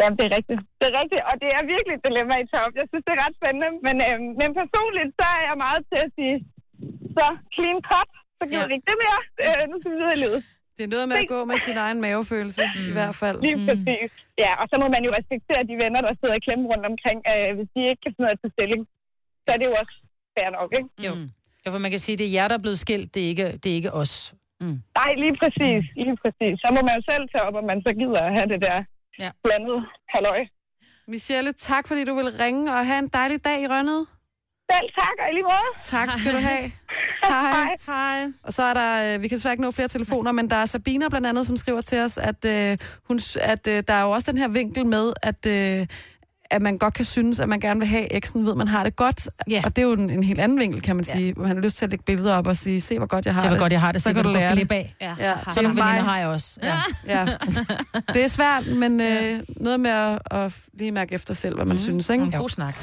Ja, 0.00 0.06
det 0.18 0.24
er 0.28 0.32
rigtigt. 0.38 0.60
Det 0.80 0.86
er 0.90 0.94
rigtigt, 1.02 1.22
og 1.30 1.34
det 1.42 1.48
er 1.56 1.62
virkelig 1.74 1.94
et 1.98 2.02
dilemma 2.08 2.34
i 2.44 2.46
top. 2.54 2.72
Jeg 2.80 2.86
synes, 2.90 3.04
det 3.06 3.12
er 3.16 3.20
ret 3.26 3.36
spændende, 3.40 3.70
men, 3.86 3.96
øh, 4.08 4.16
men 4.40 4.48
personligt, 4.60 5.10
så 5.20 5.26
er 5.36 5.42
jeg 5.48 5.56
meget 5.66 5.82
til 5.90 5.98
at 6.06 6.10
sige, 6.18 6.36
så 7.16 7.26
clean 7.54 7.78
cut, 7.90 8.10
så 8.44 8.50
gider 8.52 8.66
Ja. 8.66 8.70
vi 8.70 8.74
ikke 8.78 8.88
det 8.90 8.96
mere. 9.04 9.18
Øh, 9.44 9.62
nu 9.70 9.74
skal 9.80 9.90
vi 9.92 9.96
videre 10.02 10.16
i 10.18 10.22
livet. 10.24 10.40
Det 10.76 10.82
er 10.86 10.90
noget 10.96 11.06
med 11.10 11.16
at 11.22 11.28
gå 11.34 11.38
med 11.50 11.58
sin 11.68 11.78
egen 11.86 11.98
mavefølelse, 12.04 12.62
mm. 12.76 12.88
i 12.90 12.92
hvert 12.98 13.16
fald. 13.22 13.36
Lige 13.46 13.58
mm. 13.60 13.66
præcis. 13.68 14.08
Ja, 14.44 14.50
og 14.60 14.66
så 14.70 14.74
må 14.82 14.86
man 14.94 15.02
jo 15.06 15.10
respektere 15.18 15.60
de 15.70 15.74
venner, 15.82 16.00
der 16.06 16.12
sidder 16.20 16.34
i 16.40 16.42
klemme 16.46 16.64
rundt 16.72 16.84
omkring, 16.92 17.18
øh, 17.32 17.48
hvis 17.56 17.68
de 17.74 17.80
ikke 17.90 18.02
kan 18.04 18.12
finde 18.14 18.26
noget 18.28 18.38
til 18.42 18.50
stilling. 18.56 18.82
Så 19.44 19.48
er 19.54 19.58
det 19.60 19.66
jo 19.70 19.74
også 19.82 19.94
fair 20.36 20.48
nok, 20.58 20.70
ikke? 20.78 20.88
Jo. 21.06 21.12
Ja, 21.62 21.66
for 21.74 21.80
man 21.84 21.90
kan 21.94 22.02
sige, 22.06 22.16
det 22.20 22.26
er 22.28 22.32
jer, 22.38 22.46
der 22.50 22.56
er 22.58 22.64
blevet 22.66 22.80
skilt, 22.86 23.08
det 23.14 23.20
er 23.24 23.28
ikke, 23.34 23.46
det 23.62 23.68
er 23.72 23.76
ikke 23.80 23.92
os. 24.02 24.14
Nej, 25.00 25.10
lige 25.24 25.34
præcis. 25.42 25.82
Lige 26.02 26.16
præcis. 26.22 26.54
Så 26.62 26.68
må 26.76 26.80
man 26.86 26.94
jo 26.98 27.02
selv 27.10 27.24
tage 27.32 27.44
op, 27.48 27.54
om 27.60 27.64
man 27.72 27.78
så 27.86 27.90
gider 28.00 28.20
at 28.28 28.32
have 28.38 28.48
det 28.54 28.60
der 28.66 28.76
Ja. 29.24 29.30
blandet 29.44 29.78
halløj. 30.14 30.40
Michelle, 31.14 31.52
tak 31.52 31.84
fordi 31.88 32.02
du 32.10 32.14
vil 32.20 32.28
ringe, 32.44 32.62
og 32.74 32.80
have 32.90 33.00
en 33.04 33.10
dejlig 33.18 33.38
dag 33.48 33.58
i 33.64 33.66
Rønnet. 33.72 34.00
Selv 34.72 34.88
tak, 35.00 35.16
og 35.22 35.26
i 35.30 35.32
lige 35.36 35.46
måde. 35.52 35.68
Tak 35.94 36.08
skal 36.18 36.32
du 36.36 36.40
have. 36.50 36.64
Hej. 37.30 37.66
Hej. 37.86 38.26
Og 38.42 38.52
så 38.52 38.62
er 38.62 38.74
der, 38.74 39.14
øh, 39.14 39.22
vi 39.22 39.28
kan 39.28 39.36
desværre 39.36 39.52
ikke 39.54 39.62
nå 39.62 39.70
flere 39.70 39.88
telefoner, 39.88 40.32
men 40.32 40.50
der 40.50 40.56
er 40.56 40.66
Sabina 40.66 41.08
blandt 41.08 41.26
andet, 41.26 41.46
som 41.46 41.56
skriver 41.56 41.80
til 41.80 42.00
os, 42.00 42.18
at, 42.18 42.44
øh, 42.46 42.76
hun, 43.08 43.20
at 43.40 43.66
øh, 43.68 43.82
der 43.88 43.94
er 43.94 44.02
jo 44.02 44.10
også 44.10 44.32
den 44.32 44.40
her 44.40 44.48
vinkel 44.48 44.86
med, 44.86 45.12
at, 45.22 45.46
øh, 45.46 45.86
at 46.50 46.62
man 46.62 46.78
godt 46.78 46.94
kan 46.94 47.04
synes, 47.04 47.40
at 47.40 47.48
man 47.48 47.60
gerne 47.60 47.80
vil 47.80 47.88
have 47.88 48.12
eksen, 48.12 48.46
ved 48.46 48.54
man 48.54 48.68
har 48.68 48.84
det 48.84 48.96
godt. 48.96 49.28
Ja. 49.50 49.62
Og 49.64 49.76
det 49.76 49.82
er 49.82 49.86
jo 49.86 49.92
en, 49.92 50.10
en 50.10 50.22
helt 50.24 50.40
anden 50.40 50.60
vinkel, 50.60 50.82
kan 50.82 50.96
man 50.96 51.04
sige. 51.04 51.32
Hvor 51.32 51.42
man 51.42 51.56
har 51.56 51.62
lyst 51.62 51.76
til 51.76 51.84
at 51.84 51.90
lægge 51.90 52.04
billeder 52.04 52.36
op 52.36 52.46
og 52.46 52.56
sige, 52.56 52.80
se 52.80 52.98
hvor 52.98 53.06
godt 53.06 53.26
jeg 53.26 53.34
har 53.34 53.40
Se, 53.40 53.46
hvor 53.46 53.54
det. 53.54 53.60
godt 53.60 53.72
jeg 53.72 53.80
har 53.80 53.92
det, 53.92 54.02
Så 54.02 54.08
se, 54.08 54.14
kan 54.14 54.24
du 54.24 54.30
lære 54.30 54.48
går 54.56 54.62
det. 54.64 54.72
af. 54.72 54.94
Ja. 55.00 55.14
Ja, 55.18 55.34
Har- 55.34 55.50
Sådan 55.52 55.70
nogle 55.70 55.82
veninder 55.82 56.02
har 56.02 56.18
jeg 56.18 56.28
også. 56.28 56.58
Ja. 56.62 56.76
Ja. 57.08 57.26
Det 58.14 58.24
er 58.24 58.28
svært, 58.28 58.66
men 58.66 59.00
øh, 59.00 59.40
noget 59.56 59.80
med 59.80 59.90
at, 59.90 60.18
at 60.30 60.52
lige 60.74 60.92
mærke 60.92 61.14
efter 61.14 61.34
selv, 61.34 61.54
hvad 61.54 61.64
man 61.64 61.74
mm. 61.74 61.78
synes. 61.82 62.10
Ikke? 62.10 62.24
En 62.24 62.32
god 62.32 62.48
snak. 62.48 62.74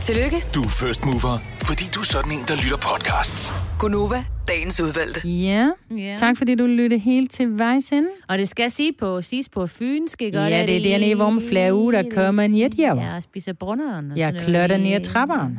Tillykke, 0.00 0.36
Du 0.54 0.62
er 0.62 0.68
first 0.68 1.04
mover, 1.04 1.38
fordi 1.62 1.84
du 1.94 2.00
er 2.00 2.04
sådan 2.04 2.32
en, 2.32 2.38
der 2.48 2.56
lytter 2.56 2.76
podcasts. 2.76 3.52
Gunova, 3.78 4.24
dagens 4.48 4.80
udvalgte. 4.80 5.28
Ja, 5.28 5.70
Ja. 5.98 6.14
tak 6.18 6.36
fordi 6.38 6.54
du 6.54 6.66
lyttede 6.66 7.00
helt 7.00 7.30
til 7.30 7.58
vejs 7.58 7.92
ende. 7.92 8.08
Og 8.28 8.38
det 8.38 8.48
skal 8.48 8.70
sige 8.70 8.92
på, 9.00 9.22
siges 9.22 9.48
på 9.48 9.66
Fynsk, 9.66 10.22
ikke? 10.22 10.38
Ja, 10.38 10.66
det 10.66 10.76
er 10.76 10.82
dernede, 10.82 11.14
hvor 11.14 11.30
man 11.30 11.42
flager 11.48 11.72
ud, 11.72 11.92
der 11.92 12.02
kommer 12.14 12.42
en 12.42 12.58
jetjager. 12.58 13.02
Ja, 13.02 13.16
og 13.16 13.22
spiser 13.22 13.52
brunneren. 13.52 14.12
klør 14.44 14.66
noget. 14.66 14.82
ned 14.82 14.92
ad 14.92 15.04
trapperen. 15.04 15.58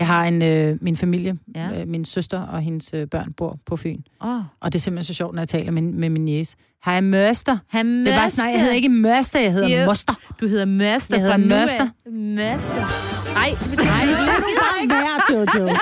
Jeg 0.00 0.06
har 0.08 0.24
en, 0.24 0.42
øh, 0.42 0.76
min 0.80 0.96
familie, 0.96 1.38
Ja. 1.54 1.68
øh, 1.80 1.88
min 1.88 2.04
søster 2.04 2.40
og 2.40 2.60
hendes 2.60 2.90
øh, 2.94 3.06
børn 3.06 3.32
bor 3.32 3.58
på 3.66 3.76
Fyn. 3.76 4.00
Åh, 4.24 4.40
Og 4.60 4.72
det 4.72 4.78
er 4.78 4.80
simpelthen 4.80 5.14
så 5.14 5.16
sjovt, 5.16 5.34
når 5.34 5.42
jeg 5.42 5.48
taler 5.48 5.72
med, 5.72 5.82
med 5.82 6.10
min 6.10 6.24
næse. 6.24 6.56
Hej, 6.84 7.00
Mørster. 7.00 7.58
han 7.68 7.86
Det 8.06 8.12
er 8.14 8.18
bare 8.18 8.28
sådan, 8.28 8.50
jeg 8.52 8.60
hedder 8.60 8.74
ikke 8.74 8.88
Mørster, 8.88 9.40
jeg 9.40 9.52
hedder 9.52 9.80
Jo. 9.80 9.86
Moster. 9.86 10.14
Du 10.40 10.46
hedder 10.48 10.64
Mørster 10.64 11.14
Jeg 11.16 11.22
hedder 11.22 11.34
fra 11.34 11.38
nu 11.46 11.54
af. 11.54 11.60
Mørster. 11.60 11.88
Mørster. 12.10 12.74
Nej, 13.34 13.50
nej, 13.76 14.06
Vær, 14.88 15.34
Jojo. 15.34 15.76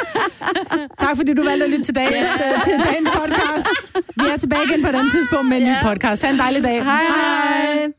Tak 0.98 1.16
fordi 1.16 1.34
du 1.34 1.42
valgte 1.42 1.64
at 1.64 1.70
lytte 1.70 1.84
til 1.84 1.94
dagens, 1.94 2.40
øh, 2.46 2.62
til 2.64 2.72
dagens 2.72 3.08
podcast. 3.14 3.68
Vi 4.16 4.24
er 4.32 4.36
tilbage 4.36 4.60
igen 4.70 4.82
på 4.82 4.88
et 4.88 4.94
andet 4.94 5.12
tidspunkt 5.12 5.48
med 5.48 5.56
en 5.56 5.62
ny 5.64 5.74
podcast. 5.82 6.22
Ha' 6.22 6.30
en 6.32 6.38
dejlig 6.38 6.64
dag. 6.64 6.84
Hej, 6.84 7.02
hej. 7.08 7.92